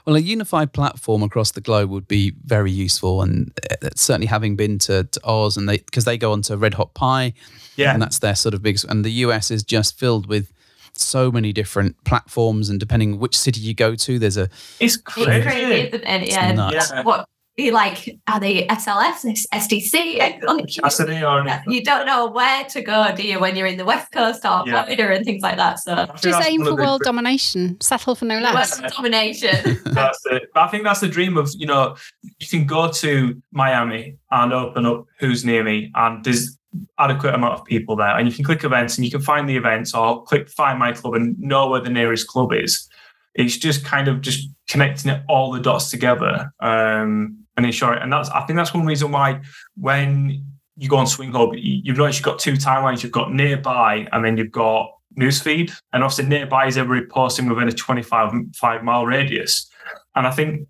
Well, 0.05 0.17
a 0.17 0.21
unified 0.21 0.73
platform 0.73 1.23
across 1.23 1.53
the 1.53 1.61
globe 1.61 1.91
would 1.91 2.09
be 2.09 2.33
very 2.45 2.73
useful, 2.73 3.23
and 3.23 3.53
uh, 3.71 3.91
certainly 3.95 4.27
having 4.27 4.57
been 4.57 4.79
to, 4.81 5.05
to 5.05 5.21
Oz 5.23 5.57
and 5.57 5.69
they 5.69 5.77
because 5.77 6.05
they 6.07 6.19
go 6.19 6.33
on 6.33 6.43
to 6.43 6.57
Red 6.57 6.75
Hot 6.75 6.93
Pie, 6.95 7.35
yeah. 7.77 7.93
and 7.93 8.03
that's 8.03 8.19
their 8.19 8.35
sort 8.35 8.55
of 8.55 8.63
big. 8.63 8.79
And 8.89 9.05
the 9.05 9.13
US 9.27 9.53
is 9.53 9.63
just 9.63 9.97
filled 9.97 10.27
with 10.27 10.51
so 10.95 11.31
many 11.31 11.53
different 11.53 12.03
platforms, 12.05 12.69
and 12.69 12.81
depending 12.81 13.21
which 13.21 13.39
city 13.39 13.61
you 13.61 13.75
go 13.75 13.95
to, 13.95 14.19
there's 14.19 14.39
a 14.39 14.49
It's 14.81 14.97
It's 14.97 14.97
crazy. 14.97 15.43
crazy, 15.43 15.89
isn't 15.89 16.05
it? 16.05 16.29
Yeah. 16.29 16.53
nuts. 16.53 16.91
Yeah. 16.91 17.03
What 17.03 17.29
you 17.57 17.73
like? 17.73 18.19
Are 18.29 18.41
they 18.41 18.67
SLS, 18.67 19.47
SDC? 19.53 20.41
Kasidie 20.43 21.23
or 21.23 21.71
You 21.71 21.85
don't 21.85 22.07
know 22.07 22.31
where 22.31 22.65
to 22.65 22.83
go, 22.83 23.13
do 23.15 23.23
you, 23.23 23.39
when 23.39 23.57
you're 23.57 23.67
in 23.67 23.77
the 23.77 23.85
West 23.85 24.11
Coast 24.13 24.45
or 24.45 24.65
Yeah. 24.67 24.85
Florida 24.85 25.15
and 25.15 25.25
things 25.25 25.43
like 25.43 25.57
that? 25.57 25.79
So, 25.81 26.07
Just 26.17 26.49
aim 26.49 26.65
for 26.65 26.75
world 26.75 27.03
domination. 27.03 27.81
Settle 27.81 28.15
for 28.15 28.25
no 28.25 28.39
less. 28.39 28.81
West 28.81 28.95
domination. 28.97 29.79
That's 29.85 30.21
it. 30.27 30.45
But 30.55 30.61
I 30.61 30.69
think 30.69 30.85
that's 30.85 31.01
the 31.01 31.09
dream 31.09 31.37
of, 31.37 31.51
you 31.57 31.67
know, 31.67 31.97
you 32.39 32.47
can 32.49 32.67
go 32.67 32.91
to 32.91 33.41
Miami 33.53 34.17
and 34.31 34.53
open 34.53 34.87
up 34.87 35.07
who's 35.19 35.45
near 35.45 35.63
me, 35.65 35.91
and 35.95 36.25
there's 36.25 36.57
adequate 36.99 37.35
amount 37.35 37.55
of 37.55 37.65
people 37.65 37.97
there. 37.97 38.17
And 38.17 38.29
you 38.29 38.35
can 38.35 38.45
click 38.45 38.65
events 38.65 38.97
and 38.97 39.05
you 39.05 39.11
can 39.11 39.21
find 39.21 39.49
the 39.49 39.57
events 39.57 39.95
or 39.95 40.23
click 40.25 40.49
find 40.51 40.79
my 40.79 40.93
club 40.93 41.15
and 41.15 41.39
know 41.39 41.69
where 41.69 41.81
the 41.81 41.91
nearest 41.91 42.29
club 42.29 42.53
is. 42.53 42.89
It's 43.35 43.57
just 43.57 43.85
kind 43.85 44.09
of 44.09 44.21
just 44.21 44.49
connecting 44.69 45.11
it, 45.11 45.23
all 45.29 45.53
the 45.53 45.61
dots 45.61 45.91
together 45.91 46.53
um, 46.61 47.40
and 47.61 47.67
ensuring. 47.67 48.03
And 48.03 48.13
that's 48.13 48.29
I 48.31 48.43
think 48.43 48.57
that's 48.57 48.75
one 48.75 48.87
reason 48.87 49.13
why 49.13 49.41
when 49.77 50.45
you 50.77 50.89
go 50.89 50.97
on 50.97 51.07
Swing 51.07 51.33
Hub, 51.33 51.51
you've 51.55 51.99
noticed 51.99 52.19
you've 52.19 52.25
got 52.25 52.39
two 52.39 52.55
timelines. 52.55 53.03
You've 53.03 53.13
got 53.13 53.33
nearby 53.33 54.09
and 54.13 54.25
then 54.25 54.37
you've 54.37 54.51
got 54.51 54.91
newsfeed. 55.19 55.73
And 55.93 56.03
obviously 56.03 56.27
nearby 56.27 56.67
is 56.67 56.79
everybody 56.79 57.07
posting 57.07 57.49
within 57.49 57.69
a 57.69 57.73
25 57.73 58.33
five 58.57 58.83
mile 58.83 59.07
radius. 59.07 59.69
And 60.17 60.27
I 60.27 60.31
think 60.31 60.69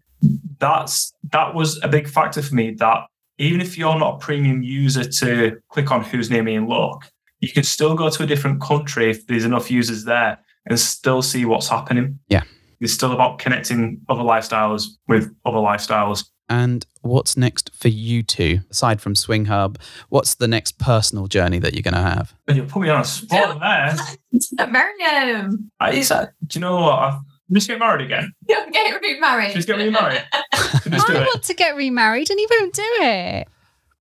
that's 0.59 1.13
that 1.33 1.55
was 1.55 1.81
a 1.83 1.89
big 1.89 2.09
factor 2.09 2.43
for 2.43 2.55
me 2.55 2.73
that 2.75 3.07
even 3.39 3.61
if 3.61 3.79
you're 3.79 3.99
not 3.99 4.17
a 4.17 4.19
premium 4.19 4.63
user 4.63 5.05
to 5.05 5.59
click 5.71 5.91
on 5.91 6.05
who's 6.05 6.31
near 6.31 6.43
me 6.43 6.57
and 6.57 6.69
look, 6.69 7.11
you 7.41 7.51
can 7.51 7.63
still 7.63 7.95
go 7.95 8.11
to 8.11 8.23
a 8.23 8.27
different 8.27 8.61
country 8.61 9.11
if 9.11 9.27
there's 9.27 9.45
enough 9.47 9.71
users 9.71 10.05
there 10.05 10.39
and 10.67 10.79
still 10.79 11.23
see 11.23 11.45
what's 11.45 11.69
happening. 11.69 12.19
Yeah. 12.29 12.43
It's 12.81 12.93
still 12.93 13.13
about 13.13 13.39
connecting 13.39 14.01
other 14.09 14.23
lifestyles 14.23 14.89
with 15.09 15.35
other 15.45 15.59
lifestyles. 15.59 16.27
And 16.51 16.85
what's 17.03 17.37
next 17.37 17.71
for 17.73 17.87
you 17.87 18.25
two, 18.25 18.61
aside 18.71 19.01
from 19.01 19.15
Swing 19.15 19.45
Hub? 19.45 19.79
What's 20.09 20.35
the 20.35 20.49
next 20.49 20.81
personal 20.81 21.29
journey 21.29 21.61
that 21.61 21.75
you're 21.75 21.83
going 21.83 21.95
to 21.95 22.01
have? 22.01 22.35
And 22.49 22.57
you 22.57 22.65
put 22.65 22.83
me 22.83 22.89
on 22.89 23.01
a 23.01 23.05
spot 23.05 23.61
there. 23.61 24.67
Miriam, 24.67 25.71
I, 25.79 25.93
is 25.93 26.09
that, 26.09 26.33
do 26.45 26.59
you 26.59 26.61
know 26.61 26.75
what? 26.81 26.99
I've, 26.99 27.21
just 27.53 27.69
get 27.69 27.79
married 27.79 28.05
again. 28.05 28.33
you're 28.49 28.69
getting 28.71 29.01
remarried. 29.01 29.55
Just 29.55 29.69
get 29.69 29.77
remarried. 29.77 30.23
Just 30.53 31.11
I 31.11 31.15
want 31.21 31.43
to 31.45 31.55
get 31.55 31.77
remarried 31.77 32.31
and 32.31 32.39
he 32.39 32.47
won't 32.51 32.75
do 32.75 32.83
it. 33.01 33.49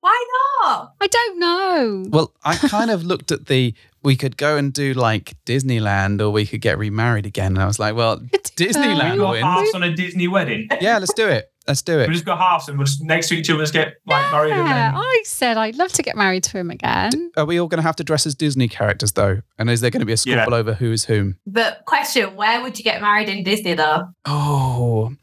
Why 0.02 0.26
not? 0.64 0.94
I 1.02 1.08
don't 1.08 1.40
know. 1.40 2.06
Well, 2.10 2.34
I 2.44 2.56
kind 2.70 2.90
of 2.90 3.04
looked 3.04 3.32
at 3.32 3.48
the 3.48 3.74
we 4.02 4.16
could 4.16 4.38
go 4.38 4.56
and 4.56 4.72
do 4.72 4.94
like 4.94 5.36
Disneyland 5.46 6.22
or 6.22 6.30
we 6.30 6.46
could 6.46 6.62
get 6.62 6.78
remarried 6.78 7.26
again. 7.26 7.54
And 7.54 7.62
I 7.62 7.66
was 7.66 7.80
like, 7.80 7.96
well, 7.96 8.18
Disneyland 8.18 9.14
We 9.14 9.18
go 9.18 9.32
wins. 9.32 9.76
on 9.76 9.84
a 9.84 9.94
Disney 9.94 10.28
wedding. 10.28 10.70
Yeah, 10.80 11.00
let's 11.00 11.14
do 11.14 11.28
it. 11.28 11.49
Let's 11.68 11.82
do 11.84 12.00
it. 12.00 12.08
We 12.08 12.14
it. 12.14 12.18
just 12.18 12.26
go 12.26 12.36
halves 12.36 12.68
and 12.68 12.78
we'll 12.80 12.86
just 12.88 13.04
next 13.04 13.28
to 13.30 13.36
each 13.36 13.50
other 13.50 13.60
just 13.62 13.74
get 13.74 13.96
like 14.08 14.32
married 14.32 14.54
and 14.54 14.68
Yeah, 14.68 14.94
I 14.96 15.22
said 15.26 15.56
I'd 15.58 15.76
love 15.76 15.92
to 15.94 16.02
get 16.02 16.16
married 16.18 16.44
to 16.46 16.58
him 16.58 16.72
again. 16.72 17.32
Are 17.38 17.46
we 17.46 17.60
all 17.60 17.68
going 17.68 17.78
to 17.78 17.84
have 17.84 17.96
to 17.98 18.04
dress 18.04 18.26
as 18.26 18.34
Disney 18.34 18.68
characters 18.68 19.12
though? 19.12 19.42
And 19.60 19.70
is 19.70 19.82
there 19.82 19.92
going 19.92 20.00
to 20.00 20.06
be 20.06 20.14
a 20.14 20.18
Yeah. 20.26 20.34
squabble 20.44 20.56
over 20.56 20.74
who 20.74 20.92
is 20.92 21.06
whom? 21.06 21.38
But 21.46 21.84
question, 21.86 22.36
where 22.36 22.62
would 22.64 22.78
you 22.80 22.84
get 22.84 23.02
married 23.02 23.30
in 23.30 23.44
Disney 23.44 23.74
though? 23.76 24.06
Oh, 24.26 25.14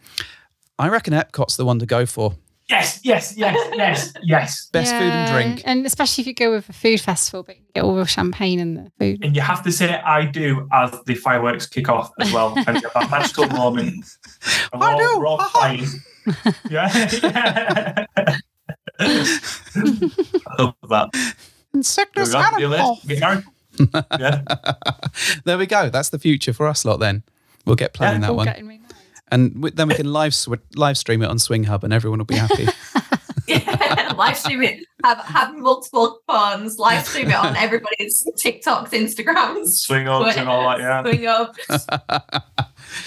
I 0.79 0.89
reckon 0.89 1.15
Epcot's 1.15 1.57
the 1.57 1.65
one 1.65 1.79
to 1.81 1.87
go 1.87 2.07
for. 2.07 2.35
yes, 2.69 3.01
yes, 3.03 3.35
yes, 3.37 3.57
yes, 3.75 4.13
yes. 4.23 4.69
Best 4.73 4.93
food 4.93 5.03
and 5.03 5.33
drink. 5.33 5.63
And 5.65 5.87
especially 5.87 6.23
if 6.23 6.27
you 6.29 6.35
go 6.35 6.51
with 6.53 6.69
a 6.69 6.73
food 6.73 7.01
festival, 7.01 7.43
but 7.45 7.57
you 7.57 7.63
get 7.75 7.83
all 7.85 7.95
the 7.97 8.05
champagne 8.07 8.61
and 8.61 8.77
the 8.77 8.93
food. 9.01 9.25
And 9.25 9.35
you 9.35 9.41
have 9.43 9.63
to 9.65 9.73
say 9.73 9.95
I 9.95 10.27
do 10.27 10.69
as 10.73 10.91
the 11.07 11.15
fireworks 11.15 11.67
kick 11.67 11.89
off 11.89 12.11
as 12.21 12.33
well. 12.33 12.55
And 12.67 12.81
you 12.83 12.89
have 12.89 12.93
that 12.95 13.11
magical 13.11 13.47
moment. 13.49 14.05
And 14.73 14.81
we're 14.81 14.87
I 14.89 14.93
all- 14.93 14.99
do. 14.99 15.19
We're 15.21 15.27
all 15.27 15.43
flying. 15.45 15.87
Yeah. 16.71 18.07
I 18.99 20.57
love 20.59 20.75
that. 20.89 21.11
And 21.73 21.85
There 21.85 22.07
we 22.25 22.33
go. 22.33 22.39
and 22.41 22.57
Deal 22.59 22.73
a 22.73 22.77
it. 22.77 22.81
cough. 22.81 23.07
Get 23.07 23.21
married. 23.21 23.45
Yeah. 24.19 24.43
There 25.45 25.59
we 25.59 25.67
go. 25.67 25.91
That's 25.91 26.11
the 26.11 26.19
future 26.19 26.53
for 26.53 26.67
us 26.67 26.85
lot 26.85 26.99
then. 26.99 27.23
We'll 27.65 27.77
get 27.77 27.93
planning 27.93 28.23
Yeah. 28.23 28.29
that 28.29 28.35
one. 28.35 28.81
And 29.31 29.55
w- 29.55 29.75
then 29.75 29.89
we 29.89 29.95
can 29.95 30.13
live 30.13 30.35
sw- 30.35 30.49
live 30.77 30.97
stream 30.97 31.23
it 31.23 31.29
on 31.29 31.39
Swing 31.39 31.65
Hub 31.65 31.85
and 31.85 31.93
everyone 31.93 32.19
will 32.19 32.27
be 32.27 32.37
happy. 32.37 32.67
Yeah, 33.49 34.13
live 34.17 34.37
stream 34.37 34.61
it. 34.65 34.85
Have 35.05 35.19
have 35.21 35.55
multiple 35.57 36.19
phones. 36.27 36.79
Live 36.81 37.07
stream 37.07 37.29
it 37.29 37.37
on 37.37 37.55
everybody's 37.55 38.27
TikToks, 38.45 38.89
Instagrams. 38.91 39.69
Swing 39.69 40.07
Hubs 40.07 40.37
and 40.37 40.49
all 40.49 40.69
that, 40.69 40.81
yeah. 40.81 41.03
Swing 41.03 41.25
Hub. 41.29 41.55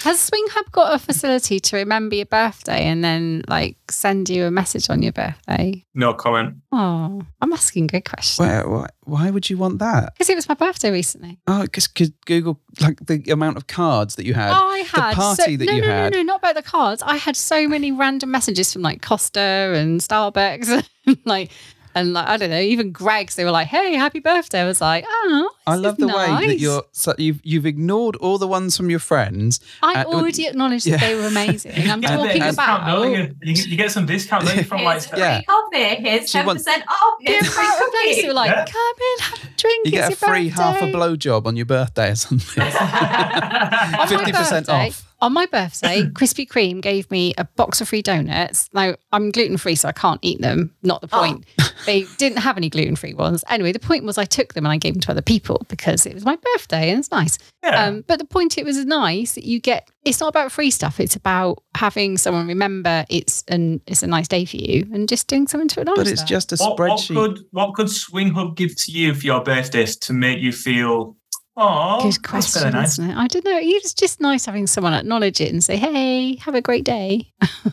Has 0.04 0.20
Swing 0.20 0.46
Hub 0.52 0.72
got 0.72 0.94
a 0.94 1.00
facility 1.00 1.60
to 1.60 1.78
remember 1.78 2.16
your 2.16 2.26
birthday 2.26 2.86
and 2.86 3.04
then 3.04 3.44
like 3.48 3.78
send 3.90 4.30
you 4.30 4.46
a 4.46 4.52
message 4.52 4.90
on 4.90 5.02
your 5.02 5.12
birthday? 5.12 5.86
No 5.94 6.14
comment. 6.14 6.56
Oh, 6.72 7.22
I'm 7.42 7.54
asking 7.54 7.88
good 7.88 8.06
questions. 8.06 8.48
why, 8.48 8.64
why, 8.64 8.88
why 9.04 9.30
would 9.30 9.50
you 9.50 9.58
want 9.58 9.80
that? 9.80 10.14
Because 10.14 10.30
it 10.30 10.36
was 10.36 10.48
my 10.48 10.56
birthday 10.56 10.92
recently. 10.92 11.40
Oh, 11.48 11.64
because 11.64 11.88
Google, 11.88 12.60
like 12.80 13.06
the 13.06 13.32
amount 13.32 13.58
of 13.58 13.68
cards 13.68 14.16
that 14.16 14.26
you 14.26 14.34
had. 14.34 14.52
Oh, 14.52 14.68
I 14.68 14.80
had 14.80 15.12
the 15.12 15.16
party 15.16 15.44
so, 15.44 15.58
that 15.58 15.66
no, 15.66 15.74
you 15.74 15.82
no, 15.82 15.88
had. 15.88 16.14
No, 16.14 16.20
no, 16.20 16.24
not 16.24 16.40
about 16.40 16.56
the 16.56 16.64
cards. 16.64 17.02
I 17.02 17.18
had 17.18 17.36
so 17.36 17.68
many 17.68 17.92
random 17.92 18.32
messages 18.32 18.72
from 18.72 18.82
like 18.82 19.02
Costa 19.02 19.74
and 19.76 20.00
Starbucks, 20.00 20.88
and 21.06 21.18
like, 21.26 21.52
and 21.96 22.14
like 22.14 22.28
I 22.28 22.38
don't 22.38 22.50
know, 22.52 22.60
even 22.60 22.92
Greggs. 22.92 23.36
They 23.36 23.46
were 23.46 23.52
like, 23.52 23.68
"Hey, 23.68 23.96
happy 23.96 24.20
birthday!" 24.20 24.62
I 24.62 24.66
was 24.66 24.82
like, 24.82 25.06
"Oh, 25.08 25.52
I 25.66 25.76
love 25.76 25.96
is 26.00 26.06
the 26.06 26.08
way 26.08 26.48
that 26.48 26.60
you're 26.60 26.84
so 26.92 27.14
you've 27.18 27.40
you've 27.44 27.66
ignored 27.66 28.16
all 28.18 28.38
the 28.38 28.48
ones 28.48 28.78
from 28.78 28.90
your 28.90 29.00
friends. 29.00 29.60
I 29.82 30.04
uh, 30.04 30.06
already 30.06 30.46
acknowledged 30.48 30.86
yeah. 30.86 30.98
that 30.98 31.08
they 31.08 31.16
were 31.16 31.26
amazing. 31.28 31.72
I'm 31.90 32.02
You 32.02 32.08
get 32.08 32.20
a 32.20 32.24
bit 32.24 32.28
talking 32.28 32.44
of 32.44 32.54
about 32.54 32.86
don't 32.88 33.12
you? 33.14 33.36
You, 33.42 33.54
you 33.70 33.78
get 33.78 33.92
some 33.92 34.06
discount 34.06 34.46
don't 34.46 34.58
you, 34.58 34.64
from 34.64 34.84
like 34.84 35.04
Here's 35.04 35.20
Yeah. 35.20 35.42
coffee. 35.44 35.96
Here's 35.96 36.30
She 36.30 36.38
ten 36.38 36.46
wants- 36.46 36.64
percent 36.64 36.84
off. 36.88 37.14
the 37.26 37.32
Here's 37.32 37.48
free 37.54 37.66
amount 37.66 37.82
of 37.82 37.88
place 37.92 38.16
cookie. 38.16 38.22
who 38.22 38.28
were 38.28 38.34
like, 38.34 38.52
Yeah. 38.52 38.66
"Come 38.66 38.96
in, 38.98 39.20
have 39.24 39.44
a 39.44 39.48
drink." 39.58 39.86
You 39.86 39.92
get 39.92 40.10
a 40.10 40.12
it's 40.14 40.22
your 40.22 40.30
free 40.30 40.50
half 40.50 40.78
a 40.78 40.80
birthday." 40.86 40.98
blowjob 40.98 41.46
on 41.46 41.56
your 41.56 41.66
birthday 41.66 42.12
or 42.12 42.16
something. 42.16 42.64
50% 42.64 44.70
off. 44.70 45.06
On 45.22 45.34
my 45.34 45.46
birthday, 45.48 46.04
Krispy 46.14 46.48
Kreme 46.48 46.82
gave 46.82 47.10
me 47.12 47.34
a 47.38 47.44
box 47.44 47.82
of 47.82 47.90
free 47.90 48.02
donuts. 48.02 48.70
Now, 48.74 48.96
I'm 49.12 49.32
gluten 49.32 49.58
free, 49.58 49.76
so 49.76 49.90
I 49.90 49.92
can't 49.92 50.20
eat 50.22 50.40
them. 50.42 50.74
Not 50.82 51.02
the 51.02 51.10
Oh. 51.12 51.20
point. 51.20 51.46
They 51.86 52.06
didn't 52.18 52.40
have 52.40 52.58
any 52.58 52.70
gluten 52.70 52.96
free 52.96 53.14
ones. 53.14 53.44
Anyway, 53.50 53.72
the 53.72 53.80
point 53.80 54.04
was 54.06 54.18
I 54.18 54.26
took 54.26 54.54
them 54.54 54.66
and 54.66 54.72
I 54.74 54.78
gave 54.78 54.94
them 54.94 55.02
to 55.02 55.12
other 55.12 55.22
people 55.22 55.66
because 55.70 56.06
it 56.06 56.14
was 56.14 56.26
my 56.26 56.38
birthday 56.56 56.90
and 56.90 57.00
it's 57.00 57.12
nice. 57.12 57.38
yeah. 57.64 57.86
Um, 57.86 58.04
but 58.08 58.20
the 58.20 58.26
point 58.26 58.58
it 58.58 58.66
was 58.66 58.84
nice 58.86 59.36
that 59.36 59.46
you 59.46 59.60
get 59.60 59.90
it's 60.06 60.22
not 60.22 60.30
about 60.30 60.52
free 60.52 60.72
stuff. 60.72 61.00
It's 61.00 61.16
about 61.16 61.62
having 61.76 62.18
someone 62.18 62.48
remember 62.48 63.06
it's 63.10 63.44
an 63.50 63.82
it's 63.86 64.02
a 64.04 64.08
nice 64.08 64.28
day 64.30 64.46
for 64.46 64.56
you 64.58 64.88
and 64.94 65.08
just 65.10 65.28
doing 65.28 65.46
something 65.48 65.68
to 65.70 65.82
acknowledge 65.82 66.06
but 66.06 66.12
it's 66.12 66.22
that. 66.22 66.28
just 66.28 66.52
a 66.54 66.56
what, 66.58 66.80
what 66.80 67.00
spreadsheet. 67.00 67.16
could 67.16 67.40
what 67.52 67.74
could 67.76 67.90
Swing 67.90 68.30
Hub 68.34 68.56
give 68.56 68.76
to 68.78 68.92
you 68.94 69.14
for 69.14 69.26
your 69.26 69.44
birthday 69.44 69.86
to 69.86 70.14
make 70.14 70.40
you 70.40 70.52
feel 70.54 71.16
oh 71.60 72.02
Good 72.04 72.24
question, 72.24 72.62
very 72.62 72.74
nice. 72.74 72.94
isn't 72.94 73.10
it? 73.12 73.16
I 73.18 73.28
don't 73.28 73.44
know. 73.46 73.60
It's 73.62 73.94
just 73.94 74.20
nice 74.22 74.46
having 74.46 74.66
someone 74.68 74.94
acknowledge 74.94 75.42
it 75.42 75.52
and 75.52 75.64
say, 75.64 75.78
"Hey, 75.78 76.36
have 76.38 76.56
a 76.56 76.62
great 76.62 76.86
day." 76.86 77.32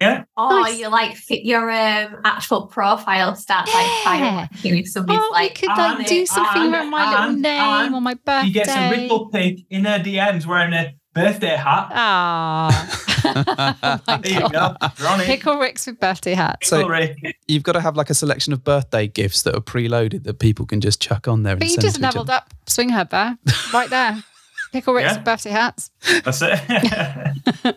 Yeah. 0.00 0.24
Or 0.36 0.50
Nice. 0.62 0.80
you 0.80 0.88
like 0.88 1.14
fit 1.16 1.44
your 1.44 1.70
um, 1.70 2.16
actual 2.24 2.66
profile 2.66 3.36
starts 3.36 3.72
like 3.72 3.86
Yeah. 3.86 4.48
fireworking 4.50 4.80
if 4.80 4.88
somebody's 4.88 5.22
Oh, 5.24 5.30
like, 5.32 5.52
we 5.62 5.68
could 5.68 5.68
like 5.78 5.98
and- 6.00 6.06
do 6.06 6.26
something 6.26 6.62
and- 6.62 6.74
around 6.74 6.90
my 6.90 7.20
little 7.20 7.36
name 7.40 7.60
and 7.86 7.94
or 7.94 8.00
my 8.00 8.14
birthday. 8.14 8.48
You 8.48 8.52
get 8.52 8.68
a 8.68 8.90
ripple 9.00 9.28
pig 9.30 9.64
in 9.70 9.84
her 9.84 10.00
DMs 10.00 10.44
wearing 10.44 10.72
a 10.74 10.92
birthday 11.14 11.56
hat. 11.56 11.88
Ah. 11.92 12.98
oh 13.24 14.18
There 14.22 14.32
you 14.32 14.48
go. 14.48 14.76
You're 14.98 15.08
on 15.08 15.20
it. 15.20 15.26
Pickle 15.26 15.58
Ricks 15.58 15.86
with 15.86 16.00
birthday 16.00 16.34
hats. 16.34 16.68
So- 16.68 16.86
Rick. 16.88 17.36
You've 17.48 17.62
got 17.62 17.72
to 17.72 17.80
have 17.80 17.96
like 17.96 18.10
a 18.10 18.14
selection 18.14 18.52
of 18.52 18.64
birthday 18.64 19.06
gifts 19.06 19.42
that 19.42 19.54
are 19.54 19.60
preloaded 19.60 20.24
that 20.24 20.38
people 20.38 20.66
can 20.66 20.80
just 20.80 21.00
chuck 21.00 21.28
on 21.28 21.42
there. 21.42 21.56
But 21.56 21.62
and 21.64 21.70
you 21.70 21.74
send 21.76 21.82
just 21.86 22.00
leveled 22.00 22.30
up 22.30 22.52
Swing 22.66 22.88
Hub 22.90 23.10
there, 23.10 23.36
right 23.72 23.90
there. 23.90 24.22
Pickle 24.72 24.94
Ricks 24.94 25.10
Yeah. 25.10 25.16
with 25.16 25.24
birthday 25.24 25.50
hats. 25.50 25.90
That's 26.24 26.40
it. 26.42 26.58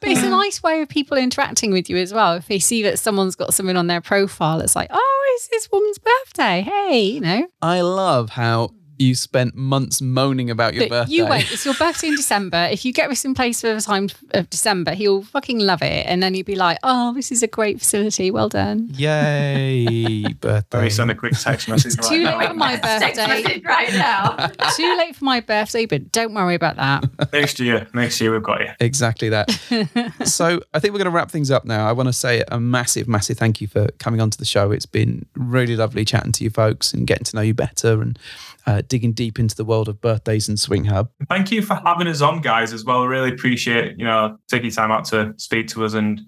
But 0.00 0.10
it's 0.10 0.22
a 0.22 0.28
nice 0.28 0.62
way 0.62 0.82
of 0.82 0.88
people 0.90 1.16
interacting 1.16 1.72
with 1.72 1.88
you 1.88 1.96
as 1.96 2.12
well. 2.12 2.34
If 2.34 2.46
they 2.46 2.58
see 2.58 2.82
that 2.82 2.98
someone's 2.98 3.36
got 3.36 3.54
something 3.54 3.74
on 3.76 3.86
their 3.86 4.02
profile, 4.02 4.60
it's 4.60 4.76
like, 4.76 4.90
oh, 4.92 5.32
it's 5.36 5.48
this 5.48 5.70
woman's 5.72 5.98
birthday. 5.98 6.60
Hey, 6.60 7.00
you 7.04 7.20
know. 7.22 7.46
I 7.62 7.80
love 7.80 8.28
how 8.28 8.70
you 8.98 9.14
spent 9.14 9.54
months 9.56 10.00
moaning 10.00 10.50
about 10.50 10.74
your 10.74 10.84
But 10.84 10.90
birthday. 10.90 11.14
you 11.14 11.26
wait. 11.26 11.50
It's 11.50 11.64
your 11.64 11.74
birthday 11.74 12.08
in 12.08 12.16
December. 12.16 12.68
If 12.70 12.84
you 12.84 12.92
get 12.92 13.08
this 13.10 13.24
in 13.24 13.34
place 13.34 13.60
for 13.60 13.74
the 13.74 13.80
time 13.80 14.08
of 14.32 14.48
December, 14.50 14.94
he'll 14.94 15.22
fucking 15.22 15.58
love 15.58 15.82
it. 15.82 16.06
And 16.06 16.22
then 16.22 16.34
he'll 16.34 16.44
be 16.44 16.54
like, 16.54 16.78
oh, 16.82 17.12
this 17.14 17.32
is 17.32 17.42
a 17.42 17.46
great 17.46 17.78
facility. 17.80 18.30
Well 18.30 18.48
done. 18.48 18.88
Yay, 18.92 20.24
birthday. 20.40 20.78
Let 20.78 20.84
me 20.84 20.90
send 20.90 21.10
a 21.10 21.14
quick 21.14 21.32
text 21.38 21.68
message 21.68 21.96
right 21.98 22.08
too 22.08 22.22
now. 22.24 22.38
late 22.38 22.48
for 22.48 22.54
my 22.54 22.76
birthday. 22.76 23.60
right 23.64 23.92
now. 23.92 24.46
Too 24.76 24.96
late 24.96 25.16
for 25.16 25.24
my 25.24 25.40
birthday, 25.40 25.86
but 25.86 26.12
don't 26.12 26.34
worry 26.34 26.54
about 26.54 26.76
that. 26.76 27.32
Next 27.32 27.58
year, 27.60 27.86
next 27.94 28.20
year 28.20 28.32
we've 28.32 28.42
got 28.42 28.60
you. 28.60 28.70
Exactly 28.80 29.28
that. 29.30 29.50
so 30.24 30.60
I 30.72 30.78
think 30.78 30.92
we're 30.92 30.98
going 30.98 31.04
to 31.06 31.10
wrap 31.10 31.30
things 31.30 31.50
up 31.50 31.64
now. 31.64 31.88
I 31.88 31.92
want 31.92 32.08
to 32.08 32.12
say 32.12 32.44
a 32.48 32.60
massive, 32.60 33.08
massive 33.08 33.38
thank 33.38 33.60
you 33.60 33.66
for 33.66 33.88
coming 33.98 34.20
onto 34.20 34.36
the 34.38 34.44
show. 34.44 34.70
It's 34.70 34.86
been 34.86 35.26
really 35.34 35.76
lovely 35.76 36.04
chatting 36.04 36.32
to 36.32 36.44
you 36.44 36.50
folks 36.50 36.92
and 36.92 37.06
getting 37.06 37.24
to 37.24 37.36
know 37.36 37.42
you 37.42 37.54
better 37.54 38.00
and 38.00 38.18
uh, 38.66 38.82
digging 38.86 39.12
deep 39.12 39.38
into 39.38 39.54
the 39.54 39.64
world 39.64 39.88
of 39.88 40.00
birthdays 40.00 40.48
and 40.48 40.58
Swing 40.58 40.84
Hub. 40.84 41.10
Thank 41.28 41.50
you 41.52 41.62
for 41.62 41.74
having 41.84 42.06
us 42.06 42.20
on, 42.20 42.40
guys, 42.40 42.72
as 42.72 42.84
well. 42.84 43.06
Really 43.06 43.30
appreciate 43.30 43.98
you 43.98 44.04
know 44.04 44.36
taking 44.48 44.70
time 44.70 44.90
out 44.90 45.04
to 45.06 45.34
speak 45.36 45.68
to 45.68 45.84
us 45.84 45.94
and 45.94 46.20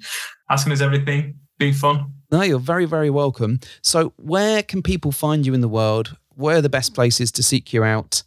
asking 0.51 0.73
us 0.73 0.81
everything. 0.81 1.35
Been 1.59 1.75
fun. 1.75 2.13
No, 2.31 2.43
you're 2.43 2.59
very, 2.59 2.87
very 2.87 3.11
welcome. 3.11 3.61
So, 3.83 4.13
where 4.17 4.63
can 4.63 4.83
people 4.83 5.13
find 5.13 5.47
you 5.47 5.55
in 5.55 5.61
the 5.61 5.69
world? 5.69 6.17
Where 6.35 6.57
are 6.57 6.63
the 6.63 6.69
best 6.69 6.95
places 6.95 7.33
to 7.33 7.43
seek 7.43 7.73
you 7.73 7.85
out? 7.85 8.23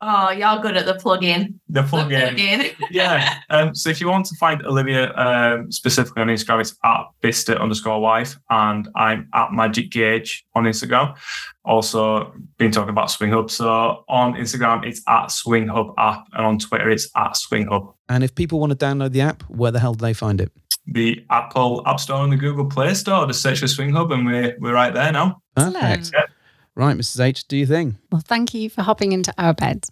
Oh, 0.00 0.30
y'all 0.30 0.60
good 0.60 0.76
at 0.76 0.84
the 0.86 0.94
plug-in. 0.94 1.58
The 1.68 1.82
The 1.82 1.88
plug 1.88 2.12
in. 2.12 2.20
plug-in. 2.20 2.70
yeah. 2.90 3.38
Um, 3.50 3.74
so 3.74 3.88
if 3.88 4.00
you 4.00 4.08
want 4.08 4.26
to 4.26 4.36
find 4.36 4.64
Olivia 4.66 5.12
um, 5.14 5.72
specifically 5.72 6.20
on 6.22 6.28
Instagram, 6.28 6.60
it's 6.60 6.76
at 6.84 7.04
Vista 7.22 7.58
underscore 7.60 8.00
wife, 8.00 8.36
and 8.50 8.88
I'm 8.96 9.28
at 9.32 9.52
Magic 9.52 9.90
Gage 9.90 10.44
on 10.54 10.64
Instagram. 10.64 11.16
Also, 11.64 12.32
been 12.58 12.70
talking 12.70 12.90
about 12.90 13.10
Swing 13.10 13.30
Hub. 13.32 13.50
So 13.50 14.04
on 14.08 14.34
Instagram, 14.34 14.84
it's 14.86 15.00
at 15.08 15.30
Swing 15.30 15.68
Hub 15.68 15.94
app, 15.96 16.26
and 16.34 16.44
on 16.44 16.58
Twitter, 16.58 16.90
it's 16.90 17.08
at 17.16 17.36
Swing 17.36 17.66
Hub. 17.68 17.94
And 18.08 18.22
if 18.22 18.34
people 18.34 18.60
want 18.60 18.78
to 18.78 18.84
download 18.86 19.12
the 19.12 19.22
app, 19.22 19.42
where 19.44 19.70
the 19.70 19.80
hell 19.80 19.94
do 19.94 20.02
they 20.04 20.12
find 20.12 20.40
it? 20.40 20.52
The 20.86 21.24
Apple 21.30 21.82
App 21.86 21.98
Store 21.98 22.22
and 22.24 22.30
the 22.32 22.36
Google 22.36 22.66
Play 22.66 22.92
Store. 22.92 23.26
Just 23.26 23.40
search 23.40 23.60
for 23.60 23.68
Swing 23.68 23.90
Hub, 23.94 24.12
and 24.12 24.26
we're 24.26 24.54
we're 24.60 24.74
right 24.74 24.92
there 24.92 25.10
now. 25.12 25.40
Perfect. 25.56 25.82
Excellent. 25.82 26.30
Right, 26.76 26.96
Mrs. 26.96 27.20
H, 27.20 27.46
do 27.46 27.56
your 27.56 27.66
thing. 27.68 27.98
Well, 28.10 28.22
thank 28.24 28.52
you 28.52 28.68
for 28.68 28.82
hopping 28.82 29.12
into 29.12 29.32
our 29.38 29.54
bed. 29.54 29.84